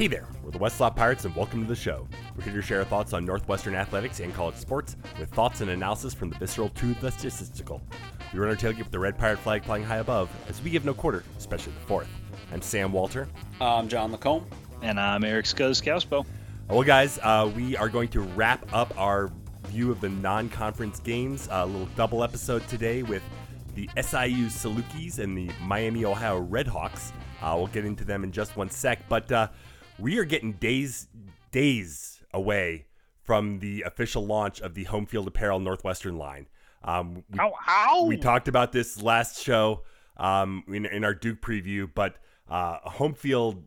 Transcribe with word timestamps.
Hey 0.00 0.06
there, 0.06 0.26
we're 0.42 0.50
the 0.50 0.58
Westlaw 0.58 0.96
Pirates 0.96 1.26
and 1.26 1.36
welcome 1.36 1.60
to 1.60 1.68
the 1.68 1.76
show. 1.76 2.08
We're 2.34 2.44
here 2.44 2.54
to 2.54 2.62
share 2.62 2.78
our 2.78 2.86
thoughts 2.86 3.12
on 3.12 3.26
Northwestern 3.26 3.74
athletics 3.74 4.20
and 4.20 4.32
college 4.32 4.54
sports 4.54 4.96
with 5.18 5.28
thoughts 5.28 5.60
and 5.60 5.68
analysis 5.68 6.14
from 6.14 6.30
the 6.30 6.38
visceral 6.38 6.70
to 6.70 6.94
the 6.94 7.10
statistical. 7.10 7.82
We 8.32 8.38
run 8.38 8.48
our 8.48 8.56
tailgate 8.56 8.78
with 8.78 8.92
the 8.92 8.98
red 8.98 9.18
pirate 9.18 9.40
flag 9.40 9.62
flying 9.62 9.84
high 9.84 9.98
above 9.98 10.30
as 10.48 10.62
we 10.62 10.70
give 10.70 10.86
no 10.86 10.94
quarter, 10.94 11.22
especially 11.36 11.74
the 11.74 11.80
fourth. 11.80 12.08
I'm 12.50 12.62
Sam 12.62 12.92
Walter. 12.92 13.28
I'm 13.60 13.88
John 13.88 14.10
Lacombe. 14.10 14.46
And 14.80 14.98
I'm 14.98 15.22
Eric 15.22 15.44
Skoskauspo. 15.44 16.24
Well, 16.70 16.82
guys, 16.82 17.18
uh, 17.22 17.52
we 17.54 17.76
are 17.76 17.90
going 17.90 18.08
to 18.08 18.20
wrap 18.20 18.72
up 18.72 18.98
our 18.98 19.30
view 19.66 19.90
of 19.90 20.00
the 20.00 20.08
non 20.08 20.48
conference 20.48 21.00
games. 21.00 21.46
A 21.50 21.66
little 21.66 21.88
double 21.94 22.24
episode 22.24 22.66
today 22.68 23.02
with 23.02 23.22
the 23.74 23.90
SIU 23.96 24.46
Salukis 24.46 25.18
and 25.18 25.36
the 25.36 25.50
Miami, 25.60 26.06
Ohio 26.06 26.42
Redhawks. 26.42 27.12
Uh, 27.42 27.54
we'll 27.56 27.66
get 27.66 27.84
into 27.84 28.04
them 28.04 28.24
in 28.24 28.32
just 28.32 28.56
one 28.56 28.70
sec, 28.70 29.06
but 29.06 29.30
uh, 29.30 29.48
we 30.00 30.18
are 30.18 30.24
getting 30.24 30.52
days 30.52 31.08
days 31.50 32.22
away 32.32 32.86
from 33.22 33.58
the 33.58 33.82
official 33.82 34.24
launch 34.26 34.60
of 34.60 34.74
the 34.74 34.84
Home 34.84 35.06
Field 35.06 35.28
Apparel 35.28 35.60
Northwestern 35.60 36.16
line. 36.16 36.48
Um, 36.82 37.24
we, 37.30 37.38
ow, 37.38 37.52
ow. 37.68 38.04
we 38.06 38.16
talked 38.16 38.48
about 38.48 38.72
this 38.72 39.02
last 39.02 39.42
show 39.42 39.82
um, 40.16 40.64
in, 40.68 40.86
in, 40.86 41.04
our 41.04 41.14
Duke 41.14 41.40
preview, 41.40 41.88
but 41.94 42.16
uh, 42.48 42.78
Home 42.82 43.14
Field 43.14 43.66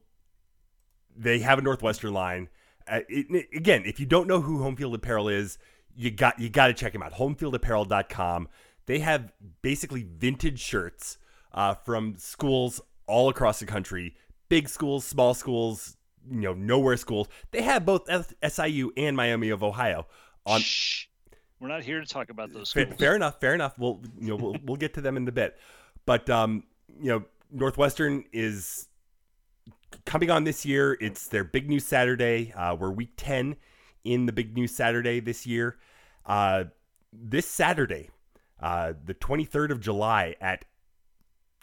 they 1.16 1.40
have 1.40 1.60
a 1.60 1.62
Northwestern 1.62 2.14
line. 2.14 2.50
Uh, 2.88 3.02
it, 3.08 3.48
again, 3.56 3.84
if 3.86 4.00
you 4.00 4.06
don't 4.06 4.28
know 4.28 4.42
who 4.42 4.64
Home 4.64 4.76
Field 4.76 4.96
Apparel 4.96 5.30
is, 5.30 5.58
you 5.96 6.10
got 6.12 6.40
you 6.40 6.50
got 6.50 6.68
to 6.68 6.74
check 6.74 6.94
them 6.94 7.04
out. 7.04 7.14
Homefieldapparel.com. 7.14 8.50
They 8.86 9.00
have 9.00 9.32
basically 9.62 10.04
vintage 10.04 10.60
shirts 10.60 11.18
uh, 11.54 11.76
from 11.76 12.16
schools 12.18 12.82
all 13.08 13.30
across 13.30 13.60
the 13.60 13.66
country, 13.66 14.16
big 14.50 14.68
schools, 14.68 15.06
small 15.06 15.34
schools, 15.34 15.98
you 16.30 16.42
know, 16.42 16.54
nowhere 16.54 16.98
schools. 16.98 17.28
They 17.52 17.62
have 17.62 17.86
both 17.86 18.08
SIU 18.48 18.92
and 18.98 19.16
Miami 19.16 19.50
of 19.50 19.64
Ohio 19.64 20.08
on. 20.46 20.62
Shh. 20.62 21.06
We're 21.60 21.70
not 21.70 21.84
here 21.84 22.02
to 22.02 22.06
talk 22.06 22.30
about 22.30 22.52
those 22.52 22.70
schools. 22.70 22.88
Fair, 22.88 22.98
fair 22.98 23.16
enough. 23.16 23.40
Fair 23.40 23.54
enough. 23.56 23.78
We'll 23.78 24.02
you 24.20 24.30
know 24.30 24.36
we'll, 24.36 24.56
we'll 24.64 24.78
get 24.78 24.94
to 24.96 25.02
them 25.02 25.16
in 25.16 25.28
a 25.28 25.32
bit, 25.32 25.58
but 26.06 26.30
um, 26.30 26.64
you 27.00 27.10
know 27.10 27.24
Northwestern 27.52 28.26
is 28.34 28.88
coming 30.06 30.30
on 30.30 30.44
this 30.44 30.66
year. 30.66 30.98
It's 31.00 31.28
their 31.28 31.44
Big 31.44 31.70
News 31.70 31.86
Saturday. 31.86 32.54
Uh, 32.54 32.76
we're 32.76 32.92
week 32.92 33.14
ten 33.16 33.56
in 34.04 34.26
the 34.26 34.34
Big 34.34 34.56
News 34.56 34.76
Saturday 34.76 35.20
this 35.20 35.46
year. 35.46 35.78
Uh, 36.26 36.66
this 37.12 37.48
Saturday, 37.48 38.10
uh, 38.62 38.94
the 39.06 39.14
23rd 39.14 39.72
of 39.72 39.80
July 39.80 40.36
at 40.42 40.66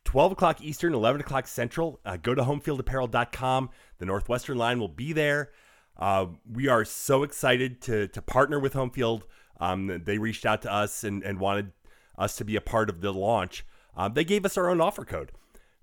12 0.04 0.32
o'clock 0.32 0.60
Eastern, 0.60 0.94
11 0.94 1.20
o'clock 1.20 1.46
Central. 1.46 2.00
Uh, 2.04 2.16
go 2.16 2.34
to 2.34 2.42
homefieldapparel.com. 2.42 3.70
The 3.98 4.06
Northwestern 4.06 4.58
line 4.58 4.80
will 4.80 4.88
be 4.88 5.12
there. 5.12 5.50
Uh, 5.96 6.26
we 6.50 6.68
are 6.68 6.84
so 6.84 7.22
excited 7.22 7.80
to, 7.82 8.08
to 8.08 8.22
partner 8.22 8.58
with 8.58 8.72
Homefield. 8.74 9.22
Um, 9.60 10.02
they 10.04 10.18
reached 10.18 10.46
out 10.46 10.62
to 10.62 10.72
us 10.72 11.04
and, 11.04 11.22
and 11.22 11.38
wanted 11.38 11.72
us 12.16 12.36
to 12.36 12.44
be 12.44 12.56
a 12.56 12.60
part 12.60 12.88
of 12.88 13.02
the 13.02 13.12
launch. 13.12 13.66
Uh, 13.96 14.08
they 14.08 14.24
gave 14.24 14.44
us 14.46 14.56
our 14.56 14.68
own 14.68 14.80
offer 14.80 15.04
code. 15.04 15.32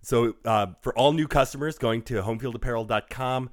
So 0.01 0.35
uh, 0.45 0.67
for 0.81 0.97
all 0.97 1.11
new 1.11 1.27
customers 1.27 1.77
going 1.77 2.01
to 2.03 2.21
homefieldapparel.com, 2.21 3.49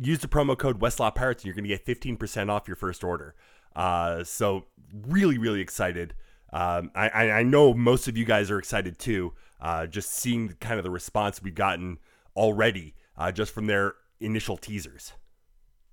use 0.00 0.18
the 0.20 0.28
promo 0.28 0.56
code 0.56 0.80
Westlaw 0.80 1.14
Pirates 1.14 1.42
and 1.42 1.46
you're 1.46 1.54
going 1.54 1.68
to 1.68 1.68
get 1.68 1.84
15% 1.84 2.50
off 2.50 2.68
your 2.68 2.76
first 2.76 3.02
order. 3.02 3.34
Uh, 3.74 4.22
so 4.24 4.66
really, 4.92 5.38
really 5.38 5.60
excited. 5.60 6.14
Um, 6.52 6.90
I, 6.94 7.30
I 7.30 7.42
know 7.42 7.74
most 7.74 8.08
of 8.08 8.16
you 8.16 8.24
guys 8.24 8.50
are 8.50 8.58
excited 8.58 8.98
too. 8.98 9.32
Uh, 9.60 9.86
just 9.86 10.12
seeing 10.12 10.54
kind 10.60 10.78
of 10.78 10.84
the 10.84 10.90
response 10.90 11.42
we've 11.42 11.54
gotten 11.54 11.98
already, 12.34 12.94
uh, 13.16 13.30
just 13.30 13.52
from 13.52 13.66
their 13.66 13.94
initial 14.20 14.56
teasers. 14.56 15.12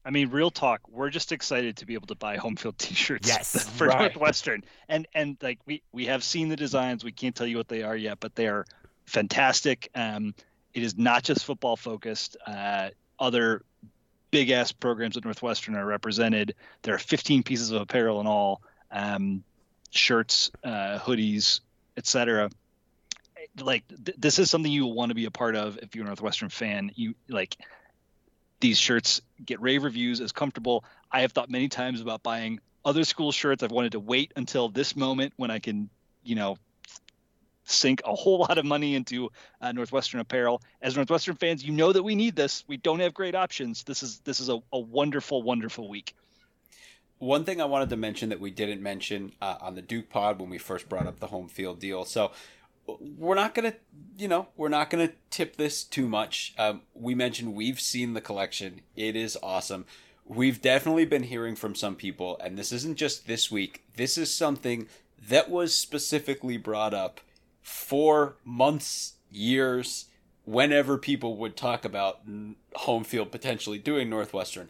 I 0.05 0.09
mean, 0.09 0.29
real 0.29 0.49
talk. 0.49 0.81
We're 0.89 1.09
just 1.09 1.33
excited 1.33 1.75
to 1.77 1.85
be 1.85 1.93
able 1.93 2.07
to 2.07 2.15
buy 2.15 2.37
home 2.37 2.55
field 2.55 2.77
T-shirts. 2.79 3.27
Yes, 3.27 3.69
for 3.77 3.87
right. 3.87 3.99
Northwestern, 3.99 4.63
and 4.87 5.05
and 5.13 5.37
like 5.41 5.59
we 5.65 5.83
we 5.91 6.05
have 6.05 6.23
seen 6.23 6.47
the 6.47 6.55
designs. 6.55 7.03
We 7.03 7.11
can't 7.11 7.35
tell 7.35 7.47
you 7.47 7.57
what 7.57 7.67
they 7.67 7.83
are 7.83 7.95
yet, 7.95 8.19
but 8.19 8.33
they 8.35 8.47
are 8.47 8.65
fantastic. 9.05 9.89
Um, 9.93 10.33
it 10.73 10.83
is 10.83 10.97
not 10.97 11.23
just 11.23 11.43
football 11.43 11.75
focused. 11.75 12.37
Uh, 12.45 12.89
other 13.19 13.63
big 14.31 14.49
ass 14.51 14.71
programs 14.71 15.17
at 15.17 15.25
Northwestern 15.25 15.75
are 15.75 15.85
represented. 15.85 16.55
There 16.83 16.93
are 16.93 16.99
15 16.99 17.43
pieces 17.43 17.71
of 17.71 17.81
apparel 17.81 18.21
in 18.21 18.27
all. 18.27 18.61
Um, 18.91 19.43
shirts, 19.91 20.51
uh, 20.63 20.99
hoodies, 20.99 21.61
etc. 21.95 22.49
Like 23.59 23.83
th- 23.87 24.17
this 24.17 24.39
is 24.39 24.49
something 24.49 24.71
you 24.71 24.85
will 24.85 24.93
want 24.93 25.09
to 25.09 25.15
be 25.15 25.25
a 25.25 25.31
part 25.31 25.55
of 25.55 25.79
if 25.81 25.95
you're 25.95 26.05
a 26.05 26.07
Northwestern 26.07 26.49
fan. 26.49 26.91
You 26.95 27.15
like 27.27 27.57
these 28.59 28.77
shirts 28.77 29.21
get 29.43 29.61
rave 29.61 29.83
reviews 29.83 30.21
as 30.21 30.31
comfortable. 30.31 30.83
I 31.11 31.21
have 31.21 31.31
thought 31.31 31.49
many 31.49 31.69
times 31.69 32.01
about 32.01 32.23
buying 32.23 32.59
other 32.83 33.03
school 33.03 33.31
shirts. 33.31 33.63
I've 33.63 33.71
wanted 33.71 33.93
to 33.93 33.99
wait 33.99 34.33
until 34.35 34.69
this 34.69 34.95
moment 34.95 35.33
when 35.37 35.51
I 35.51 35.59
can, 35.59 35.89
you 36.23 36.35
know, 36.35 36.57
sink 37.65 38.01
a 38.05 38.15
whole 38.15 38.39
lot 38.49 38.57
of 38.57 38.65
money 38.65 38.95
into 38.95 39.29
uh, 39.61 39.71
Northwestern 39.71 40.19
apparel. 40.19 40.61
As 40.81 40.95
Northwestern 40.95 41.35
fans, 41.35 41.63
you 41.63 41.73
know 41.73 41.91
that 41.91 42.03
we 42.03 42.15
need 42.15 42.35
this. 42.35 42.63
We 42.67 42.77
don't 42.77 42.99
have 42.99 43.13
great 43.13 43.35
options. 43.35 43.83
This 43.83 44.03
is 44.03 44.19
this 44.19 44.39
is 44.39 44.49
a, 44.49 44.59
a 44.71 44.79
wonderful, 44.79 45.43
wonderful 45.43 45.87
week. 45.89 46.15
One 47.19 47.45
thing 47.45 47.59
I 47.59 47.65
wanted 47.65 47.89
to 47.89 47.97
mention 47.97 48.29
that 48.29 48.39
we 48.39 48.51
didn't 48.51 48.81
mention 48.81 49.31
uh, 49.41 49.55
on 49.59 49.75
the 49.75 49.81
Duke 49.81 50.09
Pod 50.09 50.39
when 50.39 50.49
we 50.49 50.57
first 50.57 50.87
brought 50.87 51.07
up 51.07 51.19
the 51.19 51.27
home 51.27 51.47
field 51.47 51.79
deal. 51.79 52.05
So 52.05 52.31
we're 52.87 53.35
not 53.35 53.55
gonna, 53.55 53.73
you 54.17 54.27
know, 54.27 54.47
we're 54.55 54.69
not 54.69 54.89
gonna 54.89 55.11
tip 55.29 55.57
this 55.57 55.83
too 55.83 56.07
much. 56.07 56.53
Um, 56.57 56.81
we 56.93 57.15
mentioned 57.15 57.55
we've 57.55 57.79
seen 57.79 58.13
the 58.13 58.21
collection; 58.21 58.81
it 58.95 59.15
is 59.15 59.37
awesome. 59.41 59.85
We've 60.25 60.61
definitely 60.61 61.05
been 61.05 61.23
hearing 61.23 61.55
from 61.55 61.73
some 61.73 61.95
people, 61.95 62.39
and 62.43 62.57
this 62.57 62.71
isn't 62.71 62.97
just 62.97 63.27
this 63.27 63.49
week. 63.49 63.83
This 63.95 64.17
is 64.17 64.33
something 64.33 64.87
that 65.27 65.49
was 65.49 65.75
specifically 65.75 66.57
brought 66.57 66.93
up 66.93 67.21
for 67.61 68.35
months, 68.43 69.13
years, 69.31 70.05
whenever 70.45 70.97
people 70.97 71.35
would 71.37 71.57
talk 71.57 71.83
about 71.83 72.21
home 72.75 73.03
field 73.03 73.31
potentially 73.31 73.77
doing 73.77 74.09
Northwestern 74.09 74.69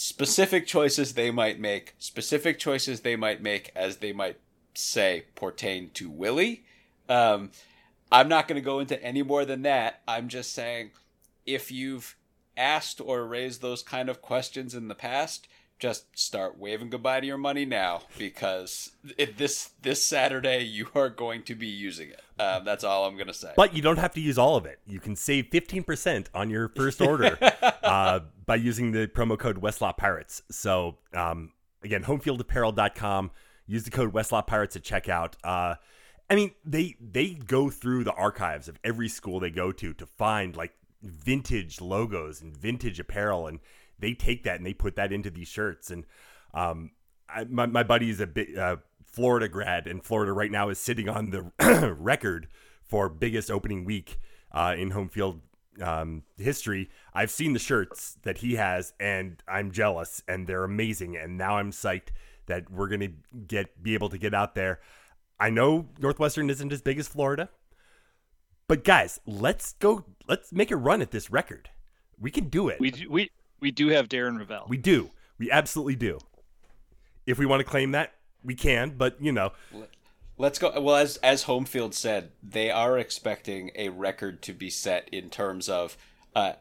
specific 0.00 0.66
choices 0.66 1.12
they 1.12 1.30
might 1.30 1.60
make, 1.60 1.94
specific 1.98 2.58
choices 2.58 3.00
they 3.00 3.16
might 3.16 3.42
make 3.42 3.70
as 3.76 3.98
they 3.98 4.14
might 4.14 4.38
say 4.72 5.24
pertain 5.34 5.90
to 5.90 6.08
Willie. 6.08 6.64
Um, 7.06 7.50
I'm 8.10 8.26
not 8.26 8.48
going 8.48 8.56
to 8.56 8.64
go 8.64 8.80
into 8.80 9.00
any 9.04 9.22
more 9.22 9.44
than 9.44 9.60
that. 9.60 10.00
I'm 10.08 10.28
just 10.28 10.54
saying 10.54 10.92
if 11.44 11.70
you've 11.70 12.16
asked 12.56 12.98
or 12.98 13.26
raised 13.26 13.60
those 13.60 13.82
kind 13.82 14.08
of 14.08 14.22
questions 14.22 14.74
in 14.74 14.88
the 14.88 14.94
past, 14.94 15.46
just 15.80 16.06
start 16.16 16.58
waving 16.58 16.90
goodbye 16.90 17.20
to 17.20 17.26
your 17.26 17.38
money 17.38 17.64
now 17.64 18.02
because 18.18 18.92
this 19.36 19.70
this 19.82 20.04
Saturday 20.04 20.62
you 20.62 20.86
are 20.94 21.08
going 21.08 21.42
to 21.44 21.54
be 21.54 21.66
using 21.66 22.10
it. 22.10 22.20
Um, 22.38 22.64
that's 22.64 22.84
all 22.84 23.06
I'm 23.06 23.16
gonna 23.16 23.34
say. 23.34 23.52
But 23.56 23.74
you 23.74 23.82
don't 23.82 23.98
have 23.98 24.12
to 24.14 24.20
use 24.20 24.38
all 24.38 24.56
of 24.56 24.66
it. 24.66 24.78
You 24.86 25.00
can 25.00 25.16
save 25.16 25.46
15% 25.46 26.26
on 26.34 26.50
your 26.50 26.68
first 26.68 27.00
order 27.00 27.36
uh, 27.82 28.20
by 28.44 28.56
using 28.56 28.92
the 28.92 29.08
promo 29.08 29.38
code 29.38 29.60
Westlaw 29.60 29.96
Pirates. 29.96 30.42
So 30.50 30.98
um, 31.14 31.52
again, 31.82 32.04
homefieldapparel.com. 32.04 33.30
Use 33.66 33.84
the 33.84 33.90
code 33.90 34.12
Westlaw 34.12 34.46
Pirates 34.46 34.76
at 34.76 34.82
checkout. 34.82 35.34
Uh, 35.42 35.76
I 36.28 36.34
mean, 36.36 36.52
they 36.64 36.96
they 37.00 37.30
go 37.30 37.70
through 37.70 38.04
the 38.04 38.12
archives 38.12 38.68
of 38.68 38.78
every 38.84 39.08
school 39.08 39.40
they 39.40 39.50
go 39.50 39.72
to 39.72 39.94
to 39.94 40.06
find 40.06 40.56
like 40.56 40.74
vintage 41.02 41.80
logos 41.80 42.42
and 42.42 42.54
vintage 42.54 43.00
apparel 43.00 43.46
and 43.46 43.60
they 44.00 44.14
take 44.14 44.44
that 44.44 44.56
and 44.56 44.66
they 44.66 44.74
put 44.74 44.96
that 44.96 45.12
into 45.12 45.30
these 45.30 45.48
shirts. 45.48 45.90
And 45.90 46.04
um, 46.54 46.92
I, 47.28 47.44
my 47.44 47.66
my 47.66 47.82
buddy 47.82 48.10
is 48.10 48.20
a 48.20 48.26
bit 48.26 48.56
uh, 48.56 48.76
Florida 49.04 49.48
grad, 49.48 49.86
and 49.86 50.04
Florida 50.04 50.32
right 50.32 50.50
now 50.50 50.68
is 50.68 50.78
sitting 50.78 51.08
on 51.08 51.30
the 51.30 51.94
record 51.98 52.48
for 52.82 53.08
biggest 53.08 53.50
opening 53.50 53.84
week 53.84 54.18
uh, 54.52 54.74
in 54.76 54.90
home 54.90 55.08
field 55.08 55.40
um, 55.82 56.22
history. 56.36 56.90
I've 57.14 57.30
seen 57.30 57.52
the 57.52 57.58
shirts 57.58 58.16
that 58.22 58.38
he 58.38 58.54
has, 58.54 58.92
and 58.98 59.42
I'm 59.48 59.70
jealous, 59.70 60.22
and 60.28 60.46
they're 60.46 60.64
amazing. 60.64 61.16
And 61.16 61.38
now 61.38 61.58
I'm 61.58 61.70
psyched 61.70 62.08
that 62.46 62.70
we're 62.70 62.88
gonna 62.88 63.12
get 63.46 63.82
be 63.82 63.94
able 63.94 64.08
to 64.08 64.18
get 64.18 64.34
out 64.34 64.54
there. 64.54 64.80
I 65.38 65.50
know 65.50 65.88
Northwestern 65.98 66.50
isn't 66.50 66.72
as 66.72 66.82
big 66.82 66.98
as 66.98 67.08
Florida, 67.08 67.48
but 68.68 68.84
guys, 68.84 69.20
let's 69.26 69.72
go. 69.74 70.04
Let's 70.28 70.52
make 70.52 70.70
a 70.70 70.76
run 70.76 71.00
at 71.00 71.10
this 71.10 71.30
record. 71.30 71.70
We 72.18 72.30
can 72.30 72.48
do 72.48 72.68
it. 72.68 72.78
We 72.78 73.06
we 73.08 73.30
we 73.60 73.70
do 73.70 73.88
have 73.88 74.08
Darren 74.08 74.38
Rovell. 74.38 74.68
We 74.68 74.76
do. 74.76 75.10
We 75.38 75.50
absolutely 75.50 75.96
do. 75.96 76.18
If 77.26 77.38
we 77.38 77.46
want 77.46 77.60
to 77.60 77.64
claim 77.64 77.92
that, 77.92 78.14
we 78.42 78.54
can, 78.54 78.90
but 78.96 79.20
you 79.20 79.32
know. 79.32 79.52
Let's 80.38 80.58
go. 80.58 80.78
Well, 80.80 80.96
as 80.96 81.16
as 81.18 81.44
Homefield 81.44 81.94
said, 81.94 82.30
they 82.42 82.70
are 82.70 82.98
expecting 82.98 83.70
a 83.74 83.90
record 83.90 84.42
to 84.42 84.52
be 84.52 84.70
set 84.70 85.08
in 85.10 85.28
terms 85.28 85.68
of 85.68 85.96
uh, 86.34 86.54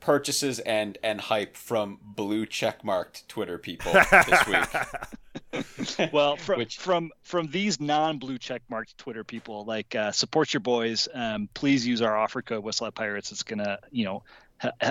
purchases 0.00 0.58
and 0.60 0.96
and 1.02 1.20
hype 1.20 1.56
from 1.56 1.98
blue 2.02 2.46
checkmarked 2.46 3.26
Twitter 3.28 3.58
people 3.58 3.92
this 3.92 4.46
week. 4.46 4.66
well, 6.12 6.36
from 6.36 6.58
Which... 6.58 6.78
from 6.78 7.10
from 7.22 7.48
these 7.48 7.80
non-blue 7.80 8.38
checkmarked 8.38 8.96
Twitter 8.96 9.24
people, 9.24 9.64
like 9.64 9.94
uh, 9.94 10.12
support 10.12 10.52
your 10.52 10.60
boys. 10.60 11.08
Um, 11.12 11.48
please 11.54 11.86
use 11.86 12.02
our 12.02 12.16
offer 12.16 12.42
code 12.42 12.64
Westlaw 12.64 12.94
Pirates. 12.94 13.32
It's 13.32 13.42
gonna 13.42 13.78
you 13.90 14.04
know 14.04 14.22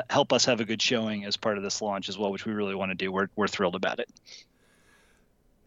help 0.09 0.33
us 0.33 0.45
have 0.45 0.59
a 0.59 0.65
good 0.65 0.81
showing 0.81 1.25
as 1.25 1.37
part 1.37 1.57
of 1.57 1.63
this 1.63 1.81
launch 1.81 2.09
as 2.09 2.17
well, 2.17 2.31
which 2.31 2.45
we 2.45 2.53
really 2.53 2.75
want 2.75 2.91
to 2.91 2.95
do. 2.95 3.11
We're 3.11 3.29
we're 3.35 3.47
thrilled 3.47 3.75
about 3.75 3.99
it. 3.99 4.09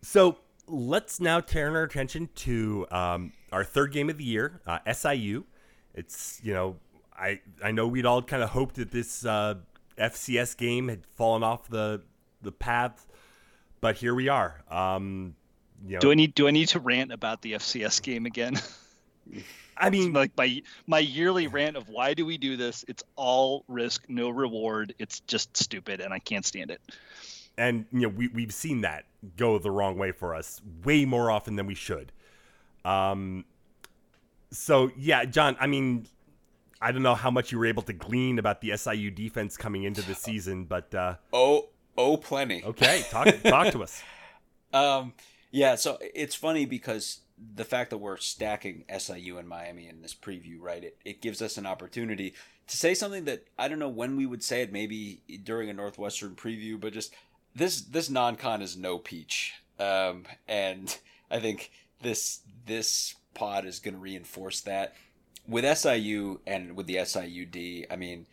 So 0.03 0.39
let's 0.67 1.21
now 1.21 1.41
turn 1.41 1.75
our 1.75 1.83
attention 1.83 2.29
to 2.35 2.87
um, 2.91 3.33
our 3.53 3.65
third 3.65 3.93
game 3.93 4.09
of 4.09 4.19
the 4.19 4.25
year, 4.25 4.61
uh, 4.67 4.79
SIU. 4.93 5.45
It's 5.95 6.41
you 6.43 6.55
know 6.55 6.77
I 7.17 7.41
I 7.63 7.73
know 7.73 7.87
we'd 7.87 8.07
all 8.07 8.23
kind 8.23 8.43
of 8.43 8.51
hoped 8.51 8.77
that 8.77 8.91
this 8.91 9.25
uh, 9.25 9.57
FCS 9.99 10.57
game 10.57 10.89
had 10.89 11.07
fallen 11.17 11.43
off 11.43 11.69
the 11.69 12.03
the 12.43 12.53
path, 12.53 13.07
but 13.81 13.97
here 13.97 14.15
we 14.15 14.29
are. 14.29 14.63
Um, 14.71 15.35
you 15.87 15.95
know, 15.95 16.01
do 16.01 16.11
I 16.11 16.15
need 16.15 16.35
do 16.35 16.49
I 16.49 16.51
need 16.51 16.69
to 16.69 16.81
rant 16.81 17.13
about 17.13 17.43
the 17.43 17.53
FCS 17.53 18.03
game 18.03 18.27
again? 18.27 18.59
I 19.81 19.91
mean, 19.91 20.13
like 20.13 20.37
my 20.37 20.63
my 20.87 20.99
yearly 20.99 21.47
rant 21.47 21.77
of 21.77 21.89
why 21.89 22.15
do 22.15 22.27
we 22.27 22.37
do 22.37 22.57
this? 22.57 22.85
It's 22.87 23.03
all 23.17 23.65
risk, 23.67 24.05
no 24.09 24.29
reward. 24.29 24.95
It's 24.99 25.21
just 25.21 25.57
stupid, 25.57 26.01
and 26.01 26.13
I 26.13 26.19
can't 26.19 26.45
stand 26.45 26.71
it. 26.71 26.81
And 27.57 27.87
you 27.93 28.01
know, 28.01 28.09
we 28.09 28.29
we've 28.29 28.55
seen 28.55 28.83
that 28.83 29.07
go 29.37 29.59
the 29.59 29.71
wrong 29.71 29.97
way 29.97 30.13
for 30.13 30.35
us 30.35 30.61
way 30.85 31.05
more 31.05 31.31
often 31.31 31.57
than 31.57 31.67
we 31.67 31.75
should. 31.75 32.13
Um. 32.85 33.45
So 34.53 34.91
yeah, 34.97 35.25
John. 35.25 35.57
I 35.59 35.67
mean, 35.67 36.07
I 36.81 36.93
don't 36.93 37.03
know 37.03 37.15
how 37.15 37.31
much 37.31 37.51
you 37.51 37.59
were 37.59 37.67
able 37.67 37.83
to 37.85 37.93
glean 37.93 38.39
about 38.39 38.61
the 38.61 38.77
SIU 38.77 39.11
defense 39.11 39.57
coming 39.57 39.85
into 39.85 40.03
the 40.03 40.15
season, 40.15 40.65
but 40.65 40.95
uh, 40.95 41.15
oh, 41.33 41.69
oh, 41.97 42.17
plenty. 42.19 42.63
Okay, 42.65 43.05
talk 43.11 43.29
talk 43.43 43.73
to 43.73 43.83
us. 43.83 44.03
Um. 44.73 45.15
Yeah. 45.51 45.75
So 45.75 45.99
it's 46.15 46.37
funny 46.37 46.65
because 46.65 47.23
the 47.55 47.65
fact 47.65 47.91
that 47.91 47.99
we're 47.99 48.19
stacking 48.19 48.85
SIU 48.97 49.39
and 49.39 49.49
Miami 49.49 49.89
in 49.89 50.03
this 50.03 50.15
preview, 50.15 50.61
right? 50.61 50.85
It, 50.85 50.99
it 51.05 51.23
gives 51.23 51.41
us 51.41 51.57
an 51.57 51.67
opportunity 51.67 52.35
to 52.67 52.77
say 52.77 52.95
something 52.95 53.25
that 53.25 53.45
I 53.59 53.69
don't 53.69 53.79
know 53.79 53.89
when 53.89 54.17
we 54.17 54.27
would 54.27 54.43
say 54.43 54.63
it, 54.63 54.73
maybe 54.73 55.23
during 55.43 55.69
a 55.71 55.75
Northwestern 55.75 56.37
preview, 56.37 56.79
but 56.79 56.93
just 56.93 57.15
this 57.55 57.81
this 57.81 58.11
non-con 58.11 58.63
is 58.63 58.77
no 58.77 58.99
peach, 58.99 59.55
um, 59.79 60.25
and 60.47 60.97
I 61.31 61.41
think 61.41 61.73
this 62.03 62.41
this 62.67 63.15
pod 63.35 63.65
is 63.65 63.81
going 63.81 63.95
to 63.95 64.01
reinforce 64.01 64.61
that 64.63 64.95
with 65.49 65.65
SIU 65.79 66.41
and 66.47 66.77
with 66.77 66.87
the 66.87 66.97
SIUD. 66.97 67.87
I 67.91 67.97
mean. 67.97 68.27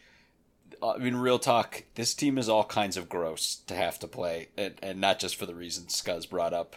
I 0.84 0.98
mean, 0.98 1.16
real 1.16 1.40
talk. 1.40 1.86
This 1.96 2.14
team 2.14 2.38
is 2.38 2.50
all 2.50 2.66
kinds 2.66 2.98
of 2.98 3.10
gross 3.10 3.56
to 3.66 3.74
have 3.74 3.98
to 4.00 4.08
play, 4.08 4.50
and, 4.56 4.76
and 4.84 5.02
not 5.02 5.18
just 5.18 5.36
for 5.36 5.48
the 5.48 5.56
reasons 5.56 6.00
Scuzz 6.00 6.30
brought 6.30 6.54
up 6.54 6.76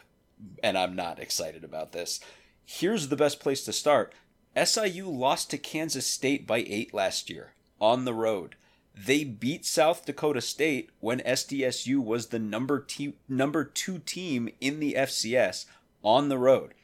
and 0.63 0.77
I'm 0.77 0.95
not 0.97 1.19
excited 1.19 1.65
about 1.65 1.93
this. 1.93 2.21
Here's 2.65 3.09
the 3.09 3.17
best 3.17 3.41
place 3.41 3.65
to 3.65 3.73
start. 3.73 4.15
SIU 4.57 5.09
lost 5.09 5.51
to 5.51 5.59
Kansas 5.59 6.07
State 6.07 6.47
by 6.47 6.59
eight 6.59 6.93
last 6.93 7.31
year 7.31 7.55
on 7.81 8.05
the 8.05 8.15
road. 8.15 8.57
They 8.95 9.25
beat 9.25 9.65
South 9.65 10.05
Dakota 10.05 10.41
State 10.41 10.91
when 10.99 11.21
SDSU 11.21 12.03
was 12.03 12.27
the 12.27 12.39
number 12.39 12.81
te- 12.81 13.15
number 13.29 13.65
two 13.65 13.99
team 14.01 14.49
in 14.61 14.81
the 14.81 14.95
FCS 14.95 15.67
on 16.03 16.29
the 16.29 16.39
road. 16.39 16.75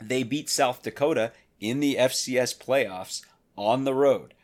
They 0.00 0.22
beat 0.22 0.48
South 0.48 0.82
Dakota 0.82 1.32
in 1.60 1.80
the 1.80 1.96
FCS 1.96 2.58
playoffs 2.58 3.22
on 3.56 3.84
the 3.84 3.94
road. 3.94 4.34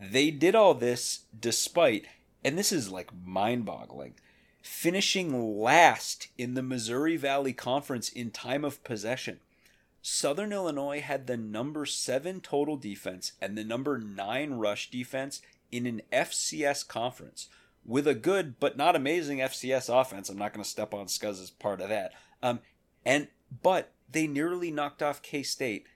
They 0.00 0.30
did 0.30 0.54
all 0.54 0.74
this 0.74 1.20
despite, 1.38 2.06
and 2.44 2.58
this 2.58 2.72
is 2.72 2.90
like 2.90 3.10
mind 3.24 3.64
boggling 3.64 4.14
finishing 4.62 5.58
last 5.58 6.28
in 6.36 6.54
the 6.54 6.62
Missouri 6.62 7.16
Valley 7.16 7.52
Conference 7.52 8.08
in 8.08 8.30
time 8.30 8.64
of 8.64 8.82
possession. 8.84 9.40
Southern 10.02 10.52
Illinois 10.52 11.00
had 11.00 11.26
the 11.26 11.36
number 11.36 11.84
7 11.84 12.40
total 12.40 12.76
defense 12.76 13.32
and 13.40 13.58
the 13.58 13.64
number 13.64 13.98
9 13.98 14.54
rush 14.54 14.90
defense 14.90 15.42
in 15.70 15.86
an 15.86 16.02
FCS 16.12 16.86
conference 16.86 17.48
with 17.84 18.06
a 18.06 18.14
good 18.14 18.58
but 18.60 18.76
not 18.76 18.96
amazing 18.96 19.38
FCS 19.38 19.88
offense. 19.88 20.28
I'm 20.28 20.38
not 20.38 20.52
going 20.52 20.64
to 20.64 20.70
step 20.70 20.94
on 20.94 21.06
Scuzz 21.06 21.42
as 21.42 21.50
part 21.50 21.80
of 21.80 21.88
that. 21.88 22.12
Um, 22.42 22.60
and 23.04 23.28
but 23.62 23.90
they 24.10 24.26
nearly 24.26 24.70
knocked 24.70 25.02
off 25.02 25.22
K 25.22 25.42
State 25.42 25.86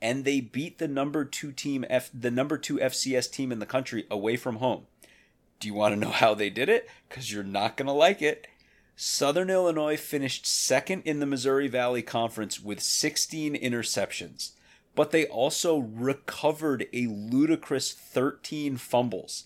and 0.00 0.24
they 0.24 0.40
beat 0.40 0.78
the 0.78 0.88
number 0.88 1.24
2 1.24 1.52
team 1.52 1.84
F 1.88 2.10
the 2.12 2.30
number 2.30 2.58
2 2.58 2.78
FCS 2.78 3.30
team 3.30 3.52
in 3.52 3.58
the 3.58 3.66
country 3.66 4.06
away 4.10 4.36
from 4.36 4.56
home. 4.56 4.86
Do 5.60 5.68
you 5.68 5.74
want 5.74 5.94
to 5.94 6.00
know 6.00 6.10
how 6.10 6.34
they 6.34 6.50
did 6.50 6.68
it? 6.68 6.88
Because 7.08 7.32
you're 7.32 7.42
not 7.42 7.76
going 7.76 7.86
to 7.86 7.92
like 7.92 8.20
it. 8.20 8.46
Southern 8.96 9.50
Illinois 9.50 9.96
finished 9.96 10.46
second 10.46 11.02
in 11.04 11.20
the 11.20 11.26
Missouri 11.26 11.66
Valley 11.66 12.02
Conference 12.02 12.60
with 12.60 12.80
16 12.80 13.54
interceptions, 13.56 14.52
but 14.94 15.10
they 15.10 15.26
also 15.26 15.78
recovered 15.78 16.86
a 16.92 17.08
ludicrous 17.08 17.92
13 17.92 18.76
fumbles. 18.76 19.44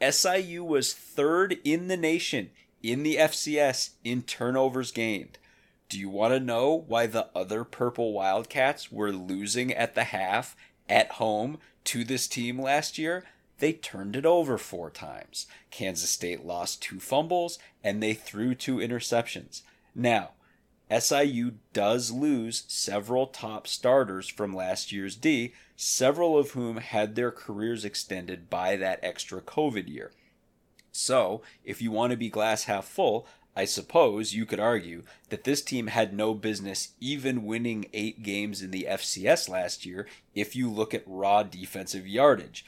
SIU 0.00 0.64
was 0.64 0.94
third 0.94 1.58
in 1.64 1.88
the 1.88 1.96
nation 1.96 2.50
in 2.82 3.02
the 3.02 3.16
FCS 3.16 3.90
in 4.04 4.22
turnovers 4.22 4.92
gained. 4.92 5.38
Do 5.88 5.98
you 5.98 6.08
want 6.08 6.34
to 6.34 6.40
know 6.40 6.84
why 6.86 7.06
the 7.06 7.28
other 7.34 7.64
Purple 7.64 8.12
Wildcats 8.12 8.92
were 8.92 9.12
losing 9.12 9.72
at 9.72 9.94
the 9.94 10.04
half 10.04 10.56
at 10.88 11.12
home 11.12 11.58
to 11.84 12.04
this 12.04 12.28
team 12.28 12.60
last 12.60 12.98
year? 12.98 13.24
They 13.58 13.72
turned 13.72 14.16
it 14.16 14.24
over 14.24 14.58
four 14.58 14.90
times. 14.90 15.46
Kansas 15.70 16.10
State 16.10 16.44
lost 16.44 16.82
two 16.82 17.00
fumbles 17.00 17.58
and 17.82 18.02
they 18.02 18.14
threw 18.14 18.54
two 18.54 18.76
interceptions. 18.76 19.62
Now, 19.94 20.30
SIU 20.90 21.52
does 21.72 22.10
lose 22.10 22.64
several 22.66 23.26
top 23.26 23.66
starters 23.66 24.28
from 24.28 24.54
last 24.54 24.90
year's 24.90 25.16
D, 25.16 25.52
several 25.76 26.38
of 26.38 26.52
whom 26.52 26.78
had 26.78 27.14
their 27.14 27.30
careers 27.30 27.84
extended 27.84 28.48
by 28.48 28.76
that 28.76 29.00
extra 29.02 29.42
COVID 29.42 29.88
year. 29.88 30.12
So, 30.90 31.42
if 31.64 31.82
you 31.82 31.90
want 31.90 32.12
to 32.12 32.16
be 32.16 32.30
glass 32.30 32.64
half 32.64 32.86
full, 32.86 33.26
I 33.54 33.64
suppose 33.64 34.34
you 34.34 34.46
could 34.46 34.60
argue 34.60 35.02
that 35.30 35.44
this 35.44 35.62
team 35.62 35.88
had 35.88 36.14
no 36.14 36.32
business 36.32 36.94
even 37.00 37.44
winning 37.44 37.86
eight 37.92 38.22
games 38.22 38.62
in 38.62 38.70
the 38.70 38.86
FCS 38.88 39.48
last 39.48 39.84
year 39.84 40.06
if 40.34 40.54
you 40.56 40.70
look 40.70 40.94
at 40.94 41.02
raw 41.06 41.42
defensive 41.42 42.06
yardage. 42.06 42.64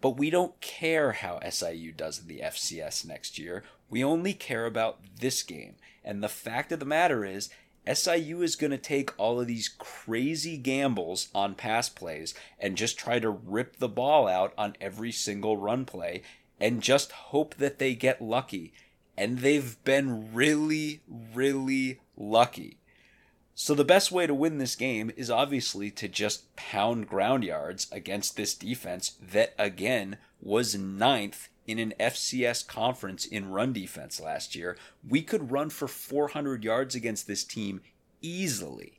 But 0.00 0.16
we 0.16 0.30
don't 0.30 0.60
care 0.60 1.12
how 1.12 1.40
SIU 1.48 1.92
does 1.92 2.20
in 2.20 2.26
the 2.26 2.40
FCS 2.40 3.06
next 3.06 3.38
year. 3.38 3.64
We 3.88 4.02
only 4.02 4.32
care 4.32 4.66
about 4.66 5.00
this 5.20 5.42
game. 5.42 5.74
And 6.04 6.22
the 6.22 6.28
fact 6.28 6.72
of 6.72 6.80
the 6.80 6.86
matter 6.86 7.24
is, 7.24 7.50
SIU 7.86 8.42
is 8.42 8.56
going 8.56 8.70
to 8.70 8.78
take 8.78 9.18
all 9.18 9.40
of 9.40 9.46
these 9.46 9.68
crazy 9.68 10.56
gambles 10.56 11.28
on 11.34 11.54
pass 11.54 11.88
plays 11.88 12.34
and 12.58 12.76
just 12.76 12.98
try 12.98 13.18
to 13.18 13.30
rip 13.30 13.76
the 13.76 13.88
ball 13.88 14.28
out 14.28 14.52
on 14.56 14.76
every 14.80 15.12
single 15.12 15.56
run 15.56 15.84
play 15.84 16.22
and 16.60 16.82
just 16.82 17.12
hope 17.12 17.54
that 17.56 17.78
they 17.78 17.94
get 17.94 18.22
lucky. 18.22 18.72
And 19.16 19.38
they've 19.38 19.82
been 19.84 20.32
really, 20.32 21.00
really 21.34 22.00
lucky. 22.16 22.79
So 23.62 23.74
the 23.74 23.84
best 23.84 24.10
way 24.10 24.26
to 24.26 24.32
win 24.32 24.56
this 24.56 24.74
game 24.74 25.12
is 25.18 25.28
obviously 25.28 25.90
to 25.90 26.08
just 26.08 26.56
pound 26.56 27.06
ground 27.06 27.44
yards 27.44 27.88
against 27.92 28.34
this 28.34 28.54
defense 28.54 29.16
that 29.20 29.52
again 29.58 30.16
was 30.40 30.74
ninth 30.74 31.50
in 31.66 31.78
an 31.78 31.92
FCS 32.00 32.66
conference 32.66 33.26
in 33.26 33.50
run 33.50 33.74
defense 33.74 34.18
last 34.18 34.54
year. 34.54 34.78
We 35.06 35.20
could 35.20 35.50
run 35.50 35.68
for 35.68 35.86
400 35.88 36.64
yards 36.64 36.94
against 36.94 37.26
this 37.26 37.44
team 37.44 37.82
easily. 38.22 38.98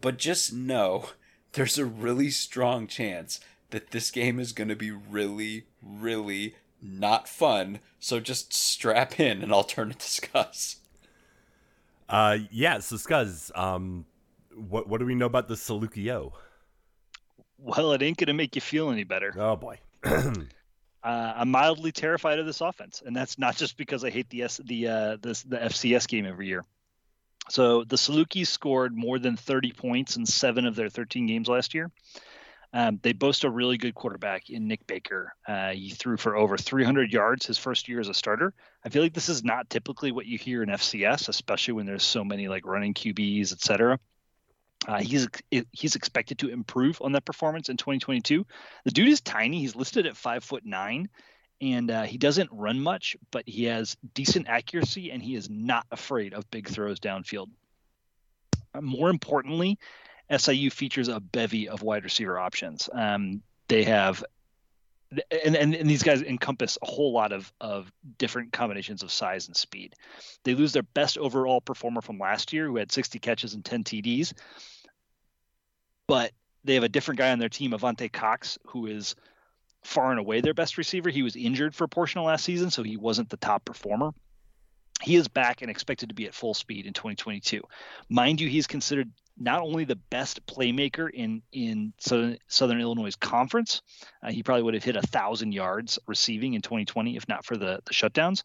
But 0.00 0.16
just 0.16 0.52
know 0.52 1.06
there's 1.54 1.76
a 1.76 1.84
really 1.84 2.30
strong 2.30 2.86
chance 2.86 3.40
that 3.70 3.90
this 3.90 4.12
game 4.12 4.38
is 4.38 4.52
going 4.52 4.68
to 4.68 4.76
be 4.76 4.92
really, 4.92 5.64
really 5.82 6.54
not 6.80 7.28
fun. 7.28 7.80
So 7.98 8.20
just 8.20 8.52
strap 8.52 9.18
in 9.18 9.42
and 9.42 9.52
I'll 9.52 9.64
turn 9.64 9.90
it 9.90 9.98
to 9.98 10.06
discuss. 10.06 10.76
Uh, 12.08 12.38
yeah. 12.50 12.78
So 12.78 12.96
Scuzz, 12.96 13.56
um, 13.56 14.06
what 14.54 14.88
what 14.88 14.98
do 14.98 15.06
we 15.06 15.14
know 15.14 15.26
about 15.26 15.48
the 15.48 15.54
Salukio? 15.54 16.32
Well, 17.58 17.92
it 17.92 18.02
ain't 18.02 18.16
gonna 18.16 18.34
make 18.34 18.54
you 18.54 18.60
feel 18.60 18.90
any 18.90 19.04
better. 19.04 19.34
Oh 19.36 19.56
boy. 19.56 19.78
uh, 20.04 20.32
I'm 21.04 21.50
mildly 21.50 21.92
terrified 21.92 22.38
of 22.38 22.46
this 22.46 22.60
offense, 22.60 23.02
and 23.04 23.14
that's 23.14 23.38
not 23.38 23.56
just 23.56 23.76
because 23.76 24.04
I 24.04 24.10
hate 24.10 24.30
the 24.30 24.42
S, 24.44 24.60
the 24.64 24.88
uh, 24.88 25.16
this, 25.20 25.42
the 25.42 25.58
FCS 25.58 26.08
game 26.08 26.24
every 26.24 26.46
year. 26.46 26.64
So 27.50 27.84
the 27.84 27.96
Salukis 27.96 28.48
scored 28.48 28.94
more 28.94 29.18
than 29.18 29.36
30 29.36 29.72
points 29.72 30.16
in 30.16 30.26
seven 30.26 30.66
of 30.66 30.76
their 30.76 30.90
13 30.90 31.26
games 31.26 31.48
last 31.48 31.74
year. 31.74 31.90
Um, 32.72 33.00
they 33.02 33.14
boast 33.14 33.44
a 33.44 33.50
really 33.50 33.78
good 33.78 33.94
quarterback 33.94 34.50
in 34.50 34.68
Nic 34.68 34.86
Baker. 34.86 35.34
Uh, 35.46 35.70
he 35.70 35.88
threw 35.90 36.18
for 36.18 36.36
over 36.36 36.58
300 36.58 37.12
yards 37.12 37.46
his 37.46 37.56
first 37.56 37.88
year 37.88 37.98
as 37.98 38.08
a 38.08 38.14
starter. 38.14 38.52
I 38.84 38.90
feel 38.90 39.02
like 39.02 39.14
this 39.14 39.30
is 39.30 39.42
not 39.42 39.70
typically 39.70 40.12
what 40.12 40.26
you 40.26 40.36
hear 40.36 40.62
in 40.62 40.68
FCS, 40.68 41.28
especially 41.28 41.74
when 41.74 41.86
there's 41.86 42.04
so 42.04 42.24
many 42.24 42.46
like 42.48 42.66
running 42.66 42.92
QBs, 42.92 43.52
etc. 43.52 43.98
Uh, 44.86 45.00
he's 45.00 45.26
he's 45.72 45.96
expected 45.96 46.38
to 46.38 46.50
improve 46.50 47.00
on 47.02 47.12
that 47.12 47.24
performance 47.24 47.68
in 47.68 47.76
2022. 47.76 48.46
The 48.84 48.90
dude 48.90 49.08
is 49.08 49.20
tiny. 49.20 49.60
He's 49.60 49.74
listed 49.74 50.06
at 50.06 50.16
five 50.16 50.44
foot 50.44 50.64
nine, 50.64 51.08
and 51.60 51.90
uh, 51.90 52.02
he 52.02 52.18
doesn't 52.18 52.50
run 52.52 52.80
much, 52.80 53.16
but 53.30 53.42
he 53.48 53.64
has 53.64 53.96
decent 54.14 54.46
accuracy, 54.46 55.10
and 55.10 55.22
he 55.22 55.34
is 55.34 55.50
not 55.50 55.86
afraid 55.90 56.32
of 56.32 56.48
big 56.50 56.68
throws 56.68 57.00
downfield. 57.00 57.48
Uh, 58.74 58.80
more 58.80 59.10
importantly, 59.10 59.78
SIU 60.36 60.70
features 60.70 61.08
a 61.08 61.20
bevy 61.20 61.68
of 61.68 61.82
wide 61.82 62.04
receiver 62.04 62.38
options. 62.38 62.88
Um, 62.92 63.42
they 63.68 63.84
have 63.84 64.24
and, 65.10 65.56
and, 65.56 65.74
and 65.74 65.88
these 65.88 66.02
guys 66.02 66.22
encompass 66.22 66.76
a 66.82 66.86
whole 66.86 67.12
lot 67.12 67.32
of, 67.32 67.50
of 67.60 67.90
different 68.18 68.52
combinations 68.52 69.02
of 69.02 69.10
size 69.10 69.46
and 69.46 69.56
speed. 69.56 69.94
They 70.44 70.54
lose 70.54 70.72
their 70.72 70.82
best 70.82 71.16
overall 71.16 71.60
performer 71.60 72.02
from 72.02 72.18
last 72.18 72.52
year, 72.52 72.66
who 72.66 72.76
had 72.76 72.92
60 72.92 73.18
catches 73.18 73.54
and 73.54 73.64
10 73.64 73.84
TDs. 73.84 74.34
But 76.06 76.32
they 76.64 76.74
have 76.74 76.84
a 76.84 76.88
different 76.88 77.18
guy 77.18 77.30
on 77.30 77.38
their 77.38 77.48
team, 77.48 77.72
Avante 77.72 78.12
Cox, 78.12 78.58
who 78.66 78.86
is 78.86 79.14
far 79.82 80.10
and 80.10 80.20
away 80.20 80.40
their 80.40 80.54
best 80.54 80.76
receiver. 80.76 81.08
He 81.08 81.22
was 81.22 81.36
injured 81.36 81.74
for 81.74 81.84
a 81.84 81.88
portion 81.88 82.18
of 82.18 82.26
last 82.26 82.44
season, 82.44 82.70
so 82.70 82.82
he 82.82 82.96
wasn't 82.96 83.30
the 83.30 83.36
top 83.38 83.64
performer. 83.64 84.12
He 85.02 85.16
is 85.16 85.28
back 85.28 85.62
and 85.62 85.70
expected 85.70 86.08
to 86.08 86.14
be 86.14 86.26
at 86.26 86.34
full 86.34 86.54
speed 86.54 86.86
in 86.86 86.92
2022. 86.92 87.62
Mind 88.08 88.40
you, 88.40 88.48
he's 88.48 88.66
considered 88.66 89.10
not 89.40 89.60
only 89.60 89.84
the 89.84 89.96
best 89.96 90.44
playmaker 90.46 91.08
in 91.10 91.42
in 91.52 91.92
Southern, 91.98 92.38
Southern 92.48 92.80
Illinois 92.80 93.14
conference, 93.20 93.82
uh, 94.22 94.30
he 94.32 94.42
probably 94.42 94.64
would 94.64 94.74
have 94.74 94.82
hit 94.82 94.96
a 94.96 95.06
thousand 95.06 95.52
yards 95.52 95.98
receiving 96.06 96.54
in 96.54 96.62
2020 96.62 97.16
if 97.16 97.28
not 97.28 97.44
for 97.44 97.56
the 97.56 97.80
the 97.84 97.94
shutdowns. 97.94 98.42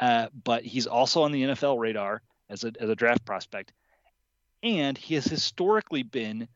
Uh, 0.00 0.26
but 0.42 0.64
he's 0.64 0.86
also 0.86 1.22
on 1.22 1.30
the 1.30 1.42
NFL 1.42 1.78
radar 1.78 2.22
as 2.48 2.64
a 2.64 2.72
as 2.80 2.90
a 2.90 2.96
draft 2.96 3.24
prospect, 3.24 3.72
and 4.62 4.98
he 4.98 5.14
has 5.14 5.24
historically 5.24 6.02
been 6.02 6.48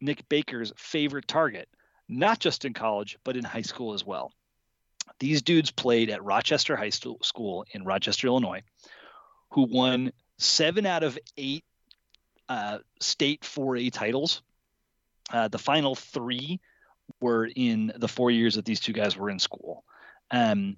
Nic 0.00 0.26
Baker's 0.30 0.72
favorite 0.76 1.28
target, 1.28 1.68
not 2.08 2.38
just 2.38 2.64
in 2.64 2.72
college 2.72 3.18
but 3.24 3.36
in 3.36 3.44
high 3.44 3.60
school 3.60 3.92
as 3.92 4.04
well. 4.04 4.32
These 5.20 5.42
dudes 5.42 5.70
played 5.70 6.10
at 6.10 6.24
Rochester 6.24 6.76
High 6.76 6.90
School 6.90 7.64
in 7.72 7.84
Rochester, 7.84 8.26
Illinois, 8.26 8.62
who 9.50 9.62
won 9.62 10.12
seven 10.38 10.86
out 10.86 11.02
of 11.02 11.18
eight 11.36 11.64
uh, 12.48 12.78
state 13.00 13.42
4A 13.42 13.92
titles. 13.92 14.42
Uh, 15.32 15.48
the 15.48 15.58
final 15.58 15.94
three 15.94 16.58
were 17.20 17.48
in 17.54 17.92
the 17.96 18.08
four 18.08 18.30
years 18.30 18.54
that 18.54 18.64
these 18.64 18.80
two 18.80 18.92
guys 18.92 19.16
were 19.16 19.30
in 19.30 19.38
school. 19.38 19.84
Um, 20.30 20.76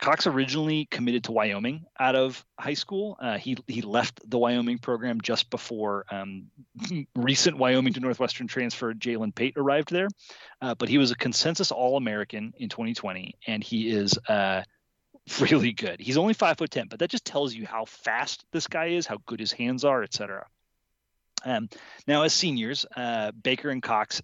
Cox 0.00 0.26
originally 0.26 0.86
committed 0.86 1.24
to 1.24 1.32
Wyoming 1.32 1.84
out 1.98 2.16
of 2.16 2.42
high 2.58 2.74
school. 2.74 3.18
Uh, 3.20 3.36
he 3.36 3.58
he 3.66 3.82
left 3.82 4.18
the 4.28 4.38
Wyoming 4.38 4.78
program 4.78 5.20
just 5.20 5.50
before 5.50 6.06
um, 6.10 6.46
recent 7.14 7.58
Wyoming 7.58 7.92
to 7.92 8.00
Northwestern 8.00 8.46
transfer 8.46 8.94
Jalen 8.94 9.34
Pate 9.34 9.58
arrived 9.58 9.90
there. 9.90 10.08
Uh, 10.62 10.74
but 10.74 10.88
he 10.88 10.96
was 10.96 11.10
a 11.10 11.16
consensus 11.16 11.70
All 11.70 11.98
American 11.98 12.54
in 12.56 12.70
2020, 12.70 13.34
and 13.46 13.62
he 13.62 13.90
is 13.90 14.18
uh, 14.26 14.62
really 15.40 15.72
good. 15.72 16.00
He's 16.00 16.16
only 16.16 16.32
five 16.32 16.56
foot 16.56 16.70
ten, 16.70 16.88
but 16.88 17.00
that 17.00 17.10
just 17.10 17.26
tells 17.26 17.54
you 17.54 17.66
how 17.66 17.84
fast 17.84 18.44
this 18.52 18.68
guy 18.68 18.86
is, 18.86 19.06
how 19.06 19.18
good 19.26 19.38
his 19.38 19.52
hands 19.52 19.84
are, 19.84 20.02
etc. 20.02 20.46
Um, 21.44 21.68
now, 22.06 22.22
as 22.22 22.32
seniors, 22.32 22.86
uh, 22.96 23.32
Baker 23.32 23.68
and 23.68 23.82
Cox, 23.82 24.22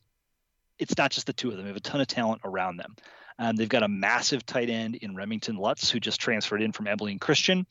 it's 0.79 0.97
not 0.97 1.11
just 1.11 1.27
the 1.27 1.33
two 1.35 1.51
of 1.51 1.57
them. 1.57 1.65
They 1.65 1.71
have 1.71 1.77
a 1.77 1.81
ton 1.81 2.01
of 2.01 2.07
talent 2.07 2.43
around 2.45 2.79
them. 2.79 2.97
Um, 3.39 3.57
they've 3.57 3.69
got 3.69 3.83
a 3.83 3.89
massive 3.89 4.47
tight 4.47 4.71
end 4.71 4.97
in 4.97 5.15
Remington 5.15 5.57
Lutz, 5.57 5.91
who 5.91 6.01
just 6.01 6.21
transferred 6.21 6.63
in 6.63 6.73
from 6.73 6.87
Abilene 6.87 7.19
Christian. 7.19 7.67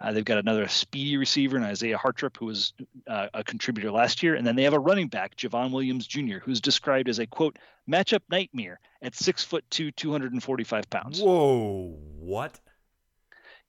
Uh, 0.00 0.12
they've 0.12 0.24
got 0.24 0.38
another 0.38 0.68
speedy 0.68 1.16
receiver 1.16 1.56
in 1.56 1.64
Izaiah 1.64 1.96
Hartrup, 1.96 2.36
who 2.36 2.46
was 2.46 2.72
uh, 3.08 3.26
a 3.34 3.42
contributor 3.42 3.90
last 3.90 4.22
year. 4.22 4.36
And 4.36 4.46
then 4.46 4.54
they 4.54 4.62
have 4.62 4.74
a 4.74 4.78
running 4.78 5.08
back, 5.08 5.36
Javon 5.36 5.72
Williams 5.72 6.06
Jr., 6.06 6.38
who's 6.38 6.60
described 6.60 7.08
as 7.08 7.18
a 7.18 7.26
quote, 7.26 7.58
matchup 7.90 8.20
nightmare 8.30 8.78
at 9.02 9.16
six 9.16 9.42
foot 9.42 9.64
two, 9.70 9.90
245 9.90 10.88
pounds. 10.88 11.20
Whoa, 11.20 11.96
what? 12.20 12.58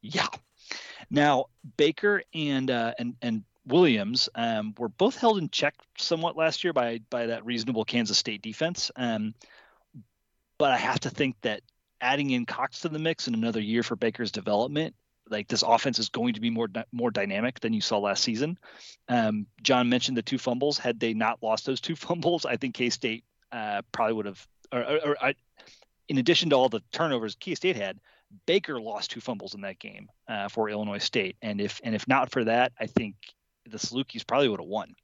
Yeah. 0.02 0.28
Now, 1.10 1.46
Baker 1.78 2.22
and 2.34 2.70
uh, 2.70 2.94
and 3.00 3.16
and 3.22 3.44
Williams 3.66 4.30
um, 4.36 4.76
were 4.78 4.90
both 4.90 5.18
held 5.18 5.40
in 5.40 5.50
check 5.50 5.76
somewhat 5.98 6.38
last 6.38 6.64
year 6.64 6.74
by 6.74 7.00
by 7.10 7.28
that 7.28 7.46
reasonable 7.46 7.86
Kansas 7.86 8.18
State 8.18 8.42
defense. 8.44 8.92
Um, 8.96 9.34
but 10.60 10.72
I 10.72 10.78
have 10.78 11.00
to 11.00 11.10
think 11.10 11.38
that 11.42 11.62
adding 12.02 12.30
in 12.30 12.46
Cox 12.46 12.82
to 12.82 12.90
the 12.90 13.00
mix 13.00 13.28
in 13.28 13.34
another 13.34 13.62
year 13.62 13.82
for 13.82 13.96
Baker's 13.96 14.32
development, 14.32 14.94
like 15.28 15.48
this 15.48 15.64
offense 15.64 15.98
is 15.98 16.10
going 16.10 16.34
to 16.36 16.42
be 16.42 16.50
more 16.50 16.68
more 16.92 17.10
dynamic 17.10 17.60
than 17.60 17.74
you 17.74 17.82
saw 17.82 17.98
last 17.98 18.24
season. 18.24 18.58
Um, 19.08 19.48
John 19.64 19.90
mentioned 19.90 20.18
the 20.18 20.22
two 20.22 20.38
fumbles. 20.38 20.78
Had 20.78 21.00
they 21.00 21.14
not 21.14 21.42
lost 21.42 21.66
those 21.66 21.82
two 21.82 21.96
fumbles, 21.96 22.46
I 22.46 22.58
think 22.58 22.76
K 22.76 22.90
State 22.90 23.24
uh, 23.52 23.82
probably 23.92 24.14
would 24.14 24.26
have. 24.28 24.48
Or, 24.72 24.82
or, 24.82 25.08
or 25.08 25.18
I, 25.24 25.36
in 26.08 26.18
addition 26.18 26.52
to 26.52 26.56
all 26.56 26.70
the 26.70 26.84
turnovers 26.92 27.36
K 27.36 27.56
State 27.56 27.76
had, 27.76 28.00
Baker 28.46 28.80
lost 28.80 29.12
two 29.12 29.22
fumbles 29.22 29.56
in 29.56 29.62
that 29.62 29.80
game 29.80 30.10
uh, 30.28 30.50
for 30.50 30.70
Illinois 30.70 31.00
State, 31.00 31.38
and 31.42 31.62
if 31.62 31.80
and 31.84 31.96
if 31.96 32.08
not 32.08 32.32
for 32.32 32.44
that, 32.44 32.74
I 32.80 32.88
think 32.88 33.16
the 33.68 33.78
Salukis 33.78 34.26
probably 34.26 34.50
would 34.50 34.60
have 34.60 34.68
won. 34.68 34.96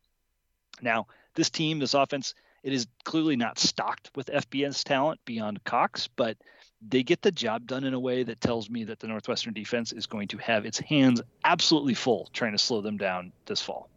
Now, 0.81 1.07
this 1.35 1.49
team, 1.49 1.79
this 1.79 1.93
offense, 1.93 2.33
it 2.65 2.73
is 2.73 2.87
clearly 3.03 3.35
not 3.35 3.59
stocked 3.59 4.09
with 4.15 4.25
FBS 4.25 4.83
talent 4.83 5.19
beyond 5.23 5.63
Cox, 5.65 6.07
but 6.07 6.35
they 6.81 7.03
get 7.03 7.21
the 7.21 7.31
job 7.31 7.67
done 7.67 7.83
in 7.83 7.93
a 7.93 7.99
way 7.99 8.23
that 8.23 8.41
tells 8.41 8.71
me 8.71 8.83
that 8.85 8.99
the 8.99 9.07
Northwestern 9.07 9.53
defense 9.53 9.91
is 9.91 10.07
going 10.07 10.27
to 10.29 10.37
have 10.39 10.65
its 10.65 10.79
hands 10.79 11.21
absolutely 11.43 11.93
full 11.93 12.27
trying 12.33 12.53
to 12.53 12.57
slow 12.57 12.81
them 12.81 12.97
down 12.97 13.31
this 13.45 13.61
fall. 13.61 13.87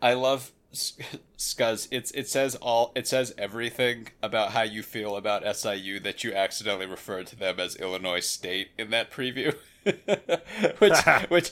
I 0.00 0.14
love 0.14 0.52
Scuzz. 0.72 1.88
It's 1.90 2.12
it 2.12 2.28
says 2.28 2.54
all 2.54 2.92
it 2.94 3.08
says 3.08 3.34
everything 3.36 4.08
about 4.22 4.52
how 4.52 4.62
you 4.62 4.84
feel 4.84 5.16
about 5.16 5.42
SIU 5.56 5.98
that 6.00 6.22
you 6.22 6.32
accidentally 6.32 6.86
referred 6.86 7.26
to 7.26 7.36
them 7.36 7.58
as 7.58 7.74
Illinois 7.74 8.24
State 8.24 8.68
in 8.78 8.90
that 8.90 9.10
preview. 9.10 9.56
which 10.78 10.98
which 11.28 11.50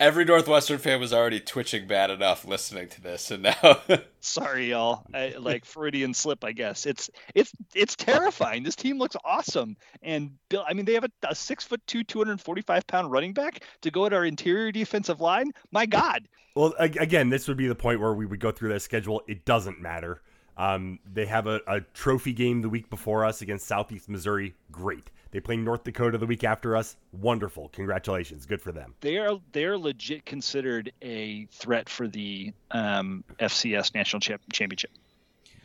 every 0.00 0.24
Northwestern 0.24 0.78
fan 0.78 1.00
was 1.00 1.12
already 1.12 1.40
twitching 1.40 1.86
bad 1.86 2.10
enough 2.10 2.44
listening 2.44 2.88
to 2.88 3.00
this, 3.00 3.30
and 3.30 3.44
now 3.44 3.80
sorry 4.20 4.70
y'all, 4.70 5.04
I, 5.14 5.34
like 5.38 5.64
Freudian 5.64 6.14
slip, 6.14 6.44
I 6.44 6.52
guess. 6.52 6.86
It's 6.86 7.10
it's 7.34 7.52
it's 7.74 7.94
terrifying. 7.96 8.62
This 8.62 8.76
team 8.76 8.98
looks 8.98 9.16
awesome, 9.24 9.76
and 10.02 10.32
Bill. 10.48 10.64
I 10.68 10.74
mean, 10.74 10.84
they 10.84 10.94
have 10.94 11.04
a, 11.04 11.10
a 11.28 11.34
six 11.34 11.64
foot 11.64 11.80
two, 11.86 12.02
two 12.02 12.18
hundred 12.18 12.40
forty 12.40 12.62
five 12.62 12.86
pound 12.86 13.12
running 13.12 13.32
back 13.32 13.62
to 13.82 13.90
go 13.90 14.06
at 14.06 14.12
our 14.12 14.24
interior 14.24 14.72
defensive 14.72 15.20
line. 15.20 15.52
My 15.70 15.86
God. 15.86 16.26
Well, 16.56 16.72
again, 16.78 17.30
this 17.30 17.48
would 17.48 17.56
be 17.56 17.66
the 17.66 17.74
point 17.74 17.98
where 18.00 18.14
we 18.14 18.26
would 18.26 18.38
go 18.38 18.52
through 18.52 18.68
their 18.68 18.78
schedule. 18.78 19.22
It 19.26 19.44
doesn't 19.44 19.80
matter. 19.80 20.22
Um, 20.56 21.00
they 21.12 21.26
have 21.26 21.46
a, 21.48 21.60
a 21.66 21.80
trophy 21.80 22.32
game 22.32 22.62
the 22.62 22.68
week 22.68 22.88
before 22.90 23.24
us 23.24 23.42
against 23.42 23.66
Southeast 23.66 24.08
Missouri. 24.08 24.54
Great. 24.70 25.10
They 25.34 25.40
play 25.40 25.56
North 25.56 25.82
Dakota 25.82 26.16
the 26.16 26.26
week 26.26 26.44
after 26.44 26.76
us. 26.76 26.94
Wonderful. 27.10 27.68
Congratulations. 27.70 28.46
Good 28.46 28.62
for 28.62 28.70
them. 28.70 28.94
They 29.00 29.18
are 29.18 29.40
they 29.50 29.64
are 29.64 29.76
legit 29.76 30.24
considered 30.24 30.92
a 31.02 31.46
threat 31.46 31.88
for 31.88 32.06
the 32.06 32.52
um, 32.70 33.24
FCS 33.40 33.96
national 33.96 34.20
championship. 34.20 34.92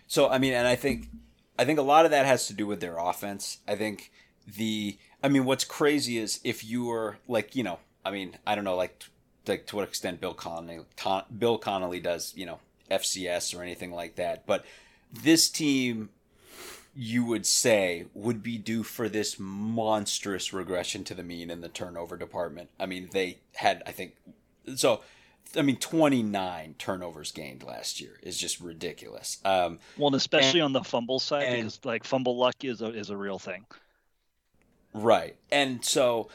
So 0.07 0.27
I 0.27 0.39
mean, 0.39 0.53
and 0.53 0.67
I 0.67 0.75
think 0.75 1.11
I 1.59 1.65
think 1.65 1.77
a 1.77 1.83
lot 1.83 2.05
of 2.05 2.11
that 2.11 2.25
has 2.25 2.47
to 2.47 2.53
do 2.53 2.65
with 2.65 2.79
their 2.79 2.97
offense. 2.97 3.59
I 3.67 3.75
think 3.75 4.11
the 4.47 4.97
I 5.21 5.27
mean, 5.27 5.45
what's 5.45 5.65
crazy 5.65 6.17
is 6.17 6.39
if 6.43 6.65
you 6.65 6.85
were 6.85 7.17
like 7.27 7.55
you 7.55 7.61
know, 7.61 7.77
I 8.03 8.09
mean, 8.09 8.39
I 8.47 8.55
don't 8.55 8.63
know, 8.63 8.75
like 8.75 9.03
like 9.47 9.67
to 9.67 9.75
what 9.75 9.87
extent 9.87 10.19
Bill 10.19 10.33
Connelly 10.33 10.79
Bill 11.37 11.59
Connelly 11.59 11.99
does 11.99 12.33
you 12.35 12.47
know 12.47 12.57
FCS 12.89 13.55
or 13.55 13.61
anything 13.61 13.91
like 13.91 14.15
that, 14.15 14.47
but 14.47 14.65
this 15.13 15.47
team 15.47 16.09
you 16.95 17.23
would 17.25 17.45
say 17.45 18.05
would 18.13 18.41
be 18.43 18.57
due 18.57 18.83
for 18.83 19.07
this 19.07 19.37
monstrous 19.39 20.51
regression 20.51 21.03
to 21.05 21.13
the 21.13 21.23
mean 21.23 21.49
in 21.49 21.61
the 21.61 21.69
turnover 21.69 22.17
department. 22.17 22.69
I 22.79 22.85
mean, 22.85 23.09
they 23.11 23.37
had, 23.55 23.83
I 23.85 23.91
think, 23.91 24.15
so. 24.75 25.01
I 25.55 25.63
mean, 25.63 25.77
29 25.77 26.75
turnovers 26.77 27.31
gained 27.31 27.63
last 27.63 27.99
year 27.99 28.19
is 28.21 28.37
just 28.37 28.59
ridiculous. 28.59 29.39
Um, 29.43 29.79
well, 29.97 30.07
and 30.07 30.15
especially 30.15 30.59
and, 30.59 30.65
on 30.65 30.73
the 30.73 30.83
fumble 30.83 31.19
side, 31.19 31.43
and, 31.43 31.55
because 31.57 31.79
like 31.83 32.03
fumble 32.03 32.37
luck 32.37 32.63
is 32.63 32.81
a 32.81 32.93
is 32.93 33.09
a 33.09 33.17
real 33.17 33.39
thing. 33.39 33.65
Right, 34.93 35.35
and 35.51 35.83
so 35.83 36.29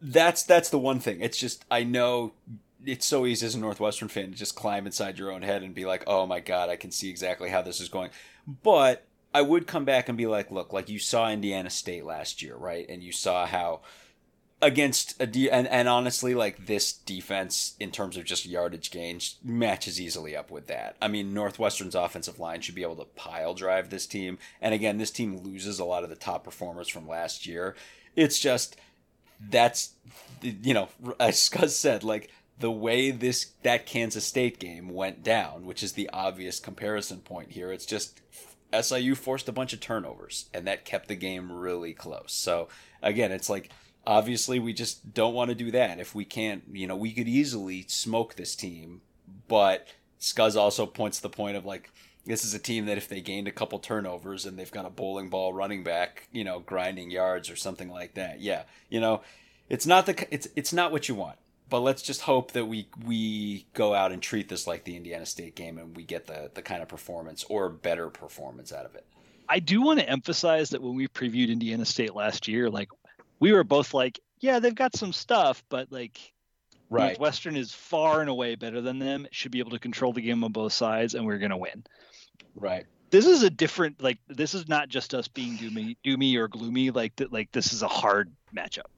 that's 0.00 0.44
that's 0.44 0.70
the 0.70 0.78
one 0.78 1.00
thing. 1.00 1.20
It's 1.20 1.36
just 1.36 1.64
I 1.68 1.82
know 1.82 2.32
it's 2.84 3.06
so 3.06 3.26
easy 3.26 3.46
as 3.46 3.54
a 3.54 3.58
Northwestern 3.58 4.08
fan 4.08 4.30
to 4.30 4.36
just 4.36 4.54
climb 4.54 4.86
inside 4.86 5.18
your 5.18 5.32
own 5.32 5.42
head 5.42 5.62
and 5.62 5.74
be 5.74 5.84
like, 5.84 6.04
"Oh 6.06 6.26
my 6.26 6.38
god, 6.38 6.68
I 6.68 6.76
can 6.76 6.92
see 6.92 7.10
exactly 7.10 7.50
how 7.50 7.62
this 7.62 7.80
is 7.80 7.88
going." 7.88 8.10
But 8.46 9.04
I 9.34 9.42
would 9.42 9.66
come 9.66 9.84
back 9.84 10.08
and 10.08 10.18
be 10.18 10.26
like, 10.26 10.50
look, 10.50 10.72
like 10.72 10.88
you 10.88 10.98
saw 10.98 11.30
Indiana 11.30 11.70
State 11.70 12.04
last 12.04 12.42
year, 12.42 12.56
right? 12.56 12.86
And 12.88 13.02
you 13.02 13.12
saw 13.12 13.46
how 13.46 13.80
against 14.62 15.20
a 15.20 15.26
de- 15.26 15.50
and, 15.50 15.66
and 15.66 15.88
honestly 15.88 16.36
like 16.36 16.66
this 16.66 16.92
defense 16.92 17.74
in 17.80 17.90
terms 17.90 18.16
of 18.16 18.24
just 18.24 18.46
yardage 18.46 18.92
gains 18.92 19.36
matches 19.42 20.00
easily 20.00 20.36
up 20.36 20.52
with 20.52 20.68
that. 20.68 20.96
I 21.02 21.08
mean 21.08 21.34
northwestern's 21.34 21.96
offensive 21.96 22.38
line 22.38 22.60
should 22.60 22.76
be 22.76 22.84
able 22.84 22.96
to 22.96 23.04
pile 23.04 23.54
drive 23.54 23.90
this 23.90 24.06
team. 24.06 24.38
And 24.60 24.72
again 24.72 24.98
this 24.98 25.10
team 25.10 25.36
loses 25.38 25.80
a 25.80 25.84
lot 25.84 26.04
of 26.04 26.10
the 26.10 26.16
top 26.16 26.44
performers 26.44 26.88
from 26.88 27.08
last 27.08 27.44
year. 27.44 27.74
It's 28.14 28.38
just 28.38 28.76
that's 29.50 29.94
you 30.40 30.74
know 30.74 30.88
as 31.18 31.36
Scuzz 31.36 31.70
said 31.70 32.04
like 32.04 32.30
the 32.60 32.70
way 32.70 33.10
this 33.10 33.52
that 33.64 33.86
kansas 33.86 34.24
state 34.24 34.60
game 34.60 34.88
went 34.88 35.24
down 35.24 35.66
which 35.66 35.82
is 35.82 35.94
the 35.94 36.08
obvious 36.12 36.60
comparison 36.60 37.18
point 37.18 37.50
here 37.50 37.72
it's 37.72 37.86
just 37.86 38.20
SIU 38.78 39.14
forced 39.14 39.48
a 39.48 39.52
bunch 39.52 39.72
of 39.72 39.80
turnovers, 39.80 40.46
and 40.54 40.66
that 40.66 40.84
kept 40.84 41.08
the 41.08 41.14
game 41.14 41.52
really 41.52 41.92
close. 41.92 42.32
So 42.32 42.68
again, 43.02 43.32
it's 43.32 43.50
like 43.50 43.70
obviously 44.06 44.58
we 44.58 44.72
just 44.72 45.14
don't 45.14 45.34
want 45.34 45.50
to 45.50 45.54
do 45.54 45.70
that. 45.70 46.00
If 46.00 46.14
we 46.14 46.24
can't, 46.24 46.62
you 46.72 46.86
know, 46.86 46.96
we 46.96 47.12
could 47.12 47.28
easily 47.28 47.84
smoke 47.88 48.34
this 48.34 48.56
team, 48.56 49.02
but 49.48 49.88
Scuzz 50.20 50.56
also 50.56 50.86
points 50.86 51.20
the 51.20 51.28
point 51.28 51.56
of 51.56 51.64
like 51.64 51.90
This 52.24 52.44
is 52.44 52.54
a 52.54 52.58
team 52.58 52.86
that 52.86 52.98
if 52.98 53.08
they 53.08 53.20
gained 53.20 53.48
a 53.48 53.52
couple 53.52 53.78
turnovers 53.78 54.46
and 54.46 54.58
they've 54.58 54.70
got 54.70 54.86
a 54.86 54.90
bowling 54.90 55.28
ball 55.28 55.52
running 55.52 55.82
back, 55.82 56.28
you 56.32 56.44
know, 56.44 56.60
grinding 56.60 57.10
yards 57.10 57.50
or 57.50 57.56
something 57.56 57.90
like 57.90 58.14
that, 58.14 58.40
yeah, 58.40 58.62
you 58.88 59.00
know, 59.00 59.22
it's 59.68 59.86
not 59.86 60.06
the 60.06 60.26
it's 60.30 60.48
it's 60.54 60.72
not 60.72 60.92
what 60.92 61.08
you 61.08 61.14
want. 61.14 61.36
But 61.72 61.80
let's 61.80 62.02
just 62.02 62.20
hope 62.20 62.52
that 62.52 62.66
we 62.66 62.86
we 63.06 63.64
go 63.72 63.94
out 63.94 64.12
and 64.12 64.20
treat 64.20 64.50
this 64.50 64.66
like 64.66 64.84
the 64.84 64.94
Indiana 64.94 65.24
State 65.24 65.54
game 65.54 65.78
and 65.78 65.96
we 65.96 66.04
get 66.04 66.26
the 66.26 66.50
the 66.52 66.60
kind 66.60 66.82
of 66.82 66.88
performance 66.88 67.44
or 67.48 67.70
better 67.70 68.10
performance 68.10 68.74
out 68.74 68.84
of 68.84 68.94
it. 68.94 69.06
I 69.48 69.58
do 69.58 69.80
want 69.80 69.98
to 69.98 70.06
emphasize 70.06 70.68
that 70.70 70.82
when 70.82 70.94
we 70.94 71.08
previewed 71.08 71.48
Indiana 71.48 71.86
State 71.86 72.14
last 72.14 72.46
year, 72.46 72.68
like 72.68 72.90
we 73.40 73.52
were 73.52 73.64
both 73.64 73.94
like, 73.94 74.20
yeah, 74.38 74.58
they've 74.58 74.74
got 74.74 74.94
some 74.94 75.14
stuff, 75.14 75.64
but 75.70 75.90
like 75.90 76.34
right. 76.90 77.06
Northwestern 77.06 77.56
is 77.56 77.72
far 77.72 78.20
and 78.20 78.28
away 78.28 78.54
better 78.54 78.82
than 78.82 78.98
them. 78.98 79.26
Should 79.30 79.52
be 79.52 79.60
able 79.60 79.70
to 79.70 79.78
control 79.78 80.12
the 80.12 80.20
game 80.20 80.44
on 80.44 80.52
both 80.52 80.74
sides, 80.74 81.14
and 81.14 81.24
we're 81.24 81.38
gonna 81.38 81.56
win. 81.56 81.84
Right. 82.54 82.84
This 83.08 83.24
is 83.24 83.44
a 83.44 83.50
different 83.50 84.02
like 84.02 84.18
this 84.28 84.52
is 84.52 84.68
not 84.68 84.90
just 84.90 85.14
us 85.14 85.26
being 85.26 85.56
doomy, 85.56 85.96
doomy 86.04 86.36
or 86.36 86.48
gloomy. 86.48 86.90
Like 86.90 87.16
that, 87.16 87.32
like 87.32 87.50
this 87.50 87.72
is 87.72 87.80
a 87.80 87.88
hard 87.88 88.30
matchup. 88.54 88.90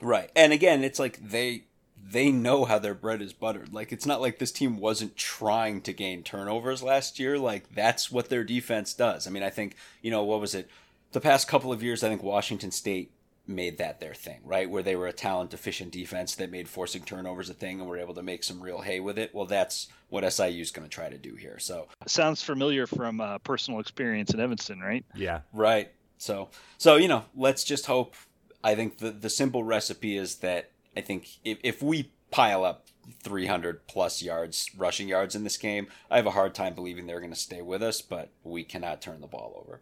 Right. 0.00 0.30
And 0.34 0.54
again, 0.54 0.84
it's 0.84 0.98
like 0.98 1.18
they 1.18 1.64
they 2.10 2.30
know 2.30 2.64
how 2.64 2.78
their 2.78 2.94
bread 2.94 3.22
is 3.22 3.32
buttered. 3.32 3.72
Like 3.72 3.92
it's 3.92 4.06
not 4.06 4.20
like 4.20 4.38
this 4.38 4.52
team 4.52 4.76
wasn't 4.76 5.16
trying 5.16 5.80
to 5.82 5.92
gain 5.92 6.22
turnovers 6.22 6.82
last 6.82 7.18
year. 7.18 7.38
Like 7.38 7.74
that's 7.74 8.10
what 8.10 8.28
their 8.28 8.44
defense 8.44 8.92
does. 8.94 9.26
I 9.26 9.30
mean, 9.30 9.42
I 9.42 9.50
think, 9.50 9.76
you 10.02 10.10
know, 10.10 10.22
what 10.22 10.40
was 10.40 10.54
it? 10.54 10.68
The 11.12 11.20
past 11.20 11.48
couple 11.48 11.72
of 11.72 11.82
years, 11.82 12.02
I 12.02 12.08
think 12.08 12.22
Washington 12.22 12.72
State 12.72 13.12
made 13.46 13.78
that 13.78 14.00
their 14.00 14.14
thing, 14.14 14.40
right? 14.44 14.68
Where 14.68 14.82
they 14.82 14.96
were 14.96 15.06
a 15.06 15.12
talent 15.12 15.50
deficient 15.50 15.92
defense 15.92 16.34
that 16.36 16.50
made 16.50 16.68
forcing 16.68 17.02
turnovers 17.02 17.50
a 17.50 17.54
thing 17.54 17.80
and 17.80 17.88
were 17.88 17.98
able 17.98 18.14
to 18.14 18.22
make 18.22 18.42
some 18.42 18.60
real 18.60 18.80
hay 18.80 19.00
with 19.00 19.18
it. 19.18 19.34
Well, 19.34 19.46
that's 19.46 19.88
what 20.08 20.30
SIU 20.30 20.60
is 20.60 20.70
going 20.70 20.88
to 20.88 20.94
try 20.94 21.08
to 21.08 21.18
do 21.18 21.34
here. 21.34 21.58
So 21.58 21.88
sounds 22.06 22.42
familiar 22.42 22.86
from 22.86 23.20
uh, 23.20 23.38
personal 23.38 23.80
experience 23.80 24.32
in 24.32 24.40
Evanston, 24.40 24.80
right? 24.80 25.04
Yeah. 25.14 25.40
Right. 25.52 25.90
So, 26.18 26.48
so 26.78 26.96
you 26.96 27.08
know, 27.08 27.24
let's 27.36 27.64
just 27.64 27.86
hope. 27.86 28.14
I 28.62 28.74
think 28.74 28.98
the 28.98 29.10
the 29.10 29.28
simple 29.28 29.62
recipe 29.62 30.16
is 30.16 30.36
that 30.36 30.70
I 30.96 31.00
think 31.00 31.38
if 31.44 31.58
if 31.62 31.82
we 31.82 32.10
pile 32.30 32.64
up 32.64 32.86
300 33.22 33.86
plus 33.86 34.22
yards 34.22 34.70
rushing 34.76 35.08
yards 35.08 35.34
in 35.34 35.44
this 35.44 35.56
game, 35.56 35.86
I 36.10 36.16
have 36.16 36.26
a 36.26 36.32
hard 36.32 36.54
time 36.54 36.74
believing 36.74 37.06
they're 37.06 37.20
going 37.20 37.32
to 37.32 37.38
stay 37.38 37.62
with 37.62 37.82
us, 37.82 38.00
but 38.00 38.30
we 38.42 38.64
cannot 38.64 39.00
turn 39.00 39.20
the 39.20 39.26
ball 39.26 39.62
over. 39.64 39.80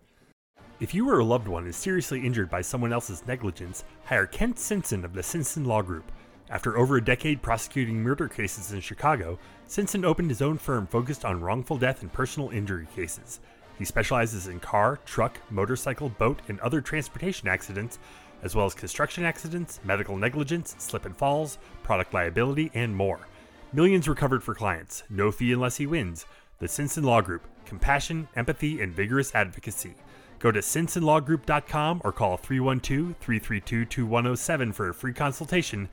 If 0.81 0.95
you 0.95 1.09
or 1.09 1.21
a 1.21 1.25
loved 1.25 1.47
one 1.47 1.67
is 1.67 1.77
seriously 1.77 2.27
injured 2.27 2.51
by 2.51 2.63
someone 2.63 2.93
else's 2.93 3.25
negligence, 3.27 3.85
hire 4.05 4.27
Kent 4.27 4.59
Simpson 4.59 5.05
of 5.05 5.15
the 5.15 5.23
Simpson 5.23 5.65
Law 5.65 5.81
Group. 5.81 6.11
After 6.51 6.77
over 6.77 6.97
a 6.97 7.05
decade 7.05 7.41
prosecuting 7.41 8.03
murder 8.03 8.29
cases 8.29 8.73
in 8.73 8.81
Chicago, 8.81 9.39
Simpson 9.67 10.05
opened 10.05 10.29
his 10.29 10.43
own 10.43 10.59
firm 10.59 10.87
focused 10.87 11.25
on 11.25 11.41
wrongful 11.41 11.79
death 11.79 12.03
and 12.03 12.13
personal 12.13 12.51
injury 12.51 12.89
cases. 12.95 13.41
He 13.79 13.85
specializes 13.85 14.49
in 14.49 14.61
car, 14.61 14.99
truck, 15.07 15.39
motorcycle, 15.51 16.11
boat, 16.11 16.41
and 16.49 16.61
other 16.61 16.81
transportation 16.81 17.49
accidents, 17.49 17.99
as 18.43 18.55
well 18.55 18.67
as 18.67 18.75
construction 18.75 19.25
accidents, 19.25 19.81
medical 19.85 20.17
negligence, 20.17 20.75
slip 20.79 21.07
and 21.07 21.17
falls, 21.17 21.59
product 21.83 22.13
liability, 22.13 22.71
and 22.75 22.95
more. 22.95 23.27
Millions 23.73 24.09
recovered 24.09 24.43
for 24.43 24.55
clients, 24.55 25.05
no 25.09 25.33
fee 25.33 25.53
unless 25.53 25.77
he 25.77 25.87
wins. 25.87 26.27
The 26.59 26.69
Simpson 26.69 27.05
Law 27.05 27.21
Group, 27.21 27.47
compassion, 27.65 28.29
empathy, 28.37 28.81
and 28.81 28.95
vigorous 28.95 29.35
advocacy. 29.35 29.95
Go 30.39 30.51
to 30.51 30.61
simpsonlawgroup.com 30.61 32.03
or 32.05 32.13
call 32.13 32.37
312 32.37 33.17
332 33.21 33.85
2107 33.85 34.73
for 34.73 34.89
a 34.89 34.95
free 34.95 35.13
consultation. 35.13 35.89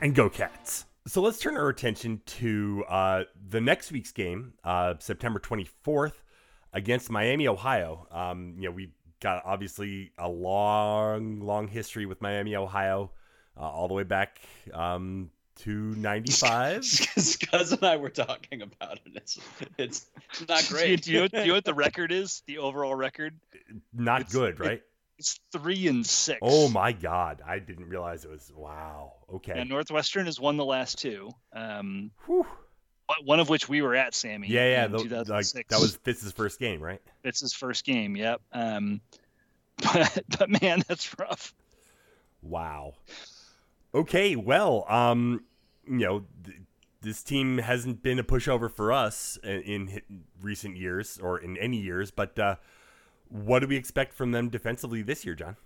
And 0.00 0.14
go, 0.14 0.28
Cats. 0.28 0.84
So 1.06 1.20
let's 1.20 1.38
turn 1.38 1.56
our 1.56 1.68
attention 1.68 2.20
to 2.26 2.84
uh, 2.88 3.24
the 3.48 3.60
next 3.60 3.92
week's 3.92 4.12
game, 4.12 4.54
uh, 4.62 4.94
September 4.98 5.38
24th, 5.38 6.12
against 6.72 7.10
Miami, 7.10 7.48
Ohio. 7.48 8.06
Um, 8.10 8.54
you 8.56 8.68
know, 8.68 8.70
we 8.70 8.92
got 9.20 9.42
obviously 9.44 10.12
a 10.18 10.28
long, 10.28 11.40
long 11.40 11.68
history 11.68 12.06
with 12.06 12.20
Miami, 12.20 12.56
Ohio, 12.56 13.10
uh, 13.56 13.60
all 13.60 13.88
the 13.88 13.94
way 13.94 14.02
back 14.02 14.40
um, 14.72 15.30
to 15.60 15.70
95. 15.70 16.80
Scuzz 16.82 17.72
and 17.72 17.84
I 17.84 17.96
were 17.96 18.10
talking 18.10 18.62
about 18.62 18.98
it. 19.06 19.12
It's, 19.16 19.38
it's 19.78 20.06
not 20.48 20.66
great. 20.68 21.02
do, 21.02 21.12
you, 21.12 21.28
do, 21.28 21.40
you, 21.40 21.46
know 21.48 21.54
what 21.54 21.64
the 21.64 21.74
record 21.74 22.12
is? 22.12 22.42
The 22.46 22.58
overall 22.58 22.94
record? 22.94 23.34
Not 23.92 24.22
it's, 24.22 24.32
good, 24.32 24.60
right? 24.60 24.72
It, 24.72 24.86
it's 25.18 25.38
three 25.52 25.86
and 25.86 26.04
six. 26.04 26.40
Oh 26.42 26.68
my 26.68 26.90
God! 26.92 27.40
I 27.46 27.60
didn't 27.60 27.88
realize 27.88 28.24
it 28.24 28.30
was. 28.30 28.50
Wow. 28.54 29.12
Okay. 29.32 29.52
And 29.56 29.70
Northwestern 29.70 30.26
has 30.26 30.40
won 30.40 30.56
the 30.56 30.64
last 30.64 30.98
two. 30.98 31.30
Um, 31.52 32.10
one 33.24 33.40
of 33.40 33.48
which 33.48 33.68
we 33.68 33.82
were 33.82 33.94
at, 33.94 34.14
Sammy. 34.14 34.48
Yeah, 34.48 34.68
yeah. 34.68 34.86
The, 34.86 35.24
like, 35.28 35.46
that 35.68 35.80
was 35.80 35.96
Fitz's 35.96 36.32
first 36.32 36.58
game, 36.58 36.80
right? 36.80 37.00
Fitz's 37.22 37.52
first 37.52 37.84
game. 37.84 38.16
Yep. 38.16 38.40
Um, 38.52 39.00
but 39.82 40.22
but 40.38 40.62
man, 40.62 40.82
that's 40.88 41.18
rough. 41.18 41.54
Wow. 42.42 42.94
Okay, 43.94 44.36
well, 44.36 44.84
um, 44.88 45.44
you 45.86 45.98
know, 45.98 46.24
th- 46.44 46.58
this 47.00 47.22
team 47.22 47.58
hasn't 47.58 48.02
been 48.02 48.18
a 48.18 48.24
pushover 48.24 48.70
for 48.70 48.92
us 48.92 49.38
in, 49.42 49.60
in 49.62 50.02
recent 50.42 50.76
years 50.76 51.18
or 51.22 51.38
in 51.38 51.56
any 51.58 51.76
years, 51.76 52.10
but 52.10 52.38
uh, 52.38 52.56
what 53.28 53.60
do 53.60 53.68
we 53.68 53.76
expect 53.76 54.14
from 54.14 54.32
them 54.32 54.48
defensively 54.48 55.02
this 55.02 55.24
year, 55.24 55.34
John? 55.34 55.56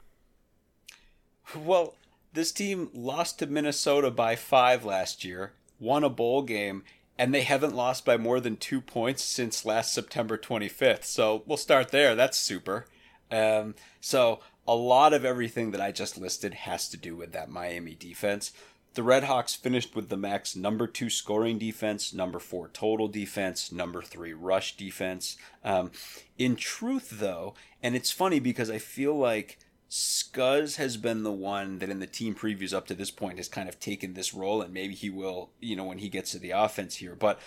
Well, 1.57 1.95
this 2.33 2.53
team 2.53 2.91
lost 2.93 3.39
to 3.39 3.47
Minnesota 3.47 4.11
by 4.11 4.37
five 4.37 4.85
last 4.85 5.25
year, 5.25 5.53
won 5.81 6.05
a 6.05 6.11
bowl 6.11 6.43
game, 6.43 6.85
and 7.19 7.35
they 7.35 7.43
haven't 7.43 7.75
lost 7.75 8.05
by 8.05 8.17
more 8.17 8.41
than 8.41 8.57
two 8.57 8.81
points 8.81 9.23
since 9.23 9.65
last 9.65 9.93
September 9.93 10.39
25th. 10.39 11.05
So 11.05 11.43
we'll 11.47 11.57
start 11.57 11.91
there. 11.91 12.15
That's 12.15 12.39
super. 12.39 12.87
Um, 13.31 13.75
so 14.01 14.41
a 14.67 14.75
lot 14.75 15.13
of 15.13 15.25
everything 15.25 15.73
that 15.73 15.81
I 15.81 15.93
just 15.93 16.17
listed 16.17 16.55
has 16.55 16.89
to 16.91 16.97
do 16.97 17.17
with 17.17 17.33
that 17.33 17.51
Miami 17.51 17.95
defense. 17.95 18.53
The 18.95 19.03
Redhawks 19.03 19.57
finished 19.57 19.95
with 19.95 20.09
the 20.09 20.17
MAC's 20.17 20.57
number 20.57 20.87
two 20.87 21.11
scoring 21.11 21.59
defense, 21.59 22.13
number 22.13 22.39
four 22.39 22.69
total 22.69 23.09
defense, 23.09 23.71
number 23.71 24.03
three 24.03 24.33
rush 24.33 24.77
defense. 24.77 25.37
Um, 25.65 25.91
in 26.37 26.57
truth, 26.57 27.11
though, 27.19 27.55
and 27.83 27.95
it's 27.95 28.11
funny 28.11 28.41
because 28.41 28.71
I 28.71 28.79
feel 28.79 29.15
like 29.17 29.59
Scuzz 29.91 30.77
has 30.77 30.97
been 30.97 31.23
the 31.23 31.33
one 31.33 31.79
that 31.79 31.89
in 31.89 31.99
the 31.99 32.07
team 32.07 32.35
previews 32.35 32.75
up 32.75 32.87
to 32.89 32.95
this 32.95 33.11
point 33.11 33.39
has 33.39 33.49
kind 33.49 33.69
of 33.69 33.81
taken 33.81 34.15
this 34.15 34.35
role, 34.35 34.61
and 34.61 34.73
maybe 34.73 34.95
he 34.95 35.09
will, 35.09 35.51
you 35.61 35.77
know, 35.77 35.85
when 35.85 35.99
he 35.99 36.09
gets 36.09 36.33
to 36.33 36.39
the 36.39 36.51
offense 36.51 36.97
here. 36.97 37.15
But 37.15 37.41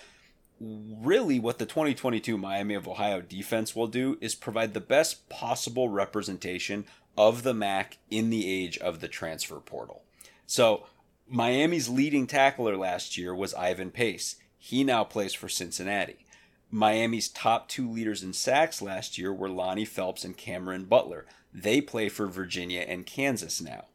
really 0.60 1.39
what 1.39 1.58
the 1.58 1.65
2022 1.65 2.38
Miami 2.38 2.75
of 2.75 2.88
Ohio 2.88 3.21
defense 3.21 3.75
will 3.75 3.88
do 3.88 4.17
is 4.21 4.36
provide 4.36 4.73
the 4.73 4.80
best 4.80 5.27
possible 5.30 5.89
representation 5.89 6.86
of 7.17 7.43
the 7.43 7.54
MAC 7.54 7.97
in 8.10 8.30
the 8.30 8.49
age 8.49 8.77
of 8.77 8.99
the 8.99 9.08
transfer 9.08 9.60
portal. 9.60 10.04
So, 10.45 10.86
Miami's 11.27 11.89
leading 11.89 12.27
tackler 12.27 12.75
last 12.75 13.17
year 13.17 13.34
was 13.34 13.54
Ivan 13.54 13.91
Pace. 13.91 14.36
He 14.58 14.84
now 14.84 15.04
plays 15.04 15.34
for 15.34 15.47
Cincinnati. 15.47 16.25
Miami's 16.69 17.30
top 17.30 17.67
two 17.67 17.89
leaders 17.89 18.23
in 18.23 18.34
sacks 18.34 18.82
last 18.82 19.17
year 19.17 19.34
were 19.34 19.49
Lonnie 19.49 19.86
Phelps 19.86 20.23
and 20.23 20.38
Cameron 20.38 20.86
Butler. 20.86 21.25
They 21.53 21.81
play 21.81 22.09
for 22.09 22.27
Virginia 22.27 22.81
and 22.81 23.05
Kansas 23.05 23.61
now. 23.61 23.85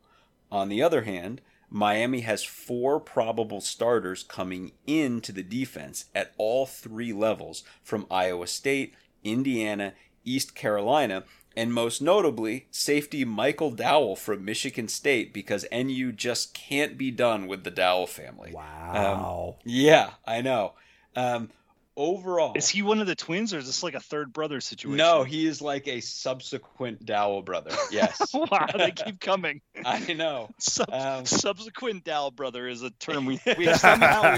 On 0.51 0.69
the 0.69 0.83
other 0.83 1.03
hand, 1.03 1.41
Miami 1.71 2.21
has 2.21 2.45
four 2.45 3.01
probable 3.01 3.61
starters 3.61 4.23
coming 4.23 4.73
into 4.87 5.33
the 5.33 5.43
defense 5.43 6.07
at 6.15 6.33
all 6.39 6.67
three 6.67 7.13
levels 7.13 7.65
from 7.83 8.07
Iowa 8.11 8.47
State, 8.47 8.95
Indiana, 9.25 9.95
East 10.25 10.55
Carolina, 10.55 11.25
and 11.57 11.73
most 11.73 12.03
notably, 12.03 12.67
safety 12.71 13.25
Michael 13.25 13.71
Dowell 13.71 14.15
from 14.15 14.45
Michigan 14.45 14.89
State 14.89 15.33
because 15.33 15.65
NU 15.73 16.13
just 16.13 16.53
can't 16.53 16.99
be 16.99 17.11
done 17.11 17.47
with 17.47 17.65
the 17.65 17.71
Dowell 17.71 18.07
family. 18.07 18.53
Wow. 18.53 19.57
Um, 19.57 19.61
yeah, 19.65 20.11
I 20.27 20.43
know. 20.43 20.75
Um, 21.17 21.51
overall, 21.97 22.53
is 22.55 22.69
he 22.69 22.83
one 22.83 23.01
of 23.01 23.07
the 23.07 23.15
twins, 23.15 23.55
or 23.55 23.59
is 23.59 23.67
this 23.67 23.83
like 23.83 23.95
a 23.95 24.01
third 24.01 24.33
brother 24.33 24.61
situation? 24.61 24.99
No, 24.99 25.25
he 25.25 25.47
is 25.47 25.61
like 25.61 25.89
a 25.89 26.01
subsequent 26.01 27.05
Dowell 27.05 27.43
brother. 27.43 27.71
Yes. 27.91 28.21
wow, 28.35 28.67
they 28.77 28.91
keep 29.05 29.21
coming. 29.21 29.61
I 29.85 30.13
know. 30.13 30.51
Sub- 30.59 30.93
um, 30.93 31.27
subsequent 31.27 32.05
Dowell 32.05 32.31
brother 32.31 32.69
is 32.69 32.83
a 32.83 32.91
term 32.91 33.27
we 33.27 33.41
we 33.59 33.73
somehow 33.75 34.37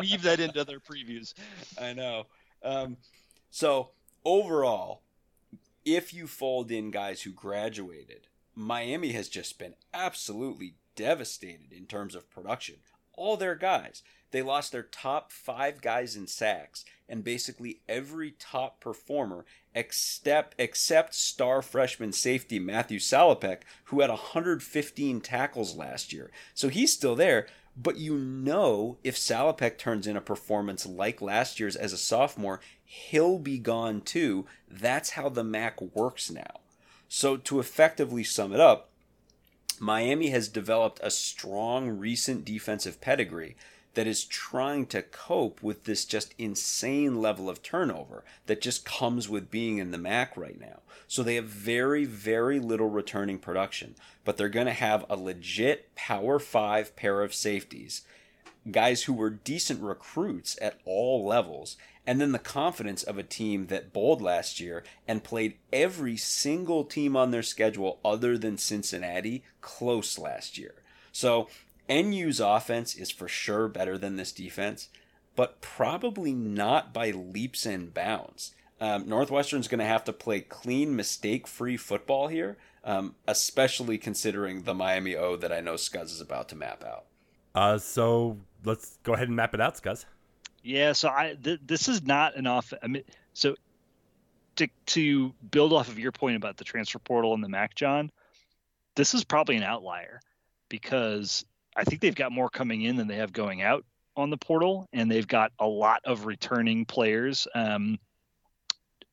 weave 0.00 0.22
that 0.22 0.40
into 0.40 0.64
their 0.64 0.80
previews. 0.80 1.34
I 1.80 1.92
know. 1.92 2.26
Um, 2.62 2.96
so 3.50 3.90
overall 4.24 5.02
if 5.84 6.14
you 6.14 6.26
fold 6.26 6.70
in 6.70 6.90
guys 6.90 7.22
who 7.22 7.30
graduated, 7.30 8.28
Miami 8.54 9.12
has 9.12 9.28
just 9.28 9.58
been 9.58 9.74
absolutely 9.92 10.76
devastated 10.96 11.72
in 11.72 11.86
terms 11.86 12.14
of 12.14 12.30
production. 12.30 12.76
All 13.16 13.36
their 13.36 13.54
guys. 13.54 14.02
They 14.30 14.42
lost 14.42 14.72
their 14.72 14.82
top 14.82 15.30
five 15.30 15.80
guys 15.80 16.16
in 16.16 16.26
sacks, 16.26 16.84
and 17.08 17.22
basically 17.22 17.80
every 17.88 18.32
top 18.32 18.80
performer 18.80 19.44
except 19.74 20.54
except 20.58 21.14
star 21.14 21.62
freshman 21.62 22.12
safety 22.12 22.58
Matthew 22.58 22.98
Salopek, 22.98 23.58
who 23.84 24.00
had 24.00 24.10
115 24.10 25.20
tackles 25.20 25.76
last 25.76 26.12
year. 26.12 26.30
So 26.52 26.68
he's 26.68 26.92
still 26.92 27.14
there, 27.14 27.46
but 27.76 27.96
you 27.96 28.16
know 28.16 28.98
if 29.02 29.16
Salopek 29.16 29.78
turns 29.78 30.06
in 30.06 30.16
a 30.16 30.20
performance 30.20 30.86
like 30.86 31.20
last 31.20 31.58
year's 31.58 31.76
as 31.76 31.92
a 31.92 31.98
sophomore, 31.98 32.60
he'll 32.84 33.38
be 33.38 33.58
gone 33.58 34.00
too. 34.00 34.46
That's 34.68 35.10
how 35.10 35.28
the 35.28 35.44
MAC 35.44 35.80
works 35.80 36.30
now. 36.30 36.60
So, 37.08 37.36
to 37.36 37.60
effectively 37.60 38.24
sum 38.24 38.52
it 38.52 38.58
up, 38.58 38.90
Miami 39.80 40.28
has 40.28 40.48
developed 40.48 41.00
a 41.02 41.10
strong 41.10 41.88
recent 41.88 42.44
defensive 42.44 43.00
pedigree 43.00 43.56
that 43.94 44.06
is 44.06 44.24
trying 44.24 44.86
to 44.86 45.02
cope 45.02 45.62
with 45.62 45.84
this 45.84 46.04
just 46.04 46.34
insane 46.36 47.20
level 47.20 47.48
of 47.48 47.62
turnover 47.62 48.24
that 48.46 48.60
just 48.60 48.84
comes 48.84 49.28
with 49.28 49.50
being 49.50 49.78
in 49.78 49.90
the 49.90 49.98
MAC 49.98 50.36
right 50.36 50.60
now. 50.60 50.80
So 51.06 51.22
they 51.22 51.36
have 51.36 51.46
very, 51.46 52.04
very 52.04 52.58
little 52.58 52.88
returning 52.88 53.38
production, 53.38 53.94
but 54.24 54.36
they're 54.36 54.48
going 54.48 54.66
to 54.66 54.72
have 54.72 55.04
a 55.08 55.16
legit 55.16 55.94
Power 55.94 56.38
5 56.38 56.96
pair 56.96 57.22
of 57.22 57.34
safeties, 57.34 58.02
guys 58.70 59.04
who 59.04 59.12
were 59.12 59.30
decent 59.30 59.80
recruits 59.80 60.58
at 60.60 60.80
all 60.84 61.24
levels, 61.24 61.76
and 62.06 62.20
then 62.20 62.32
the 62.32 62.38
confidence 62.38 63.02
of 63.02 63.18
a 63.18 63.22
team 63.22 63.66
that 63.66 63.92
bowled 63.92 64.20
last 64.20 64.60
year 64.60 64.84
and 65.08 65.24
played 65.24 65.56
every 65.72 66.16
single 66.16 66.84
team 66.84 67.16
on 67.16 67.30
their 67.30 67.42
schedule 67.42 67.98
other 68.04 68.36
than 68.36 68.58
Cincinnati 68.58 69.42
close 69.60 70.18
last 70.18 70.58
year. 70.58 70.74
So 71.12 71.48
NU's 71.88 72.40
offense 72.40 72.94
is 72.94 73.10
for 73.10 73.28
sure 73.28 73.68
better 73.68 73.96
than 73.96 74.16
this 74.16 74.32
defense, 74.32 74.88
but 75.36 75.60
probably 75.60 76.32
not 76.32 76.92
by 76.92 77.10
leaps 77.10 77.66
and 77.66 77.92
bounds. 77.92 78.54
Um, 78.80 79.08
Northwestern's 79.08 79.68
going 79.68 79.78
to 79.78 79.84
have 79.84 80.04
to 80.04 80.12
play 80.12 80.40
clean, 80.40 80.96
mistake 80.96 81.46
free 81.46 81.76
football 81.76 82.28
here, 82.28 82.58
um, 82.82 83.14
especially 83.26 83.98
considering 83.98 84.62
the 84.62 84.74
Miami 84.74 85.16
O 85.16 85.36
that 85.36 85.52
I 85.52 85.60
know 85.60 85.74
Scuzz 85.74 86.06
is 86.06 86.20
about 86.20 86.48
to 86.50 86.56
map 86.56 86.84
out. 86.84 87.04
Uh, 87.54 87.78
so 87.78 88.38
let's 88.64 88.98
go 89.04 89.14
ahead 89.14 89.28
and 89.28 89.36
map 89.36 89.54
it 89.54 89.60
out, 89.60 89.80
Scuzz. 89.80 90.04
Yeah, 90.64 90.92
so 90.92 91.10
I 91.10 91.36
th- 91.40 91.60
this 91.64 91.88
is 91.88 92.02
not 92.02 92.36
an 92.36 92.46
off. 92.46 92.72
I 92.82 92.86
mean, 92.86 93.04
so 93.34 93.54
to 94.56 94.66
to 94.86 95.34
build 95.50 95.74
off 95.74 95.88
of 95.88 95.98
your 95.98 96.10
point 96.10 96.36
about 96.36 96.56
the 96.56 96.64
transfer 96.64 96.98
portal 96.98 97.34
and 97.34 97.44
the 97.44 97.50
MAC, 97.50 97.74
John, 97.74 98.10
this 98.96 99.12
is 99.12 99.24
probably 99.24 99.56
an 99.56 99.62
outlier 99.62 100.20
because 100.70 101.44
I 101.76 101.84
think 101.84 102.00
they've 102.00 102.14
got 102.14 102.32
more 102.32 102.48
coming 102.48 102.80
in 102.80 102.96
than 102.96 103.08
they 103.08 103.16
have 103.16 103.32
going 103.32 103.60
out 103.60 103.84
on 104.16 104.30
the 104.30 104.38
portal, 104.38 104.88
and 104.92 105.10
they've 105.10 105.28
got 105.28 105.52
a 105.58 105.66
lot 105.66 106.00
of 106.04 106.24
returning 106.24 106.86
players 106.86 107.46
um, 107.54 107.98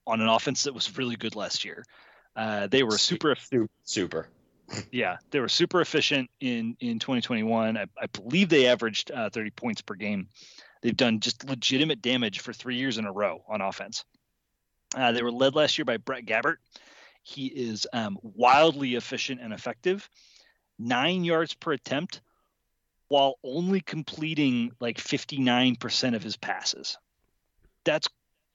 on 0.08 0.22
an 0.22 0.30
offense 0.30 0.64
that 0.64 0.74
was 0.74 0.98
really 0.98 1.18
good 1.18 1.36
last 1.36 1.66
year. 1.66 1.84
Uh, 2.34 2.68
they 2.68 2.84
were 2.84 2.98
super, 2.98 3.36
super. 3.84 4.30
Yeah, 4.90 5.18
they 5.32 5.42
were 5.42 5.50
super 5.50 5.82
efficient 5.82 6.30
in 6.40 6.78
in 6.80 7.00
2021. 7.00 7.76
I, 7.76 7.88
I 8.02 8.06
believe 8.06 8.48
they 8.48 8.68
averaged 8.68 9.12
uh, 9.12 9.30
30 9.30 9.50
points 9.50 9.82
per 9.82 9.96
game. 9.96 10.30
They've 10.82 10.96
done 10.96 11.20
just 11.20 11.48
legitimate 11.48 12.02
damage 12.02 12.39
for 12.39 12.54
three 12.54 12.78
years 12.78 12.98
in 12.98 13.06
a 13.06 13.12
row 13.12 13.44
on 13.48 13.62
offense. 13.62 14.04
Uh, 14.96 15.12
they 15.12 15.24
were 15.24 15.32
led 15.32 15.56
last 15.56 15.78
year 15.78 15.86
by 15.86 15.98
Brett 15.98 16.26
Gabbert. 16.26 16.58
He 17.24 17.46
is 17.46 17.88
um, 17.94 18.17
wildly 18.22 18.96
efficient 18.96 19.41
and 19.41 19.54
effective. 19.54 20.10
Nine 20.80 21.24
yards 21.24 21.54
per 21.54 21.74
attempt, 21.74 22.22
while 23.08 23.36
only 23.44 23.82
completing 23.82 24.72
like 24.80 24.98
59% 24.98 26.15
of 26.15 26.24
his 26.24 26.36
passes. 26.36 26.98
That's 27.86 28.08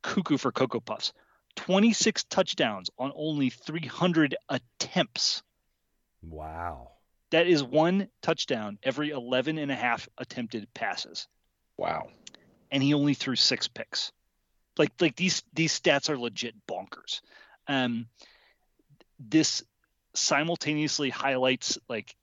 cuckoo 0.03 0.37
for 0.37 0.51
Cocoa 0.51 0.81
Puffs. 0.81 1.13
26 1.57 2.25
touchdowns 2.25 2.91
on 2.99 3.13
only 3.15 3.51
300 3.51 4.37
attempts. 4.49 5.43
Wow. 6.23 6.93
That 7.31 7.47
is 7.47 7.63
one 7.63 8.09
touchdown 8.23 8.79
every 8.83 9.11
11 9.11 9.59
and 9.59 9.71
a 9.71 9.75
half 9.75 10.09
attempted 10.19 10.73
passes. 10.75 11.29
Wow. 11.77 12.09
And 12.71 12.83
he 12.83 12.95
only 12.95 13.15
threw 13.15 13.37
six 13.37 13.69
picks. 13.69 14.13
Like 14.79 14.93
like 15.01 15.17
these 15.17 15.43
these 15.55 15.79
stats 15.79 16.11
are 16.11 16.19
legit 16.19 16.55
bonkers. 16.67 17.21
Um 17.69 18.07
this 19.19 19.63
simultaneously 20.15 21.11
highlights 21.11 21.79
like 21.89 22.15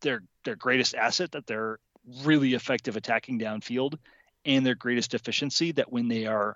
their 0.00 0.22
their 0.44 0.56
greatest 0.56 0.94
asset 0.94 1.32
that 1.32 1.46
they're 1.46 1.78
really 2.22 2.54
effective 2.54 2.96
attacking 2.96 3.38
downfield 3.38 3.98
and 4.44 4.64
their 4.64 4.74
greatest 4.74 5.14
efficiency 5.14 5.72
that 5.72 5.90
when 5.90 6.06
they 6.08 6.26
are 6.26 6.54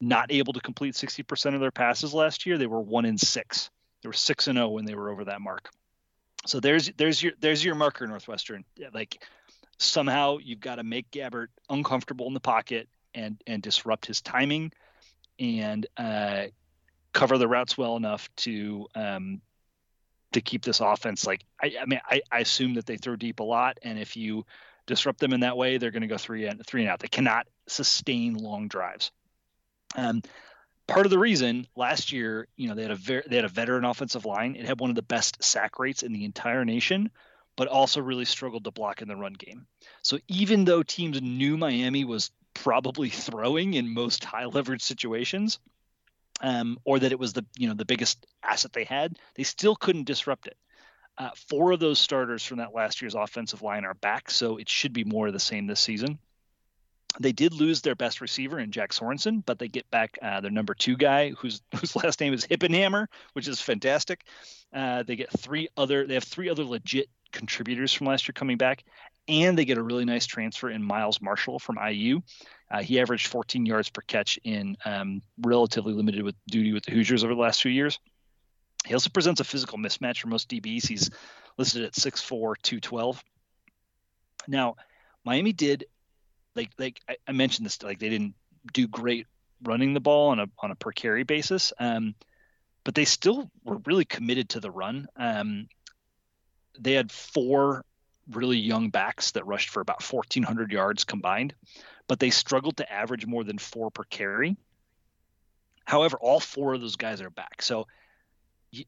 not 0.00 0.32
able 0.32 0.52
to 0.52 0.60
complete 0.60 0.94
60% 0.94 1.54
of 1.54 1.60
their 1.60 1.70
passes 1.70 2.14
last 2.14 2.46
year 2.46 2.56
they 2.56 2.66
were 2.66 2.80
1 2.80 3.04
in 3.04 3.18
6 3.18 3.70
they 4.02 4.08
were 4.08 4.12
6 4.12 4.46
and 4.46 4.56
0 4.56 4.68
when 4.68 4.86
they 4.86 4.94
were 4.94 5.10
over 5.10 5.24
that 5.24 5.40
mark 5.40 5.68
so 6.46 6.58
there's 6.58 6.90
there's 6.96 7.22
your 7.22 7.32
there's 7.40 7.64
your 7.64 7.74
marker 7.74 8.06
northwestern 8.06 8.64
like 8.94 9.22
somehow 9.78 10.38
you've 10.38 10.60
got 10.60 10.76
to 10.76 10.82
make 10.82 11.10
Gabbert 11.10 11.48
uncomfortable 11.70 12.26
in 12.26 12.34
the 12.34 12.40
pocket 12.40 12.88
and 13.14 13.42
and 13.46 13.62
disrupt 13.62 14.06
his 14.06 14.20
timing 14.20 14.72
and 15.38 15.86
uh, 15.96 16.44
cover 17.12 17.38
the 17.38 17.48
routes 17.48 17.78
well 17.78 17.96
enough 17.96 18.28
to 18.36 18.86
um, 18.94 19.40
to 20.32 20.40
keep 20.40 20.62
this 20.62 20.80
offense 20.80 21.26
like 21.26 21.42
I, 21.62 21.74
I 21.80 21.86
mean 21.86 22.00
I, 22.08 22.20
I 22.30 22.40
assume 22.40 22.74
that 22.74 22.86
they 22.86 22.96
throw 22.96 23.16
deep 23.16 23.40
a 23.40 23.44
lot 23.44 23.78
and 23.82 23.98
if 23.98 24.16
you 24.16 24.44
disrupt 24.86 25.20
them 25.20 25.32
in 25.32 25.40
that 25.40 25.56
way 25.56 25.78
they're 25.78 25.90
going 25.90 26.02
to 26.02 26.08
go 26.08 26.18
three 26.18 26.46
and 26.46 26.64
three 26.66 26.82
and 26.82 26.90
out. 26.90 26.98
They 26.98 27.08
cannot 27.08 27.46
sustain 27.66 28.34
long 28.34 28.68
drives. 28.68 29.10
Um, 29.96 30.22
part 30.86 31.06
of 31.06 31.10
the 31.10 31.18
reason 31.18 31.66
last 31.76 32.12
year 32.12 32.48
you 32.56 32.68
know 32.68 32.74
they 32.74 32.82
had 32.82 32.90
a 32.90 32.96
very 32.96 33.22
they 33.26 33.36
had 33.36 33.44
a 33.44 33.48
veteran 33.48 33.84
offensive 33.84 34.26
line. 34.26 34.56
It 34.56 34.66
had 34.66 34.80
one 34.80 34.90
of 34.90 34.96
the 34.96 35.02
best 35.02 35.42
sack 35.42 35.78
rates 35.78 36.02
in 36.02 36.12
the 36.12 36.24
entire 36.24 36.64
nation 36.64 37.10
but 37.58 37.68
also 37.68 38.00
really 38.00 38.24
struggled 38.24 38.64
to 38.64 38.70
block 38.70 39.02
in 39.02 39.08
the 39.08 39.16
run 39.16 39.34
game 39.34 39.66
so 40.00 40.18
even 40.28 40.64
though 40.64 40.82
teams 40.82 41.20
knew 41.20 41.58
miami 41.58 42.06
was 42.06 42.30
probably 42.54 43.10
throwing 43.26 43.74
in 43.74 43.92
most 43.92 44.24
high 44.24 44.46
leverage 44.46 44.82
situations 44.82 45.58
um, 46.40 46.78
or 46.84 46.98
that 46.98 47.12
it 47.12 47.18
was 47.18 47.32
the 47.32 47.44
you 47.56 47.68
know 47.68 47.74
the 47.74 47.84
biggest 47.84 48.26
asset 48.42 48.72
they 48.72 48.84
had, 48.84 49.18
they 49.34 49.42
still 49.42 49.76
couldn't 49.76 50.04
disrupt 50.04 50.46
it. 50.46 50.56
Uh, 51.16 51.30
four 51.48 51.72
of 51.72 51.80
those 51.80 51.98
starters 51.98 52.44
from 52.44 52.58
that 52.58 52.74
last 52.74 53.02
year's 53.02 53.14
offensive 53.14 53.62
line 53.62 53.84
are 53.84 53.94
back, 53.94 54.30
so 54.30 54.56
it 54.56 54.68
should 54.68 54.92
be 54.92 55.04
more 55.04 55.26
of 55.26 55.32
the 55.32 55.40
same 55.40 55.66
this 55.66 55.80
season. 55.80 56.18
They 57.18 57.32
did 57.32 57.52
lose 57.52 57.80
their 57.80 57.96
best 57.96 58.20
receiver 58.20 58.60
in 58.60 58.70
Jack 58.70 58.92
Sorenson, 58.92 59.42
but 59.44 59.58
they 59.58 59.66
get 59.66 59.90
back 59.90 60.18
uh, 60.22 60.40
their 60.40 60.52
number 60.52 60.74
two 60.74 60.96
guy, 60.96 61.30
whose 61.30 61.60
whose 61.76 61.96
last 61.96 62.20
name 62.20 62.34
is 62.34 62.44
Hippenhammer, 62.44 63.06
which 63.32 63.48
is 63.48 63.60
fantastic. 63.60 64.24
Uh, 64.72 65.02
they 65.02 65.16
get 65.16 65.36
three 65.38 65.68
other. 65.76 66.06
They 66.06 66.14
have 66.14 66.24
three 66.24 66.48
other 66.48 66.64
legit 66.64 67.08
contributors 67.32 67.92
from 67.92 68.06
last 68.06 68.28
year 68.28 68.34
coming 68.34 68.56
back, 68.56 68.84
and 69.28 69.58
they 69.58 69.64
get 69.64 69.78
a 69.78 69.82
really 69.82 70.04
nice 70.04 70.26
transfer 70.26 70.70
in 70.70 70.82
Miles 70.82 71.20
Marshall 71.20 71.58
from 71.58 71.78
IU. 71.78 72.20
Uh, 72.70 72.82
he 72.82 73.00
averaged 73.00 73.28
14 73.28 73.66
yards 73.66 73.90
per 73.90 74.02
catch 74.02 74.38
in 74.44 74.76
um, 74.84 75.22
relatively 75.42 75.92
limited 75.92 76.22
with 76.22 76.34
duty 76.50 76.72
with 76.72 76.84
the 76.84 76.92
Hoosiers 76.92 77.24
over 77.24 77.34
the 77.34 77.40
last 77.40 77.62
few 77.62 77.70
years. 77.70 77.98
He 78.86 78.94
also 78.94 79.10
presents 79.10 79.40
a 79.40 79.44
physical 79.44 79.78
mismatch 79.78 80.20
for 80.20 80.28
most 80.28 80.48
DBs. 80.48 80.86
He's 80.86 81.10
listed 81.56 81.84
at 81.84 81.92
6'4", 81.92 82.54
212. 82.62 83.22
Now, 84.46 84.76
Miami 85.24 85.52
did, 85.52 85.84
like 86.54 86.70
like 86.78 87.00
I, 87.08 87.16
I 87.26 87.32
mentioned 87.32 87.66
this, 87.66 87.82
like 87.82 87.98
they 87.98 88.08
didn't 88.08 88.34
do 88.72 88.86
great 88.86 89.26
running 89.62 89.94
the 89.94 90.00
ball 90.00 90.30
on 90.30 90.40
a 90.40 90.46
on 90.60 90.70
a 90.70 90.74
per 90.74 90.92
carry 90.92 91.24
basis, 91.24 91.72
um, 91.78 92.14
but 92.84 92.94
they 92.94 93.04
still 93.04 93.50
were 93.64 93.78
really 93.84 94.04
committed 94.04 94.48
to 94.50 94.60
the 94.60 94.70
run. 94.70 95.06
Um, 95.16 95.68
they 96.78 96.92
had 96.92 97.10
four 97.10 97.84
really 98.30 98.58
young 98.58 98.90
backs 98.90 99.32
that 99.32 99.46
rushed 99.46 99.70
for 99.70 99.80
about 99.80 100.02
1,400 100.02 100.70
yards 100.70 101.04
combined 101.04 101.54
but 102.08 102.18
they 102.18 102.30
struggled 102.30 102.78
to 102.78 102.92
average 102.92 103.26
more 103.26 103.44
than 103.44 103.58
four 103.58 103.90
per 103.90 104.02
carry. 104.04 104.56
However, 105.84 106.16
all 106.20 106.40
four 106.40 106.74
of 106.74 106.80
those 106.80 106.96
guys 106.96 107.20
are 107.20 107.30
back. 107.30 107.62
So 107.62 107.86
you, 108.70 108.84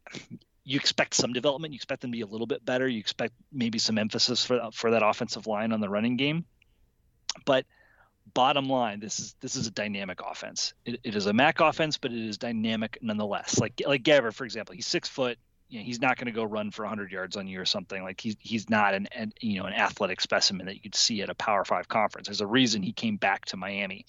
you 0.64 0.76
expect 0.76 1.14
some 1.14 1.33
development. 1.33 1.72
You 1.72 1.76
expect 1.76 2.00
them 2.00 2.11
to 2.11 2.16
be 2.16 2.22
a 2.22 2.26
little 2.26 2.46
bit 2.46 2.64
better. 2.64 2.88
You 2.88 2.98
expect 2.98 3.35
maybe 3.53 3.79
some 3.79 3.98
emphasis 3.98 4.44
for 4.44 4.70
for 4.72 4.90
that 4.90 5.07
offensive 5.07 5.46
line 5.46 5.72
on 5.72 5.81
the 5.81 5.88
running 5.88 6.16
game. 6.16 6.44
But 7.44 7.66
bottom 8.35 8.68
line, 8.68 9.00
this 9.00 9.20
is 9.20 9.37
this 9.40 9.55
is 9.57 9.66
a 9.66 9.70
dynamic 9.70 10.20
offense. 10.26 10.72
It, 10.85 11.00
it 11.05 11.14
is 11.14 11.26
a 11.26 11.33
MAC 11.33 11.61
offense, 11.61 11.98
but 11.98 12.12
it 12.12 12.18
is 12.18 12.38
dynamic 12.38 12.98
nonetheless. 13.03 13.59
Like 13.59 13.81
like 13.87 14.03
Gabbert, 14.03 14.35
for 14.35 14.44
example, 14.44 14.74
he's 14.74 14.87
six 14.87 15.09
foot, 15.09 15.38
you 15.71 15.79
know, 15.79 15.85
he's 15.85 16.01
not 16.01 16.17
going 16.17 16.27
to 16.27 16.33
go 16.33 16.45
run 16.45 16.71
for 16.71 16.83
100 16.83 17.13
yards 17.13 17.37
on 17.37 17.47
you 17.47 17.61
or 17.61 17.65
something. 17.65 18.03
Like 18.03 18.21
he's 18.21 18.37
he's 18.41 18.69
not 18.69 18.93
an, 18.93 19.09
an 19.13 19.33
you 19.41 19.61
know 19.61 19.67
an 19.67 19.73
athletic 19.73 20.21
specimen 20.21 20.67
that 20.67 20.75
you 20.75 20.81
could 20.81 20.97
see 20.97 21.23
at 21.23 21.31
a 21.31 21.35
Power 21.35 21.65
Five 21.65 21.89
conference. 21.89 22.27
There's 22.27 22.41
a 22.41 22.47
reason 22.47 22.83
he 22.83 22.93
came 22.93 23.17
back 23.17 23.47
to 23.47 23.57
Miami. 23.57 24.05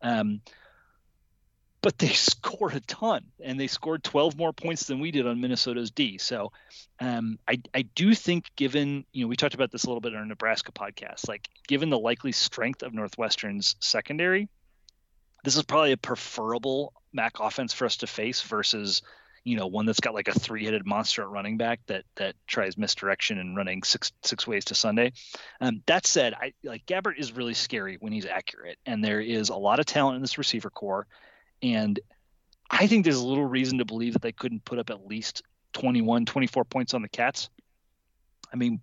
Um, 0.00 0.40
but 1.82 1.98
they 1.98 2.08
scored 2.14 2.74
a 2.74 2.80
ton, 2.80 3.26
and 3.42 3.60
they 3.60 3.66
scored 3.66 4.02
12 4.02 4.36
more 4.36 4.54
points 4.54 4.86
than 4.86 4.98
we 4.98 5.10
did 5.10 5.26
on 5.26 5.40
Minnesota's 5.40 5.90
D. 5.90 6.16
So 6.16 6.52
um, 6.98 7.38
I 7.46 7.60
I 7.74 7.82
do 7.82 8.14
think, 8.14 8.50
given 8.56 9.04
you 9.12 9.24
know 9.24 9.28
we 9.28 9.36
talked 9.36 9.54
about 9.54 9.70
this 9.70 9.84
a 9.84 9.88
little 9.88 10.00
bit 10.00 10.14
in 10.14 10.18
our 10.18 10.26
Nebraska 10.26 10.72
podcast, 10.72 11.28
like 11.28 11.48
given 11.68 11.90
the 11.90 11.98
likely 11.98 12.32
strength 12.32 12.82
of 12.82 12.94
Northwestern's 12.94 13.76
secondary, 13.80 14.48
this 15.44 15.56
is 15.56 15.62
probably 15.64 15.92
a 15.92 15.98
preferable 15.98 16.94
MAC 17.12 17.38
offense 17.40 17.74
for 17.74 17.84
us 17.84 17.98
to 17.98 18.06
face 18.06 18.40
versus 18.40 19.02
you 19.44 19.56
know, 19.56 19.66
one 19.66 19.86
that's 19.86 20.00
got 20.00 20.14
like 20.14 20.28
a 20.28 20.38
three-headed 20.38 20.86
monster 20.86 21.22
at 21.22 21.28
running 21.28 21.58
back 21.58 21.80
that 21.86 22.04
that 22.16 22.34
tries 22.46 22.78
misdirection 22.78 23.38
and 23.38 23.56
running 23.56 23.82
six 23.82 24.10
six 24.22 24.46
ways 24.46 24.64
to 24.66 24.74
Sunday. 24.74 25.12
Um, 25.60 25.82
that 25.86 26.06
said, 26.06 26.34
I 26.34 26.54
like 26.64 26.86
Gabbert 26.86 27.18
is 27.18 27.32
really 27.32 27.54
scary 27.54 27.96
when 28.00 28.12
he's 28.12 28.26
accurate, 28.26 28.78
and 28.86 29.04
there 29.04 29.20
is 29.20 29.50
a 29.50 29.56
lot 29.56 29.80
of 29.80 29.86
talent 29.86 30.16
in 30.16 30.22
this 30.22 30.38
receiver 30.38 30.70
core, 30.70 31.06
and 31.62 32.00
I 32.70 32.86
think 32.86 33.04
there's 33.04 33.22
little 33.22 33.44
reason 33.44 33.78
to 33.78 33.84
believe 33.84 34.14
that 34.14 34.22
they 34.22 34.32
couldn't 34.32 34.64
put 34.64 34.78
up 34.78 34.90
at 34.90 35.06
least 35.06 35.42
21, 35.74 36.24
24 36.24 36.64
points 36.64 36.94
on 36.94 37.02
the 37.02 37.08
Cats. 37.08 37.50
I 38.52 38.56
mean, 38.56 38.80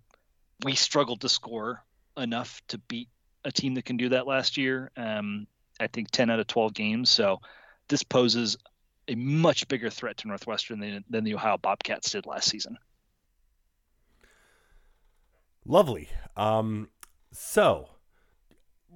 we 0.64 0.74
struggled 0.74 1.22
to 1.22 1.28
score 1.28 1.84
enough 2.16 2.62
to 2.68 2.78
beat 2.78 3.08
a 3.44 3.50
team 3.50 3.74
that 3.74 3.84
can 3.84 3.96
do 3.96 4.10
that 4.10 4.26
last 4.26 4.56
year. 4.56 4.90
Um, 4.96 5.46
I 5.80 5.88
think 5.88 6.10
10 6.10 6.30
out 6.30 6.38
of 6.38 6.46
12 6.46 6.74
games. 6.74 7.10
So 7.10 7.40
this 7.88 8.02
poses 8.02 8.56
a 9.08 9.14
much 9.14 9.66
bigger 9.68 9.90
threat 9.90 10.16
to 10.18 10.28
Northwestern 10.28 10.80
than, 10.80 11.04
than 11.10 11.24
the 11.24 11.34
Ohio 11.34 11.58
Bobcats 11.58 12.10
did 12.10 12.26
last 12.26 12.48
season. 12.48 12.78
Lovely. 15.64 16.08
Um, 16.36 16.88
so, 17.32 17.88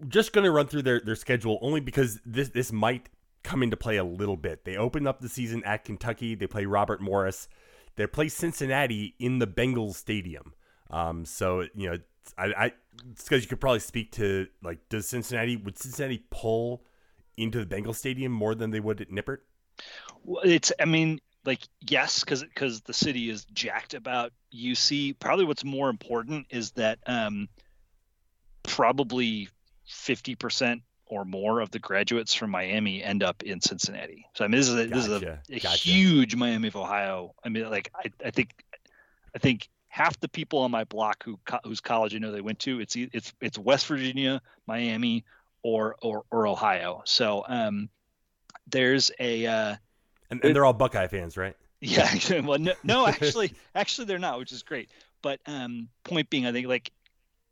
just 0.09 0.33
going 0.33 0.45
to 0.45 0.51
run 0.51 0.67
through 0.67 0.83
their, 0.83 1.01
their 1.01 1.15
schedule 1.15 1.59
only 1.63 1.81
because 1.81 2.21
this 2.25 2.49
this 2.51 2.73
might 2.73 3.09
come 3.43 3.63
into 3.63 3.77
play 3.77 3.97
a 3.97 4.05
little 4.05 4.37
bit. 4.37 4.65
They 4.65 4.77
open 4.77 5.07
up 5.07 5.21
the 5.21 5.29
season 5.29 5.63
at 5.65 5.85
Kentucky. 5.85 6.35
They 6.35 6.47
play 6.47 6.67
Robert 6.67 7.01
Morris. 7.01 7.49
They 7.95 8.07
play 8.07 8.29
Cincinnati 8.29 9.15
in 9.19 9.39
the 9.39 9.47
Bengals 9.47 9.95
Stadium. 9.95 10.53
Um, 10.91 11.25
so 11.25 11.65
you 11.75 11.91
know, 11.91 11.97
I, 12.37 12.45
I 12.47 12.73
because 13.17 13.43
you 13.43 13.49
could 13.49 13.61
probably 13.61 13.81
speak 13.81 14.13
to 14.13 14.49
like, 14.63 14.89
does 14.89 15.09
Cincinnati 15.09 15.57
would 15.57 15.79
Cincinnati 15.79 16.25
pull 16.31 16.85
into 17.37 17.65
the 17.65 17.75
Bengals 17.75 17.97
Stadium 17.97 18.33
more 18.33 18.55
than 18.55 18.71
they 18.71 18.81
would 18.81 19.01
at 19.01 19.11
Nippert? 19.11 19.39
Well, 20.25 20.43
it's 20.45 20.73
I 20.81 20.85
mean 20.85 21.21
like 21.45 21.61
yes 21.89 22.21
because 22.21 22.43
because 22.43 22.81
the 22.83 22.93
city 22.93 23.31
is 23.31 23.45
jacked 23.47 23.95
about 23.95 24.33
UC. 24.55 25.19
Probably 25.19 25.45
what's 25.45 25.65
more 25.65 25.89
important 25.89 26.47
is 26.51 26.73
that 26.73 26.99
um, 27.07 27.49
probably 28.63 29.49
fifty 29.87 30.35
percent 30.35 30.83
or 31.07 31.25
more 31.25 31.61
of 31.61 31.71
the 31.71 31.79
graduates 31.79 32.35
from 32.35 32.51
Miami 32.51 33.03
end 33.03 33.23
up 33.23 33.45
in 33.45 33.61
Cincinnati. 33.61 34.27
So 34.35 34.45
I 34.45 34.49
mean 34.49 34.59
this 34.59 34.69
is 34.69 34.75
a, 34.75 34.85
gotcha. 34.87 34.95
this 34.95 35.07
is 35.07 35.23
a, 35.23 35.41
a 35.51 35.61
gotcha. 35.61 35.89
huge 35.89 36.35
Miami 36.35 36.69
of 36.69 36.77
Ohio. 36.77 37.35
I 37.45 37.49
mean 37.49 37.71
like 37.71 37.91
I, 37.95 38.11
I 38.25 38.31
think 38.31 38.65
I 39.35 39.39
think 39.39 39.69
half 39.89 40.19
the 40.21 40.29
people 40.29 40.59
on 40.59 40.71
my 40.71 40.85
block 40.85 41.23
who 41.25 41.39
whose 41.65 41.81
college 41.81 42.15
I 42.15 42.19
know 42.19 42.33
they 42.33 42.41
went 42.41 42.59
to 42.61 42.81
it's 42.81 42.97
it's 42.97 43.33
it's 43.41 43.59
West 43.59 43.87
Virginia, 43.87 44.43
Miami, 44.67 45.25
or 45.63 45.97
or, 46.03 46.25
or 46.31 46.47
Ohio. 46.49 47.03
So 47.05 47.45
um, 47.47 47.89
there's 48.67 49.11
a 49.19 49.47
uh, 49.47 49.77
and, 50.31 50.45
and 50.45 50.55
they're 50.55 50.65
all 50.65 50.73
Buckeye 50.73 51.07
fans, 51.07 51.37
right? 51.37 51.57
Yeah. 51.81 52.13
well, 52.45 52.59
no, 52.59 52.73
no, 52.83 53.07
actually, 53.07 53.53
actually 53.75 54.07
they're 54.07 54.19
not, 54.19 54.39
which 54.39 54.53
is 54.53 54.63
great. 54.63 54.91
But 55.23 55.41
um, 55.47 55.89
point 56.05 56.31
being, 56.31 56.47
I 56.47 56.53
think 56.53 56.69
like 56.69 56.93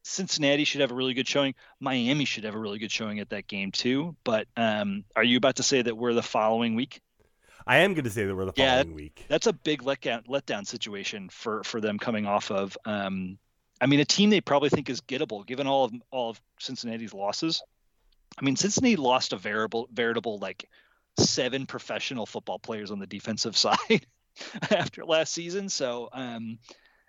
Cincinnati 0.02 0.64
should 0.64 0.80
have 0.80 0.90
a 0.90 0.94
really 0.94 1.14
good 1.14 1.28
showing. 1.28 1.54
Miami 1.80 2.24
should 2.24 2.44
have 2.44 2.54
a 2.54 2.58
really 2.58 2.78
good 2.78 2.92
showing 2.92 3.20
at 3.20 3.30
that 3.30 3.46
game 3.46 3.72
too. 3.72 4.14
But 4.24 4.46
um, 4.56 5.04
are 5.16 5.24
you 5.24 5.36
about 5.36 5.56
to 5.56 5.62
say 5.62 5.82
that 5.82 5.96
we're 5.96 6.14
the 6.14 6.22
following 6.22 6.74
week? 6.74 7.00
I 7.66 7.78
am 7.78 7.94
going 7.94 8.04
to 8.04 8.10
say 8.10 8.26
that 8.26 8.36
we're 8.36 8.44
the 8.44 8.52
following 8.52 8.88
yeah, 8.90 8.94
week. 8.94 9.24
That's 9.28 9.46
a 9.46 9.52
big 9.52 9.82
letdown 9.82 10.26
letdown 10.26 10.66
situation 10.66 11.30
for 11.30 11.64
for 11.64 11.80
them 11.80 11.98
coming 11.98 12.26
off 12.26 12.50
of. 12.50 12.76
Um, 12.84 13.38
I 13.80 13.86
mean, 13.86 14.00
a 14.00 14.04
team 14.04 14.30
they 14.30 14.40
probably 14.40 14.68
think 14.68 14.90
is 14.90 15.00
gettable 15.00 15.46
given 15.46 15.66
all 15.66 15.84
of 15.86 15.92
all 16.10 16.30
of 16.30 16.40
Cincinnati's 16.60 17.14
losses. 17.14 17.62
I 18.38 18.44
mean, 18.44 18.56
Cincinnati 18.56 18.96
lost 18.96 19.32
a 19.32 19.36
veritable 19.36 19.88
veritable 19.92 20.38
like 20.38 20.68
seven 21.18 21.66
professional 21.66 22.26
football 22.26 22.58
players 22.58 22.90
on 22.90 22.98
the 22.98 23.06
defensive 23.06 23.56
side 23.56 24.06
after 24.70 25.04
last 25.04 25.32
season. 25.32 25.68
So 25.68 26.08
um, 26.12 26.58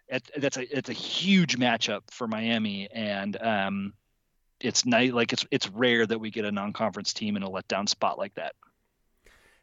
it, 0.08 0.30
that's 0.38 0.58
a 0.58 0.78
it's 0.78 0.90
a 0.90 0.94
huge 0.94 1.58
matchup 1.58 2.02
for 2.12 2.28
Miami, 2.28 2.88
and 2.92 3.42
um, 3.42 3.94
it's 4.60 4.86
nice. 4.86 5.12
Like 5.12 5.34
it's 5.34 5.46
it's 5.52 5.70
rare 5.70 6.06
that 6.06 6.20
we 6.20 6.32
get 6.32 6.46
a 6.46 6.52
non-conference 6.52 7.14
team 7.14 7.36
in 7.36 7.44
a 7.44 7.50
letdown 7.50 7.90
spot 7.90 8.18
like 8.18 8.36
that. 8.36 8.54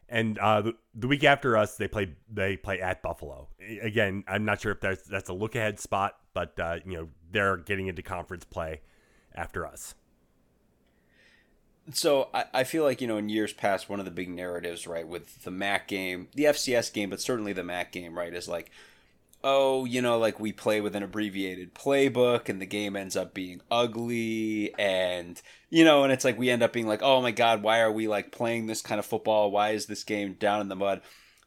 And 0.09 0.39
uh, 0.39 0.61
the, 0.61 0.75
the 0.95 1.09
week 1.09 1.25
after 1.25 1.57
us, 1.57 1.77
they 1.77 1.89
play 1.89 2.15
they 2.31 2.57
play 2.57 2.81
at 2.81 3.03
Buffalo. 3.03 3.49
Again, 3.81 4.25
I'm 4.29 4.45
not 4.45 4.61
sure 4.61 4.73
if 4.73 4.81
that's 4.81 5.03
that's 5.05 5.29
a 5.29 5.33
look 5.33 5.55
ahead 5.55 5.81
spot, 5.81 6.17
but 6.35 6.59
uh, 6.59 6.81
you 6.85 6.97
know 6.97 7.09
they're 7.31 7.57
getting 7.57 7.87
into 7.87 8.03
conference 8.03 8.45
play 8.45 8.81
after 9.35 9.67
us. 9.67 9.95
So 11.93 12.29
I, 12.33 12.45
I 12.55 12.65
feel 12.65 12.85
like 12.85 13.01
you 13.01 13.09
know 13.09 13.17
in 13.17 13.29
years 13.29 13.53
past, 13.53 13.89
one 13.89 13.99
of 13.99 14.05
the 14.05 14.11
big 14.11 14.29
narratives, 14.29 14.87
right, 14.87 15.07
with 15.07 15.43
the 15.43 15.51
MAC 15.51 15.89
game, 15.89 16.29
the 16.35 16.45
FCS 16.45 16.93
game, 16.93 17.11
but 17.11 17.21
certainly 17.21 17.53
the 17.53 17.65
MAC 17.65 17.93
game, 17.93 18.17
right, 18.17 18.33
is 18.33 18.49
like, 18.49 18.71
oh, 19.45 19.85
you 19.85 20.01
know, 20.01 20.19
like 20.19 20.39
we 20.39 20.53
play 20.53 20.81
with 20.81 20.95
an 20.95 21.03
abbreviated 21.03 21.75
playbook, 21.75 22.49
and 22.49 22.61
the 22.61 22.67
game 22.67 22.97
ends 22.97 23.17
up 23.17 23.35
being 23.35 23.61
ugly, 23.71 24.73
and 24.79 25.43
you 25.71 25.85
know, 25.85 26.05
and 26.05 26.13
it's 26.13 26.25
like 26.25 26.39
we 26.39 26.51
end 26.51 26.63
up 26.63 26.73
being 26.73 26.87
like, 26.87 27.03
oh 27.03 27.21
my 27.21 27.33
god, 27.33 27.63
why 27.63 27.81
are 27.81 27.93
we 27.93 28.07
like 28.09 28.33
playing 28.33 28.67
this 28.67 28.83
kind 28.83 28.99
of 28.99 29.07
football? 29.07 29.51
Why 29.51 29.71
is 29.71 29.87
this 29.87 30.05
game 30.05 30.35
down 30.35 30.61
in 30.61 30.69
the 30.69 30.77
mud? 30.77 31.03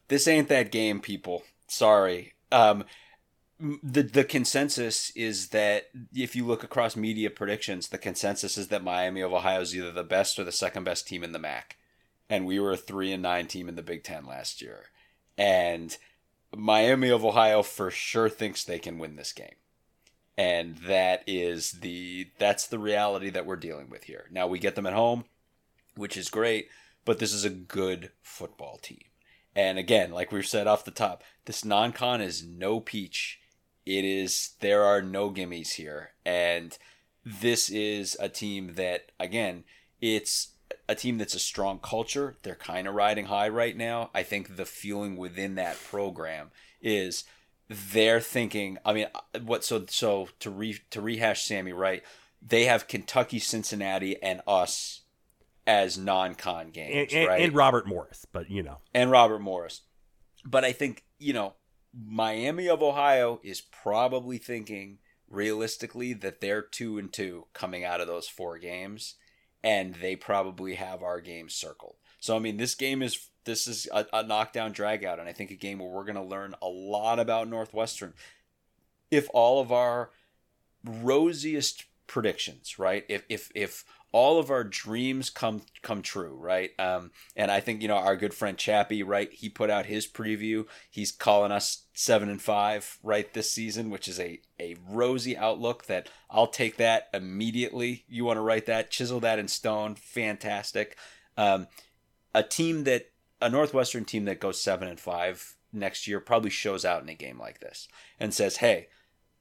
This 0.08 0.28
ain't 0.28 0.48
that 0.48 0.70
game, 0.70 1.00
people. 1.00 1.42
Sorry. 1.66 2.34
Um, 2.52 2.84
the 3.58 4.02
the 4.02 4.24
consensus 4.24 5.10
is 5.16 5.48
that 5.48 5.88
if 6.14 6.36
you 6.36 6.44
look 6.44 6.62
across 6.62 6.94
media 6.94 7.30
predictions, 7.30 7.88
the 7.88 7.98
consensus 7.98 8.58
is 8.58 8.68
that 8.68 8.84
Miami 8.84 9.22
of 9.22 9.32
Ohio 9.32 9.62
is 9.62 9.74
either 9.74 9.92
the 9.92 10.04
best 10.04 10.38
or 10.38 10.44
the 10.44 10.52
second 10.52 10.84
best 10.84 11.08
team 11.08 11.24
in 11.24 11.32
the 11.32 11.38
MAC, 11.38 11.76
and 12.28 12.44
we 12.44 12.60
were 12.60 12.72
a 12.72 12.76
three 12.76 13.12
and 13.12 13.22
nine 13.22 13.46
team 13.46 13.68
in 13.68 13.76
the 13.76 13.82
Big 13.82 14.04
Ten 14.04 14.26
last 14.26 14.60
year, 14.60 14.86
and 15.38 15.96
Miami 16.54 17.08
of 17.08 17.24
Ohio 17.24 17.62
for 17.62 17.90
sure 17.90 18.28
thinks 18.28 18.62
they 18.62 18.78
can 18.78 18.98
win 18.98 19.16
this 19.16 19.32
game, 19.32 19.56
and 20.36 20.76
that 20.78 21.22
is 21.26 21.72
the 21.80 22.28
that's 22.38 22.66
the 22.66 22.78
reality 22.78 23.30
that 23.30 23.46
we're 23.46 23.56
dealing 23.56 23.88
with 23.88 24.04
here. 24.04 24.26
Now 24.30 24.46
we 24.46 24.58
get 24.58 24.74
them 24.74 24.86
at 24.86 24.92
home, 24.92 25.24
which 25.94 26.18
is 26.18 26.28
great, 26.28 26.68
but 27.06 27.20
this 27.20 27.32
is 27.32 27.46
a 27.46 27.50
good 27.50 28.10
football 28.20 28.76
team. 28.76 29.04
And 29.54 29.78
again, 29.78 30.10
like 30.10 30.30
we've 30.30 30.46
said 30.46 30.66
off 30.66 30.84
the 30.84 30.90
top, 30.90 31.24
this 31.46 31.64
non-con 31.64 32.20
is 32.20 32.44
no 32.44 32.80
peach 32.80 33.40
it 33.86 34.04
is 34.04 34.50
there 34.60 34.82
are 34.82 35.00
no 35.00 35.30
gimmies 35.30 35.74
here, 35.74 36.10
and 36.24 36.76
this 37.24 37.70
is 37.70 38.16
a 38.20 38.28
team 38.28 38.74
that 38.74 39.12
again, 39.18 39.64
it's 40.00 40.48
a 40.88 40.94
team 40.94 41.18
that's 41.18 41.34
a 41.34 41.40
strong 41.40 41.78
culture. 41.78 42.34
They're 42.42 42.54
kind 42.54 42.86
of 42.86 42.94
riding 42.94 43.26
high 43.26 43.48
right 43.48 43.76
now. 43.76 44.10
I 44.14 44.22
think 44.24 44.56
the 44.56 44.66
feeling 44.66 45.16
within 45.16 45.54
that 45.54 45.82
program 45.82 46.50
is 46.82 47.24
they're 47.68 48.20
thinking. 48.20 48.78
I 48.84 48.92
mean, 48.92 49.06
what? 49.42 49.64
So 49.64 49.84
so 49.88 50.28
to 50.40 50.50
re 50.50 50.78
to 50.90 51.00
rehash 51.00 51.44
Sammy 51.44 51.72
right, 51.72 52.02
they 52.42 52.64
have 52.64 52.88
Kentucky, 52.88 53.38
Cincinnati, 53.38 54.20
and 54.22 54.40
us 54.46 55.02
as 55.66 55.98
non-con 55.98 56.70
games, 56.70 57.12
and, 57.12 57.20
and, 57.20 57.28
right? 57.28 57.42
And 57.42 57.54
Robert 57.54 57.86
Morris, 57.86 58.26
but 58.32 58.50
you 58.50 58.62
know, 58.62 58.78
and 58.94 59.10
Robert 59.10 59.40
Morris. 59.40 59.82
But 60.44 60.64
I 60.64 60.72
think 60.72 61.04
you 61.18 61.32
know 61.32 61.54
Miami 62.04 62.68
of 62.68 62.82
Ohio 62.82 63.40
is 63.42 63.60
probably 63.60 64.38
thinking 64.38 64.98
realistically 65.28 66.12
that 66.12 66.40
they're 66.40 66.62
two 66.62 66.98
and 66.98 67.12
two 67.12 67.46
coming 67.52 67.84
out 67.84 68.00
of 68.00 68.06
those 68.06 68.28
four 68.28 68.58
games, 68.58 69.14
and 69.62 69.94
they 69.96 70.14
probably 70.16 70.74
have 70.74 71.02
our 71.02 71.20
game 71.20 71.48
circled. 71.48 71.96
So 72.20 72.36
I 72.36 72.38
mean, 72.38 72.56
this 72.56 72.74
game 72.74 73.02
is 73.02 73.28
this 73.44 73.66
is 73.66 73.88
a, 73.92 74.06
a 74.12 74.22
knockdown 74.22 74.74
dragout, 74.74 75.18
and 75.18 75.28
I 75.28 75.32
think 75.32 75.50
a 75.50 75.56
game 75.56 75.78
where 75.78 75.88
we're 75.88 76.04
going 76.04 76.16
to 76.16 76.22
learn 76.22 76.54
a 76.60 76.68
lot 76.68 77.18
about 77.18 77.48
Northwestern. 77.48 78.14
If 79.10 79.28
all 79.32 79.60
of 79.60 79.72
our 79.72 80.10
rosiest 80.84 81.84
predictions, 82.06 82.78
right? 82.78 83.04
If 83.08 83.24
if 83.28 83.50
if 83.54 83.84
all 84.16 84.38
of 84.38 84.50
our 84.50 84.64
dreams 84.64 85.28
come 85.28 85.60
come 85.82 86.00
true, 86.00 86.34
right? 86.40 86.70
Um, 86.78 87.10
and 87.36 87.50
I 87.50 87.60
think 87.60 87.82
you 87.82 87.88
know 87.88 87.96
our 87.96 88.16
good 88.16 88.32
friend 88.32 88.56
Chappie, 88.56 89.02
right? 89.02 89.30
He 89.30 89.50
put 89.50 89.68
out 89.68 89.84
his 89.84 90.06
preview. 90.06 90.64
He's 90.90 91.12
calling 91.12 91.52
us 91.52 91.84
seven 91.92 92.30
and 92.30 92.40
five, 92.40 92.96
right, 93.02 93.30
this 93.34 93.52
season, 93.52 93.90
which 93.90 94.08
is 94.08 94.18
a 94.18 94.40
a 94.58 94.76
rosy 94.88 95.36
outlook. 95.36 95.84
That 95.84 96.08
I'll 96.30 96.46
take 96.46 96.78
that 96.78 97.10
immediately. 97.12 98.06
You 98.08 98.24
want 98.24 98.38
to 98.38 98.40
write 98.40 98.64
that, 98.64 98.90
chisel 98.90 99.20
that 99.20 99.38
in 99.38 99.48
stone, 99.48 99.96
fantastic. 99.96 100.96
Um, 101.36 101.66
a 102.34 102.42
team 102.42 102.84
that 102.84 103.10
a 103.42 103.50
Northwestern 103.50 104.06
team 104.06 104.24
that 104.24 104.40
goes 104.40 104.58
seven 104.58 104.88
and 104.88 104.98
five 104.98 105.56
next 105.74 106.08
year 106.08 106.20
probably 106.20 106.48
shows 106.48 106.86
out 106.86 107.02
in 107.02 107.10
a 107.10 107.14
game 107.14 107.38
like 107.38 107.60
this 107.60 107.86
and 108.18 108.32
says, 108.32 108.56
"Hey, 108.56 108.88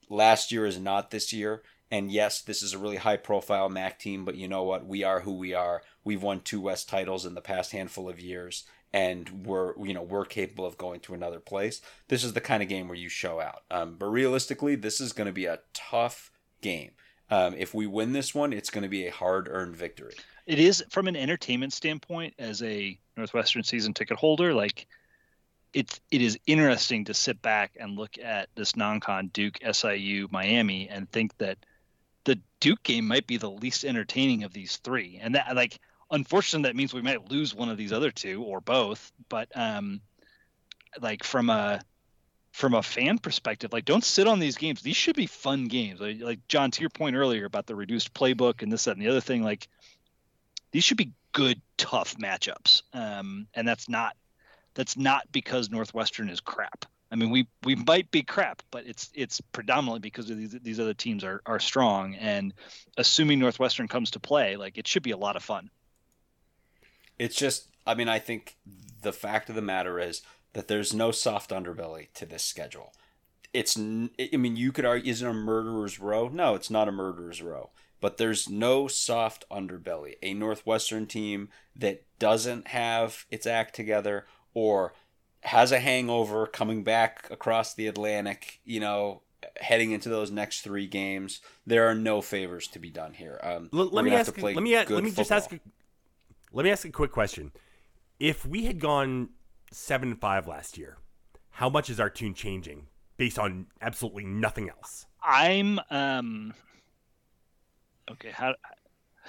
last 0.10 0.52
year 0.52 0.66
is 0.66 0.78
not 0.78 1.12
this 1.12 1.32
year." 1.32 1.64
And 1.96 2.12
yes, 2.12 2.42
this 2.42 2.62
is 2.62 2.74
a 2.74 2.78
really 2.78 2.98
high 2.98 3.16
profile 3.16 3.70
MAC 3.70 4.00
team, 4.00 4.26
but 4.26 4.36
you 4.36 4.50
know 4.50 4.64
what? 4.64 4.86
We 4.86 5.06
are 5.06 5.22
who 5.22 5.32
we 5.38 5.54
are. 5.54 5.82
We've 6.04 6.22
won 6.22 6.42
two 6.42 6.60
West 6.60 6.90
titles 6.90 7.26
in 7.26 7.36
the 7.36 7.42
past 7.42 7.72
handful 7.72 8.10
of 8.10 8.20
years, 8.20 8.66
and 8.92 9.46
we're 9.48 9.82
you 9.82 9.94
know 9.94 10.02
we're 10.02 10.26
capable 10.26 10.66
of 10.66 10.78
going 10.78 11.00
to 11.02 11.14
another 11.14 11.40
place. 11.40 11.80
This 12.10 12.26
is 12.26 12.34
the 12.34 12.42
kind 12.42 12.62
of 12.62 12.68
game 12.68 12.90
where 12.90 12.98
you 12.98 13.08
show 13.08 13.40
out. 13.40 13.62
Um, 13.72 13.96
but 13.98 14.08
realistically, 14.08 14.76
this 14.76 15.00
is 15.00 15.14
going 15.14 15.28
to 15.28 15.32
be 15.32 15.46
a 15.46 15.62
tough 15.74 16.34
game. 16.60 16.92
Um, 17.30 17.54
if 17.54 17.74
we 17.74 17.88
win 17.88 18.12
this 18.12 18.36
one, 18.36 18.52
it's 18.52 18.70
going 18.70 18.84
to 18.84 18.90
be 18.90 19.08
a 19.08 19.12
hard 19.12 19.48
earned 19.50 19.78
victory. 19.78 20.16
It 20.46 20.60
is 20.60 20.84
from 20.90 21.08
an 21.08 21.16
entertainment 21.16 21.72
standpoint 21.72 22.34
as 22.38 22.62
a 22.62 23.00
Northwestern 23.16 23.64
season 23.64 23.94
ticket 23.94 24.18
holder. 24.18 24.54
Like 24.54 24.86
it's 25.72 26.02
it 26.12 26.22
is 26.22 26.38
interesting 26.46 27.06
to 27.06 27.14
sit 27.14 27.42
back 27.42 27.78
and 27.80 27.98
look 27.98 28.18
at 28.22 28.50
this 28.56 28.76
non-con 28.76 29.28
Duke, 29.28 29.60
SIU, 29.72 30.28
Miami, 30.30 30.90
and 30.90 31.10
think 31.10 31.38
that 31.38 31.58
the 32.26 32.40
Duke 32.60 32.84
game 32.84 33.08
might 33.08 33.28
be 33.28 33.38
the 33.38 33.50
least 33.50 33.86
entertaining 33.86 34.44
of 34.44 34.54
these 34.54 34.78
three, 34.78 35.20
and 35.22 35.36
that 35.36 35.56
like 35.56 35.80
unfortunately 36.12 36.70
that 36.70 36.76
means 36.76 36.94
we 36.94 37.02
might 37.02 37.32
lose 37.32 37.56
one 37.56 37.70
of 37.70 37.78
these 37.78 37.94
other 37.94 38.12
two 38.12 38.44
or 38.44 38.62
both. 38.62 39.12
But 39.30 39.50
um, 39.56 40.02
like 41.02 41.24
from 41.24 41.50
a 41.50 41.82
from 42.52 42.74
a 42.74 42.84
fan 42.84 43.18
perspective, 43.20 43.74
like 43.74 43.86
don't 43.86 44.04
sit 44.04 44.28
on 44.28 44.40
these 44.40 44.58
games. 44.58 44.82
These 44.82 44.96
should 44.96 45.16
be 45.16 45.28
fun 45.28 45.68
games. 45.68 46.00
Like, 46.00 46.22
like 46.22 46.48
John, 46.48 46.72
to 46.72 46.82
your 46.82 46.90
point 46.90 47.16
earlier 47.16 47.46
about 47.46 47.68
the 47.68 47.76
reduced 47.76 48.14
playbook 48.14 48.62
and 48.62 48.72
this, 48.72 48.86
that, 48.86 48.96
and 48.98 49.02
the 49.02 49.10
other 49.10 49.22
thing, 49.22 49.44
like 49.44 49.68
these 50.72 50.84
should 50.84 50.98
be 50.98 51.12
good, 51.32 51.62
tough 51.78 52.16
matchups. 52.18 52.82
Um, 52.94 53.48
and 53.54 53.68
that's 53.68 53.90
not 53.90 54.16
that's 54.74 54.98
not 54.98 55.32
because 55.32 55.70
Northwestern 55.70 56.30
is 56.30 56.42
crap. 56.42 56.86
I 57.16 57.18
mean, 57.18 57.30
we 57.30 57.48
we 57.64 57.76
might 57.76 58.12
be 58.12 58.24
crap, 58.24 58.62
but 58.72 58.86
it's 58.86 59.10
it's 59.14 59.40
predominantly 59.40 60.02
because 60.02 60.28
these 60.28 60.52
these 60.62 60.82
other 60.82 60.94
teams 60.94 61.24
are 61.24 61.42
are 61.46 61.62
strong. 61.62 62.16
And 62.16 62.54
assuming 62.98 63.40
Northwestern 63.40 63.88
comes 63.88 64.12
to 64.12 64.20
play, 64.20 64.58
like 64.58 64.78
it 64.78 64.86
should 64.86 65.02
be 65.02 65.12
a 65.12 65.18
lot 65.18 65.38
of 65.38 65.44
fun. 65.44 65.70
It's 67.18 67.38
just, 67.38 67.70
I 67.88 67.96
mean, 67.96 68.10
I 68.10 68.20
think 68.20 68.58
the 69.02 69.14
fact 69.14 69.48
of 69.48 69.56
the 69.56 69.62
matter 69.62 69.98
is 69.98 70.24
that 70.52 70.68
there's 70.68 70.94
no 70.94 71.12
soft 71.12 71.52
underbelly 71.52 72.12
to 72.16 72.26
this 72.26 72.44
schedule. 72.44 72.92
It's, 73.54 73.78
I 73.78 74.36
mean, 74.36 74.58
you 74.58 74.74
could 74.74 74.84
argue, 74.84 75.10
is 75.10 75.22
it 75.22 75.30
a 75.30 75.34
murderer's 75.34 76.02
row? 76.02 76.28
No, 76.28 76.54
it's 76.56 76.70
not 76.70 76.90
a 76.90 76.92
murderer's 76.92 77.42
row. 77.42 77.70
But 78.02 78.18
there's 78.18 78.50
no 78.50 78.90
soft 78.90 79.46
underbelly. 79.50 80.16
A 80.22 80.34
Northwestern 80.34 81.06
team 81.06 81.48
that 81.78 82.04
doesn't 82.20 82.68
have 82.68 83.26
its 83.32 83.48
act 83.48 83.74
together 83.74 84.26
or 84.54 84.94
has 85.46 85.72
a 85.72 85.80
hangover 85.80 86.48
coming 86.48 86.84
back 86.84 87.28
across 87.30 87.74
the 87.74 87.88
Atlantic, 87.88 88.60
you 88.66 88.80
know, 88.80 89.22
heading 89.58 89.92
into 89.92 90.10
those 90.10 90.32
next 90.32 90.62
three 90.62 90.88
games, 90.88 91.40
there 91.66 91.88
are 91.88 91.96
no 91.96 92.20
favors 92.22 92.68
to 92.70 92.80
be 92.80 92.90
done 92.90 93.14
here. 93.14 93.40
Um, 93.44 93.70
let, 93.72 93.94
let 93.94 94.06
me 94.06 94.12
ask. 94.12 94.36
Let 94.42 94.56
me 94.56 94.76
let 94.76 95.04
me 95.04 95.12
just 95.12 95.32
ask. 95.32 95.52
A, 95.54 95.60
let 96.52 96.64
me 96.64 96.72
ask 96.72 96.86
a 96.86 96.92
quick 96.92 97.12
question. 97.12 97.52
If 98.20 98.46
we 98.46 98.66
had 98.66 98.80
gone 98.80 99.30
seven 99.72 100.12
and 100.12 100.20
five 100.20 100.48
last 100.48 100.78
year, 100.78 100.98
how 101.52 101.70
much 101.70 101.90
is 101.90 102.00
our 102.00 102.10
tune 102.10 102.34
changing 102.34 102.88
based 103.18 103.38
on 103.38 103.68
absolutely 103.82 104.26
nothing 104.26 104.70
else? 104.70 105.06
I'm 105.24 105.80
um. 105.92 106.54
Okay, 108.10 108.32
how 108.32 108.56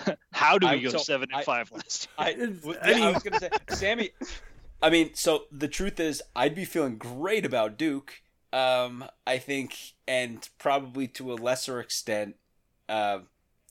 how 0.33 0.59
do 0.59 0.67
we 0.67 0.73
I, 0.73 0.79
go 0.79 0.91
so 0.91 0.99
seven 0.99 1.29
and 1.31 1.41
I, 1.41 1.45
five 1.45 1.71
last 1.73 2.09
year? 2.19 2.27
I, 2.27 2.31
I, 2.83 2.95
mean, 2.95 3.03
I 3.03 3.11
was 3.11 3.23
gonna 3.23 3.39
say, 3.39 3.51
Sammy. 3.69 4.11
I 4.83 4.91
mean, 4.91 5.15
so 5.15 5.45
the 5.51 5.69
truth 5.69 5.99
is, 5.99 6.23
I'd 6.35 6.55
be 6.55 6.65
feeling 6.65 6.99
great 6.99 7.45
about 7.45 7.79
Duke. 7.79 8.21
Um, 8.53 9.05
I 9.27 9.39
think, 9.39 9.77
and 10.07 10.49
probably 10.59 11.09
to 11.09 11.33
a 11.33 11.35
lesser 11.35 11.81
extent, 11.81 12.37
uh, 12.89 13.21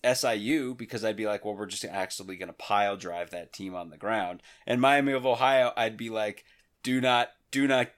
SIU 0.04 0.76
because 0.76 1.04
I'd 1.04 1.16
be 1.16 1.26
like, 1.26 1.44
well, 1.44 1.56
we're 1.56 1.66
just 1.66 1.86
actually 1.86 2.36
going 2.36 2.48
to 2.48 2.54
pile 2.54 2.96
drive 2.98 3.32
that 3.32 3.54
team 3.54 3.74
on 3.76 3.90
the 3.90 3.98
ground. 3.98 4.42
And 4.68 4.80
Miami 4.80 5.14
of 5.14 5.26
Ohio, 5.26 5.74
I'd 5.76 5.98
be 5.98 6.10
like, 6.10 6.46
do 6.84 7.02
not, 7.02 7.30
do 7.52 7.68
not, 7.68 7.90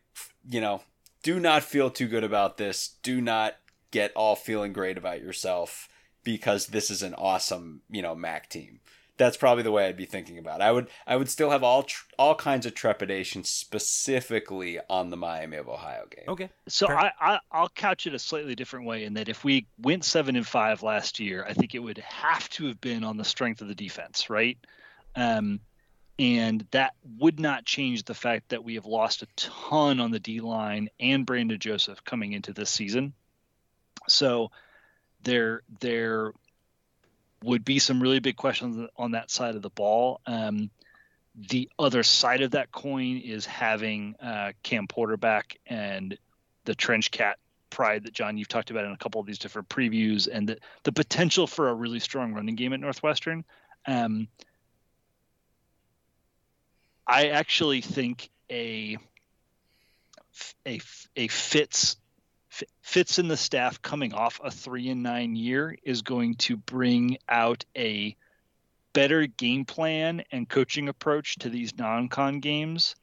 you 0.50 0.62
know, 0.62 0.84
do 1.24 1.40
not 1.40 1.64
feel 1.64 1.90
too 1.90 2.08
good 2.08 2.24
about 2.24 2.58
this. 2.58 2.96
Do 3.04 3.20
not 3.20 3.58
get 3.92 4.14
all 4.16 4.36
feeling 4.36 4.74
great 4.74 4.98
about 4.98 5.22
yourself 5.22 5.90
because 6.24 6.68
this 6.68 6.90
is 6.90 7.04
an 7.04 7.14
awesome, 7.16 7.82
you 7.90 8.02
know, 8.02 8.16
MAC 8.16 8.50
team 8.50 8.80
that's 9.18 9.38
probably 9.38 9.64
the 9.64 9.72
way 9.72 9.88
I'd 9.88 9.98
be 9.98 10.06
thinking 10.06 10.38
about. 10.38 10.62
It. 10.62 10.64
I 10.64 10.72
would 10.72 10.88
I 11.06 11.16
would 11.16 11.30
still 11.30 11.50
have 11.50 11.64
all 11.64 11.84
tr- 11.84 12.06
all 12.18 12.36
kinds 12.36 12.66
of 12.66 12.74
trepidation 12.74 13.44
specifically 13.44 14.80
on 14.90 15.10
the 15.10 15.18
Miami 15.18 15.58
of 15.58 15.68
Ohio 15.68 16.06
game. 16.10 16.26
Okay. 16.28 16.50
So 16.68 16.88
I, 16.88 17.12
I 17.20 17.40
I'll 17.52 17.70
couch 17.70 18.08
it 18.08 18.14
a 18.14 18.20
slightly 18.20 18.56
different 18.56 18.86
way 18.86 19.04
in 19.04 19.16
that 19.16 19.28
if 19.28 19.44
we 19.44 19.66
went 19.80 20.06
7 20.06 20.36
and 20.36 20.48
5 20.48 20.84
last 20.84 21.20
year, 21.20 21.46
I 21.48 21.54
think 21.54 21.76
it 21.76 21.80
would 21.80 21.98
have 21.98 22.48
to 22.52 22.68
have 22.68 22.80
been 22.80 23.04
on 23.04 23.18
the 23.18 23.26
strength 23.26 23.62
of 23.62 23.68
the 23.68 23.76
defense, 23.76 24.30
right? 24.30 24.58
Um 25.16 25.60
and 26.20 26.66
that 26.72 26.94
would 27.20 27.40
not 27.40 27.66
change 27.66 28.04
the 28.04 28.16
fact 28.16 28.50
that 28.50 28.64
we 28.64 28.76
have 28.76 28.88
lost 28.88 29.22
a 29.22 29.28
ton 29.36 30.00
on 30.00 30.12
the 30.12 30.20
D 30.20 30.42
line 30.42 30.90
and 31.00 31.26
Brandon 31.26 31.60
Joseph 31.60 32.04
coming 32.04 32.34
into 32.34 32.54
this 32.54 32.70
season. 32.70 33.14
So 34.08 34.52
there 35.24 35.62
there 35.80 36.34
would 37.48 37.64
be 37.64 37.80
some 37.80 38.02
really 38.02 38.20
big 38.20 38.36
questions 38.36 38.90
on 38.98 39.12
that 39.12 39.32
side 39.32 39.56
of 39.56 39.62
the 39.62 39.70
ball. 39.70 40.20
Um, 40.26 40.70
the 41.50 41.70
other 41.80 42.04
side 42.04 42.42
of 42.42 42.52
that 42.52 42.72
coin 42.72 43.18
is 43.18 43.46
having 43.46 44.16
uh, 44.22 44.52
Cam 44.64 44.88
Porter 44.88 45.18
back 45.18 45.58
and 45.66 46.18
the 46.66 46.76
trench 46.76 47.10
cat 47.10 47.40
pride 47.70 48.04
that 48.04 48.14
John 48.14 48.38
you've 48.38 48.48
talked 48.50 48.70
about 48.70 48.86
in 48.86 48.92
a 48.92 48.98
couple 48.98 49.22
of 49.22 49.28
these 49.28 49.40
different 49.40 49.70
previews, 49.70 50.28
and 50.32 50.50
the 50.50 50.58
the 50.84 50.92
potential 50.92 51.48
for 51.48 51.70
a 51.70 51.74
really 51.74 52.00
strong 52.00 52.34
running 52.34 52.56
game 52.56 52.74
at 52.74 52.80
Northwestern. 52.80 53.46
Um, 53.86 54.28
I 57.08 57.28
actually 57.28 57.82
think 57.82 58.30
a 58.52 58.98
a 60.66 60.82
a 61.16 61.28
Fitz 61.28 61.96
Fitz 62.82 63.20
in 63.20 63.28
the 63.28 63.38
staff 63.38 63.82
coming 63.82 64.14
off 64.14 64.40
a 64.44 64.52
three 64.52 64.90
and 64.90 65.04
nine 65.04 65.36
year 65.36 65.78
is 65.84 66.02
going 66.02 66.36
to 66.36 66.58
bring 66.58 67.18
out 67.30 67.66
a 67.76 68.16
better 68.94 69.28
game 69.28 69.66
plan 69.66 70.24
and 70.32 70.50
coaching 70.50 70.90
approach 70.90 71.36
to 71.38 71.50
these 71.50 71.78
non-con 71.78 72.40
games 72.40 72.96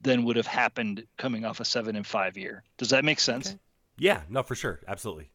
than 0.00 0.24
would 0.24 0.36
have 0.36 0.46
happened 0.46 1.04
coming 1.16 1.44
off 1.44 1.60
a 1.60 1.64
seven 1.64 1.96
and 1.96 2.06
five 2.06 2.36
year. 2.36 2.62
Does 2.78 2.90
that 2.90 3.04
make 3.04 3.20
sense? 3.20 3.48
Okay. 3.48 3.58
Yeah, 3.98 4.22
no, 4.28 4.42
for 4.42 4.54
sure, 4.54 4.80
absolutely. 4.88 5.30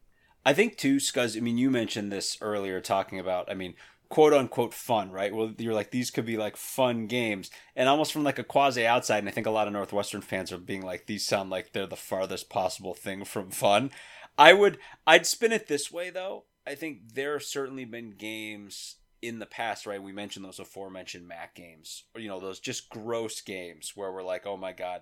I 0.46 0.54
think 0.54 0.78
too, 0.78 0.96
Scuzz. 0.98 1.38
I 1.38 1.42
mean, 1.42 1.58
you 1.58 1.70
mentioned 1.70 2.12
this 2.12 2.38
earlier, 2.42 2.80
talking 2.82 3.20
about. 3.20 3.52
I 3.52 3.54
mean, 3.54 3.76
quote 4.10 4.34
unquote 4.34 4.74
fun, 4.74 5.12
right? 5.12 5.34
Well, 5.34 5.54
you're 5.58 5.74
like 5.74 5.92
these 5.92 6.12
could 6.12 6.26
be 6.26 6.38
like 6.38 6.58
fun 6.58 7.08
games, 7.08 7.50
and 7.76 7.90
almost 7.90 8.12
from 8.12 8.24
like 8.24 8.40
a 8.40 8.44
quasi 8.44 8.86
outside. 8.86 9.20
And 9.20 9.30
I 9.30 9.32
think 9.32 9.48
a 9.48 9.52
lot 9.52 9.68
of 9.68 9.74
Northwestern 9.74 10.22
fans 10.22 10.52
are 10.52 10.58
being 10.58 10.82
like, 10.82 11.06
these 11.06 11.26
sound 11.26 11.50
like 11.50 11.74
they're 11.74 11.88
the 11.88 11.96
farthest 11.96 12.50
possible 12.50 12.94
thing 12.94 13.26
from 13.26 13.52
fun. 13.52 13.92
I 14.38 14.54
would, 14.54 14.78
I'd 15.06 15.26
spin 15.26 15.52
it 15.52 15.68
this 15.68 15.92
way 15.92 16.10
though. 16.10 16.46
I 16.66 16.76
think 16.76 17.14
there 17.14 17.34
have 17.34 17.44
certainly 17.44 17.86
been 17.86 18.12
games 18.12 18.98
in 19.22 19.40
the 19.40 19.46
past, 19.46 19.86
right? 19.86 20.02
We 20.02 20.12
mentioned 20.12 20.46
those 20.46 20.60
aforementioned 20.60 21.28
MAC 21.28 21.56
games, 21.56 22.04
or 22.14 22.22
you 22.22 22.28
know, 22.28 22.40
those 22.40 22.60
just 22.60 22.90
gross 22.90 23.42
games 23.42 23.94
where 23.96 24.12
we're 24.12 24.24
like, 24.24 24.46
oh 24.46 24.58
my 24.58 24.74
god. 24.74 25.02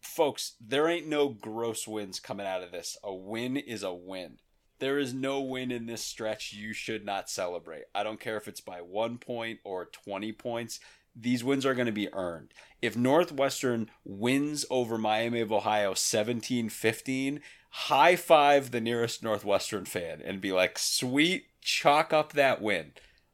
Folks, 0.00 0.54
there 0.60 0.88
ain't 0.88 1.06
no 1.06 1.28
gross 1.28 1.86
wins 1.86 2.18
coming 2.18 2.44
out 2.44 2.64
of 2.64 2.72
this. 2.72 2.96
A 3.04 3.14
win 3.14 3.56
is 3.56 3.84
a 3.84 3.94
win 3.94 4.38
there 4.82 4.98
is 4.98 5.14
no 5.14 5.40
win 5.40 5.70
in 5.70 5.86
this 5.86 6.02
stretch 6.02 6.52
you 6.52 6.72
should 6.72 7.06
not 7.06 7.30
celebrate. 7.30 7.84
I 7.94 8.02
don't 8.02 8.18
care 8.18 8.36
if 8.36 8.48
it's 8.48 8.60
by 8.60 8.80
one 8.80 9.16
point 9.16 9.60
or 9.62 9.84
20 9.84 10.32
points. 10.32 10.80
These 11.14 11.44
wins 11.44 11.64
are 11.64 11.74
going 11.74 11.86
to 11.86 11.92
be 11.92 12.12
earned. 12.12 12.52
If 12.82 12.96
Northwestern 12.96 13.90
wins 14.04 14.66
over 14.70 14.98
Miami 14.98 15.40
of 15.40 15.52
Ohio 15.52 15.94
17 15.94 16.68
15, 16.68 17.40
high 17.70 18.16
five 18.16 18.72
the 18.72 18.80
nearest 18.80 19.22
Northwestern 19.22 19.84
fan 19.84 20.20
and 20.20 20.40
be 20.40 20.50
like, 20.50 20.76
sweet, 20.80 21.46
chalk 21.60 22.12
up 22.12 22.32
that 22.32 22.60
win. 22.60 22.90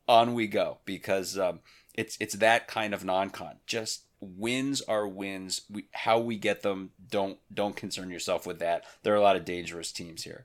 On 0.07 0.35
we 0.35 0.49
go 0.49 0.79
because 0.85 1.39
um, 1.39 1.61
it's 1.95 2.19
it's 2.21 2.35
that 2.35 2.69
kind 2.69 2.93
of 2.93 3.07
non-con. 3.07 3.57
Just 3.67 4.03
wins 4.21 4.83
are 4.83 5.09
wins. 5.09 5.63
We, 5.71 5.87
how 5.93 6.19
we 6.19 6.37
get 6.37 6.61
them, 6.61 6.91
don't 7.11 7.39
don't 7.53 7.75
concern 7.75 8.11
yourself 8.11 8.47
with 8.47 8.59
that. 8.59 8.85
There 9.03 9.15
are 9.15 9.19
a 9.19 9.23
lot 9.23 9.37
of 9.37 9.47
dangerous 9.47 9.93
teams 9.93 10.25
here. 10.25 10.45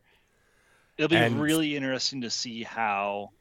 It'll 0.97 1.10
be 1.10 1.15
and... 1.15 1.41
really 1.41 1.75
interesting 1.75 2.21
to 2.21 2.29
see 2.29 2.63
how 2.63 3.32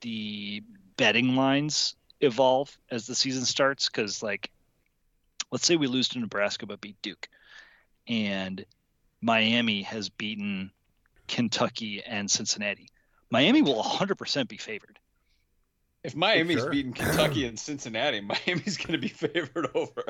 the 0.00 0.62
betting 0.96 1.36
lines 1.36 1.96
evolve 2.20 2.76
as 2.90 3.06
the 3.06 3.14
season 3.14 3.44
starts. 3.44 3.88
Because, 3.88 4.22
like, 4.22 4.50
let's 5.50 5.66
say 5.66 5.76
we 5.76 5.86
lose 5.86 6.08
to 6.10 6.18
Nebraska 6.18 6.66
but 6.66 6.80
beat 6.80 7.00
Duke, 7.02 7.28
and 8.06 8.64
Miami 9.20 9.82
has 9.82 10.08
beaten 10.08 10.70
Kentucky 11.26 12.02
and 12.02 12.30
Cincinnati. 12.30 12.88
Miami 13.30 13.62
will 13.62 13.82
100% 13.82 14.48
be 14.48 14.56
favored. 14.56 14.98
If 16.04 16.14
Miami's 16.14 16.60
sure. 16.60 16.70
beating 16.70 16.92
Kentucky 16.92 17.44
and 17.44 17.58
Cincinnati, 17.58 18.20
Miami's 18.46 18.76
going 18.76 18.92
to 18.92 18.98
be 18.98 19.08
favored 19.08 19.70
over 19.74 20.04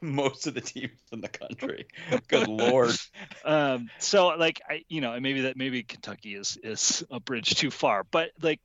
most 0.00 0.46
of 0.46 0.54
the 0.54 0.60
teams 0.60 1.00
in 1.10 1.20
the 1.20 1.28
country. 1.28 1.86
Good 2.28 2.48
lord. 2.48 2.92
Um, 3.44 3.90
so, 3.98 4.28
like, 4.28 4.60
I, 4.68 4.84
you 4.88 5.00
know, 5.00 5.18
maybe 5.18 5.42
that 5.42 5.56
maybe 5.56 5.82
Kentucky 5.82 6.36
is 6.36 6.58
is 6.62 7.02
a 7.10 7.18
bridge 7.18 7.56
too 7.56 7.72
far, 7.72 8.04
but 8.04 8.30
like, 8.40 8.60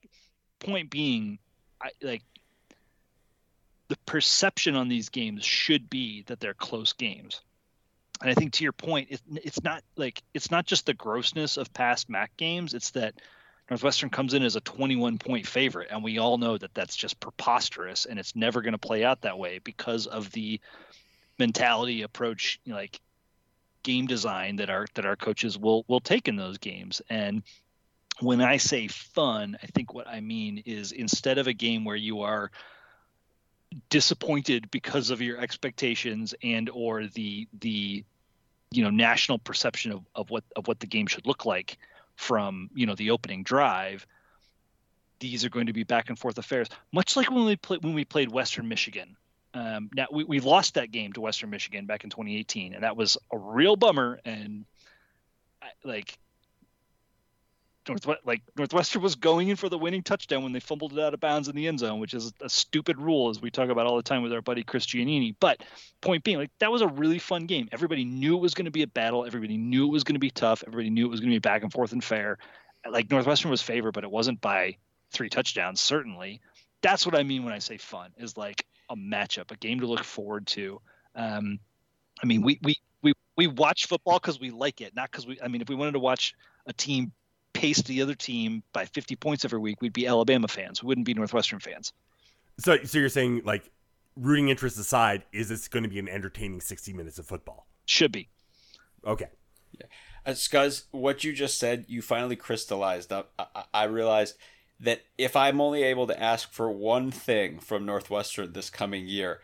point 0.59 0.91
being, 0.91 1.39
I 1.81 1.89
like 2.01 2.21
the 3.87 3.97
perception 4.05 4.75
on 4.75 4.87
these 4.87 5.09
games 5.09 5.43
should 5.43 5.89
be 5.89 6.23
that 6.27 6.39
they're 6.39 6.53
close 6.53 6.93
games. 6.93 7.41
And 8.21 8.29
I 8.29 8.33
think 8.33 8.53
to 8.53 8.63
your 8.63 8.73
point, 8.73 9.07
it, 9.11 9.21
it's 9.43 9.63
not 9.63 9.83
like 9.95 10.21
it's 10.33 10.51
not 10.51 10.65
just 10.65 10.85
the 10.85 10.93
grossness 10.93 11.57
of 11.57 11.73
past 11.73 12.09
MAC 12.09 12.35
games; 12.37 12.73
it's 12.73 12.91
that 12.91 13.15
Northwestern 13.69 14.09
comes 14.09 14.33
in 14.33 14.43
as 14.43 14.55
a 14.55 14.61
21 14.61 15.17
point 15.17 15.45
favorite, 15.45 15.89
and 15.91 16.03
we 16.03 16.19
all 16.19 16.37
know 16.37 16.57
that 16.57 16.73
that's 16.73 16.95
just 16.95 17.19
preposterous, 17.19 18.05
and 18.05 18.17
it's 18.17 18.35
never 18.35 18.61
going 18.61 18.73
to 18.73 18.77
play 18.77 19.03
out 19.03 19.21
that 19.21 19.37
way 19.37 19.59
because 19.59 20.07
of 20.07 20.31
the 20.31 20.59
mentality 21.37 22.01
approach 22.01 22.59
you 22.63 22.71
know, 22.71 22.79
like 22.79 22.99
game 23.83 24.07
design 24.07 24.57
that 24.57 24.69
our 24.69 24.85
that 24.95 25.05
our 25.05 25.15
coaches 25.15 25.57
will 25.57 25.85
will 25.87 25.99
take 25.99 26.27
in 26.27 26.35
those 26.35 26.57
games. 26.57 27.01
And 27.09 27.43
when 28.19 28.41
i 28.41 28.57
say 28.57 28.87
fun 28.87 29.57
i 29.61 29.67
think 29.67 29.93
what 29.93 30.07
i 30.07 30.19
mean 30.19 30.63
is 30.65 30.91
instead 30.91 31.37
of 31.37 31.47
a 31.47 31.53
game 31.53 31.85
where 31.85 31.95
you 31.95 32.21
are 32.21 32.51
disappointed 33.89 34.71
because 34.71 35.09
of 35.09 35.21
your 35.21 35.39
expectations 35.39 36.33
and 36.41 36.69
or 36.69 37.05
the 37.07 37.47
the 37.59 38.03
you 38.71 38.83
know 38.83 38.89
national 38.89 39.37
perception 39.37 39.91
of, 39.91 40.01
of 40.15 40.29
what 40.29 40.43
of 40.55 40.67
what 40.67 40.79
the 40.79 40.87
game 40.87 41.05
should 41.05 41.25
look 41.27 41.45
like 41.45 41.77
from 42.17 42.69
you 42.73 42.85
know 42.85 42.95
the 42.95 43.11
opening 43.11 43.43
drive 43.43 44.05
these 45.19 45.45
are 45.45 45.49
going 45.49 45.67
to 45.67 45.73
be 45.73 45.83
back 45.83 46.09
and 46.09 46.19
forth 46.19 46.37
affairs 46.37 46.67
much 46.91 47.15
like 47.15 47.31
when 47.31 47.45
we 47.45 47.55
played 47.55 47.83
when 47.83 47.93
we 47.93 48.03
played 48.03 48.29
western 48.29 48.67
michigan 48.67 49.15
um, 49.53 49.89
now 49.95 50.05
we, 50.11 50.23
we 50.23 50.39
lost 50.39 50.75
that 50.75 50.91
game 50.91 51.13
to 51.13 51.21
Western 51.21 51.49
Michigan 51.49 51.87
back 51.87 52.03
in 52.03 52.11
2018, 52.11 52.75
and 52.75 52.83
that 52.83 52.95
was 52.95 53.17
a 53.33 53.37
real 53.37 53.75
bummer. 53.75 54.19
And 54.23 54.65
like 55.83 56.19
Northwest, 57.87 58.21
like 58.25 58.41
Northwestern 58.57 59.01
was 59.01 59.15
going 59.15 59.49
in 59.49 59.55
for 59.55 59.69
the 59.69 59.77
winning 59.77 60.03
touchdown 60.03 60.43
when 60.43 60.53
they 60.53 60.59
fumbled 60.59 60.93
it 60.93 60.99
out 60.99 61.13
of 61.13 61.19
bounds 61.19 61.47
in 61.47 61.55
the 61.55 61.67
end 61.67 61.79
zone, 61.79 61.99
which 61.99 62.13
is 62.13 62.33
a 62.41 62.49
stupid 62.49 62.99
rule 62.99 63.29
as 63.29 63.41
we 63.41 63.51
talk 63.51 63.69
about 63.69 63.85
all 63.85 63.95
the 63.95 64.03
time 64.03 64.23
with 64.23 64.33
our 64.33 64.41
buddy 64.41 64.63
Chris 64.63 64.85
Giannini. 64.85 65.35
But 65.39 65.61
point 66.01 66.23
being, 66.23 66.37
like 66.37 66.51
that 66.59 66.71
was 66.71 66.81
a 66.81 66.87
really 66.87 67.19
fun 67.19 67.45
game. 67.45 67.69
Everybody 67.71 68.05
knew 68.05 68.35
it 68.37 68.41
was 68.41 68.53
going 68.53 68.65
to 68.65 68.71
be 68.71 68.83
a 68.83 68.87
battle. 68.87 69.25
Everybody 69.25 69.57
knew 69.57 69.85
it 69.85 69.91
was 69.91 70.03
going 70.03 70.15
to 70.15 70.19
be 70.19 70.31
tough. 70.31 70.63
Everybody 70.65 70.89
knew 70.89 71.05
it 71.05 71.11
was 71.11 71.19
going 71.19 71.31
to 71.31 71.35
be 71.35 71.39
back 71.39 71.63
and 71.63 71.71
forth 71.71 71.91
and 71.91 72.03
fair. 72.03 72.37
Like 72.89 73.09
Northwestern 73.09 73.51
was 73.51 73.61
favored, 73.61 73.93
but 73.93 74.03
it 74.03 74.11
wasn't 74.11 74.41
by 74.41 74.77
three 75.11 75.29
touchdowns. 75.29 75.81
Certainly, 75.81 76.41
that's 76.81 77.05
what 77.05 77.15
I 77.15 77.23
mean 77.23 77.43
when 77.43 77.53
I 77.53 77.59
say 77.59 77.77
fun. 77.77 78.11
Is 78.17 78.37
like 78.37 78.65
a 78.89 78.95
matchup, 78.95 79.51
a 79.51 79.57
game 79.57 79.79
to 79.81 79.87
look 79.87 80.03
forward 80.03 80.47
to. 80.47 80.81
Um, 81.15 81.59
I 82.21 82.25
mean, 82.25 82.41
we 82.41 82.59
we 82.63 82.75
we 83.01 83.13
we 83.35 83.47
watch 83.47 83.87
football 83.87 84.19
because 84.19 84.39
we 84.39 84.51
like 84.51 84.81
it, 84.81 84.95
not 84.95 85.11
because 85.11 85.27
we. 85.27 85.39
I 85.41 85.47
mean, 85.47 85.61
if 85.61 85.69
we 85.69 85.75
wanted 85.75 85.93
to 85.93 85.99
watch 85.99 86.33
a 86.65 86.73
team 86.73 87.11
pace 87.57 87.81
the 87.81 88.01
other 88.03 88.13
team 88.13 88.61
by 88.71 88.85
50 88.85 89.15
points 89.15 89.43
every 89.43 89.59
week, 89.59 89.81
we'd 89.81 89.93
be 89.93 90.05
Alabama 90.05 90.47
fans. 90.47 90.83
We 90.83 90.87
wouldn't 90.87 91.05
be 91.05 91.15
Northwestern 91.15 91.59
fans. 91.59 91.91
So, 92.59 92.77
so 92.83 92.99
you're 92.99 93.09
saying 93.09 93.41
like 93.45 93.69
rooting 94.15 94.49
interest 94.49 94.77
aside, 94.77 95.23
is 95.31 95.49
this 95.49 95.67
going 95.67 95.83
to 95.83 95.89
be 95.89 95.99
an 95.99 96.07
entertaining 96.07 96.61
60 96.61 96.93
minutes 96.93 97.17
of 97.17 97.25
football? 97.25 97.65
Should 97.85 98.11
be. 98.11 98.29
Okay. 99.05 99.27
Yeah. 99.71 99.87
Uh, 100.25 100.31
Scuzz, 100.31 100.83
what 100.91 101.23
you 101.23 101.33
just 101.33 101.57
said, 101.57 101.85
you 101.87 102.01
finally 102.01 102.35
crystallized 102.35 103.11
up. 103.11 103.31
I, 103.39 103.63
I 103.73 103.83
realized 103.85 104.35
that 104.79 105.01
if 105.17 105.35
I'm 105.35 105.59
only 105.59 105.81
able 105.83 106.05
to 106.07 106.21
ask 106.21 106.51
for 106.51 106.69
one 106.69 107.09
thing 107.09 107.59
from 107.59 107.85
Northwestern 107.85 108.53
this 108.53 108.69
coming 108.69 109.07
year, 109.07 109.39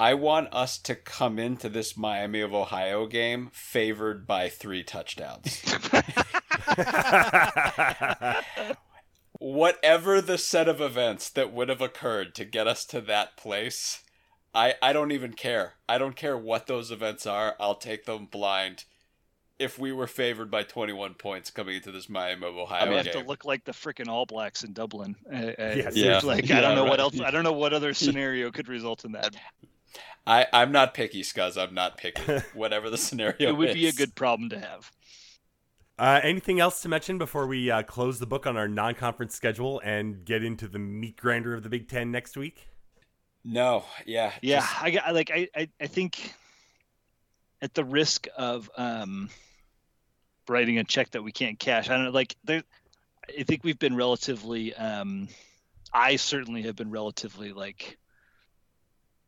I 0.00 0.14
want 0.14 0.48
us 0.54 0.78
to 0.78 0.94
come 0.94 1.38
into 1.38 1.68
this 1.68 1.94
Miami 1.94 2.40
of 2.40 2.54
Ohio 2.54 3.06
game 3.06 3.50
favored 3.52 4.26
by 4.26 4.48
three 4.48 4.82
touchdowns. 4.82 5.62
Whatever 9.38 10.22
the 10.22 10.38
set 10.38 10.68
of 10.68 10.80
events 10.80 11.28
that 11.28 11.52
would 11.52 11.68
have 11.68 11.82
occurred 11.82 12.34
to 12.36 12.46
get 12.46 12.66
us 12.66 12.86
to 12.86 13.02
that 13.02 13.36
place, 13.36 14.00
I, 14.54 14.76
I 14.80 14.94
don't 14.94 15.12
even 15.12 15.34
care. 15.34 15.74
I 15.86 15.98
don't 15.98 16.16
care 16.16 16.38
what 16.38 16.66
those 16.66 16.90
events 16.90 17.26
are. 17.26 17.54
I'll 17.60 17.74
take 17.74 18.06
them 18.06 18.24
blind 18.24 18.84
if 19.58 19.78
we 19.78 19.92
were 19.92 20.06
favored 20.06 20.50
by 20.50 20.62
21 20.62 21.12
points 21.12 21.50
coming 21.50 21.76
into 21.76 21.92
this 21.92 22.08
Miami 22.08 22.46
of 22.46 22.56
Ohio 22.56 22.80
I 22.80 22.84
mean, 22.86 22.94
game. 22.94 23.04
have 23.04 23.22
to 23.22 23.28
look 23.28 23.44
like 23.44 23.64
the 23.66 23.72
freaking 23.72 24.08
All 24.08 24.24
Blacks 24.24 24.64
in 24.64 24.72
Dublin. 24.72 25.14
Uh, 25.30 25.36
uh 25.36 25.52
yes, 25.58 25.94
yeah. 25.94 26.20
Like 26.24 26.48
yeah, 26.48 26.56
I 26.56 26.60
don't 26.62 26.74
know 26.74 26.84
right. 26.84 26.90
what 26.90 27.00
else. 27.00 27.20
I 27.20 27.30
don't 27.30 27.44
know 27.44 27.52
what 27.52 27.74
other 27.74 27.92
scenario 27.92 28.50
could 28.50 28.68
result 28.68 29.04
in 29.04 29.12
that. 29.12 29.36
I, 30.26 30.46
I'm 30.52 30.70
not 30.72 30.94
picky, 30.94 31.22
Scuzz. 31.22 31.56
I'm 31.60 31.74
not 31.74 31.96
picky. 31.96 32.22
Whatever 32.54 32.90
the 32.90 32.98
scenario 32.98 33.48
It 33.48 33.56
would 33.56 33.74
be 33.74 33.86
a 33.88 33.92
good 33.92 34.14
problem 34.14 34.50
to 34.50 34.58
have. 34.60 34.90
Uh, 35.98 36.20
anything 36.22 36.60
else 36.60 36.80
to 36.82 36.88
mention 36.88 37.18
before 37.18 37.46
we 37.46 37.70
uh, 37.70 37.82
close 37.82 38.18
the 38.18 38.26
book 38.26 38.46
on 38.46 38.56
our 38.56 38.68
non-conference 38.68 39.34
schedule 39.34 39.80
and 39.84 40.24
get 40.24 40.42
into 40.42 40.66
the 40.66 40.78
meat 40.78 41.16
grinder 41.16 41.52
of 41.54 41.62
the 41.62 41.68
Big 41.68 41.88
Ten 41.88 42.10
next 42.10 42.36
week? 42.36 42.68
No, 43.44 43.84
yeah. 44.06 44.32
Yeah, 44.40 44.60
just- 44.60 44.82
I 44.82 44.90
got 44.90 45.14
like 45.14 45.30
I, 45.30 45.48
I 45.54 45.68
I 45.80 45.86
think 45.86 46.34
at 47.62 47.74
the 47.74 47.84
risk 47.84 48.26
of 48.36 48.70
um 48.76 49.28
writing 50.48 50.78
a 50.78 50.84
check 50.84 51.10
that 51.10 51.22
we 51.22 51.32
can't 51.32 51.58
cash, 51.58 51.88
I 51.90 51.96
don't 51.96 52.04
know. 52.04 52.10
Like 52.10 52.34
there, 52.44 52.62
I 53.38 53.42
think 53.42 53.64
we've 53.64 53.78
been 53.78 53.96
relatively. 53.96 54.74
um 54.74 55.28
I 55.92 56.16
certainly 56.16 56.62
have 56.62 56.76
been 56.76 56.90
relatively 56.90 57.52
like. 57.52 57.98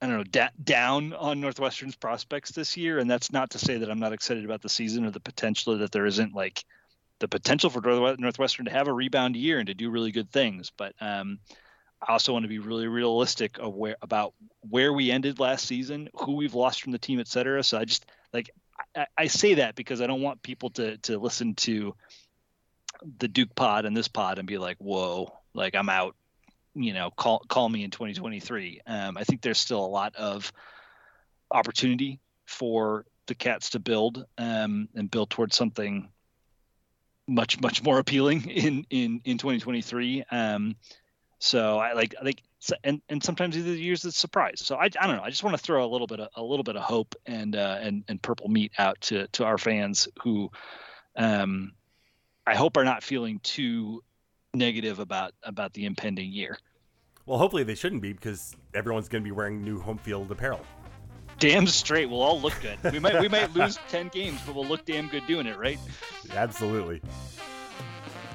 I 0.03 0.07
don't 0.07 0.17
know, 0.17 0.25
da- 0.25 0.49
down 0.65 1.13
on 1.13 1.41
Northwestern's 1.41 1.95
prospects 1.95 2.51
this 2.51 2.77
year, 2.77 2.99
and 2.99 3.09
that's 3.09 3.33
not 3.33 3.51
to 3.51 3.59
say 3.61 3.79
that 3.79 3.89
I'm 3.89 4.01
not 4.01 4.13
excited 4.13 4.45
about 4.45 4.61
the 4.61 4.69
season 4.69 5.07
or 5.07 5.13
the 5.13 5.21
potential 5.21 5.79
that 5.79 5.93
there 5.93 6.07
isn't 6.07 6.35
like 6.35 6.65
the 7.21 7.29
potential 7.29 7.71
for 7.71 7.81
Northwestern 8.19 8.67
to 8.67 8.73
have 8.73 8.89
a 8.89 8.93
rebound 8.93 9.37
year 9.37 9.61
and 9.61 9.69
to 9.69 9.75
do 9.75 9.91
really 9.91 10.11
good 10.11 10.29
things. 10.33 10.73
But 10.77 10.97
um, 11.01 11.39
I 12.07 12.11
also 12.11 12.33
want 12.33 12.43
to 12.43 12.49
be 12.49 12.59
really 12.59 12.89
realistic 12.89 13.59
where, 13.59 13.97
about 14.03 14.35
where 14.69 14.93
we 14.93 15.13
ended 15.13 15.39
last 15.39 15.67
season, 15.67 16.09
who 16.15 16.33
we've 16.33 16.55
lost 16.55 16.83
from 16.83 16.91
the 16.91 16.99
team, 16.99 17.21
et 17.21 17.29
cetera. 17.29 17.63
So 17.63 17.79
I 17.79 17.85
just 17.85 18.05
like 18.33 18.51
I, 18.97 19.07
I 19.17 19.27
say 19.29 19.55
that 19.55 19.77
because 19.77 20.01
I 20.01 20.09
don't 20.09 20.23
want 20.23 20.43
people 20.43 20.71
to 20.71 20.97
to 20.99 21.17
listen 21.17 21.55
to 21.55 21.95
the 23.19 23.29
Duke 23.29 23.55
pod 23.55 23.85
and 23.85 23.97
this 23.97 24.09
pod 24.09 24.39
and 24.39 24.49
be 24.49 24.59
like, 24.59 24.79
"Whoa, 24.79 25.33
like 25.55 25.77
I'm 25.77 25.89
out." 25.89 26.17
You 26.75 26.95
know, 26.95 27.11
call 27.11 27.41
call 27.49 27.68
me 27.68 27.85
in 27.85 27.91
2023. 27.91 28.81
Um, 28.87 29.16
I 29.16 29.25
think 29.25 29.43
there's 29.43 29.59
still 29.59 29.85
a 29.85 29.87
lot 29.87 30.14
of 30.16 30.53
opportunity 31.51 32.20
for 32.47 33.05
the 33.27 33.35
Cats 33.35 33.70
to 33.70 33.79
build 33.79 34.25
um, 34.39 34.89
and 34.95 35.11
build 35.11 35.31
towards 35.31 35.57
something 35.57 36.09
much 37.29 37.61
much 37.61 37.83
more 37.83 37.99
appealing 37.99 38.49
in 38.49 38.87
in 38.91 39.20
in 39.25 39.39
2023. 39.39 40.25
Um, 40.31 40.77
so 41.39 41.79
I 41.79 41.93
like 41.93 42.14
I 42.20 42.25
think 42.25 42.43
and 42.85 43.03
and 43.09 43.23
sometimes 43.23 43.57
either 43.57 43.75
years 43.75 44.05
it's 44.05 44.16
surprise. 44.16 44.61
So 44.61 44.77
I, 44.77 44.85
I 44.85 45.07
don't 45.07 45.16
know. 45.16 45.23
I 45.23 45.31
just 45.31 45.43
want 45.43 45.57
to 45.57 45.62
throw 45.62 45.85
a 45.85 45.91
little 45.91 46.07
bit 46.07 46.20
of 46.20 46.29
a 46.37 46.43
little 46.43 46.62
bit 46.62 46.77
of 46.77 46.83
hope 46.83 47.14
and 47.27 47.57
uh, 47.57 47.79
and 47.81 48.05
and 48.09 48.23
purple 48.23 48.49
meat 48.49 48.73
out 48.79 49.01
to 49.03 49.27
to 49.29 49.45
our 49.45 49.59
fans 49.59 50.09
who, 50.23 50.51
um, 51.16 51.73
I 52.47 52.55
hope 52.55 52.77
are 52.77 52.85
not 52.85 53.03
feeling 53.03 53.41
too 53.43 54.03
negative 54.55 54.99
about 54.99 55.33
about 55.43 55.73
the 55.73 55.87
impending 55.87 56.31
year. 56.31 56.59
Well, 57.27 57.39
hopefully 57.39 57.65
they 57.65 57.75
shouldn't 57.75 58.03
be 58.03 58.13
because 58.13 58.55
everyone's 58.75 59.09
going 59.09 59.23
to 59.23 59.25
be 59.25 59.33
wearing 59.33 59.63
new 59.63 59.81
home 59.81 59.99
field 59.99 60.31
apparel. 60.31 60.61
Damn 61.39 61.67
straight, 61.67 62.07
we'll 62.11 62.23
all 62.23 62.41
look 62.41 62.55
good. 62.61 62.79
We 62.93 62.99
might 62.99 63.21
we 63.21 63.29
might 63.29 63.55
lose 63.55 63.79
ten 63.89 64.09
games, 64.09 64.41
but 64.47 64.55
we'll 64.55 64.67
look 64.67 64.85
damn 64.85 65.09
good 65.09 65.27
doing 65.27 65.47
it, 65.47 65.59
right? 65.59 65.79
Absolutely. 66.35 67.01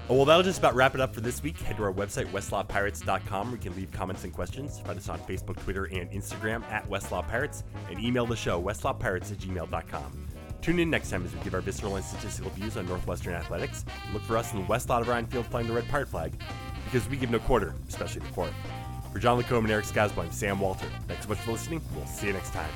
Oh, 0.10 0.16
well, 0.16 0.26
that'll 0.26 0.44
just 0.44 0.60
about 0.60 0.74
wrap 0.74 0.96
it 0.96 1.02
up 1.02 1.14
for 1.14 1.20
this 1.20 1.44
week. 1.44 1.60
Head 1.60 1.78
to 1.78 1.84
our 1.84 1.92
website, 1.92 2.28
westlotpirates.com, 2.32 3.48
where 3.48 3.56
you 3.58 3.62
can 3.62 3.76
leave 3.76 3.92
comments 3.92 4.24
and 4.24 4.34
questions. 4.34 4.80
Find 4.80 4.98
us 4.98 5.10
on 5.10 5.20
Facebook, 5.20 5.62
Twitter, 5.64 5.86
and 5.86 6.10
Instagram 6.12 6.64
at 6.72 6.90
westlotpirates, 6.90 7.64
and 7.90 8.00
email 8.00 8.26
the 8.26 8.36
show, 8.36 8.62
westlotpirates 8.62 9.34
at 9.34 9.40
gmail.com. 9.40 10.27
Tune 10.62 10.80
in 10.80 10.90
next 10.90 11.10
time 11.10 11.26
as 11.26 11.34
we 11.34 11.40
give 11.42 11.54
our 11.54 11.62
visceral 11.62 11.96
and 11.96 12.04
statistical 12.04 12.52
views 12.52 12.76
on 12.78 12.88
Northwestern 12.88 13.34
athletics. 13.34 13.86
Look 14.14 14.24
for 14.24 14.38
us 14.38 14.52
in 14.54 14.60
the 14.60 14.66
West 14.66 14.90
Lot 14.90 15.08
of 15.08 15.30
Field 15.30 15.46
flying 15.46 15.68
the 15.68 15.74
red 15.74 15.88
pirate 15.88 16.10
flag, 16.10 16.34
because 16.86 17.08
we 17.08 17.18
give 17.18 17.32
no 17.32 17.40
quarter, 17.40 17.74
especially 17.88 18.22
the 18.22 18.28
fourth. 18.28 18.54
For 19.14 19.20
John 19.20 19.38
Lacombe 19.38 19.66
and 19.66 19.72
Eric 19.72 19.86
Skasbo, 19.86 20.24
I'm 20.24 20.32
Sam 20.32 20.60
Walter. 20.60 20.88
Thanks 21.08 21.24
so 21.24 21.30
much 21.30 21.40
for 21.40 21.52
listening. 21.54 21.82
We'll 21.96 22.06
see 22.06 22.28
you 22.28 22.34
next 22.34 22.54
time. 22.54 22.70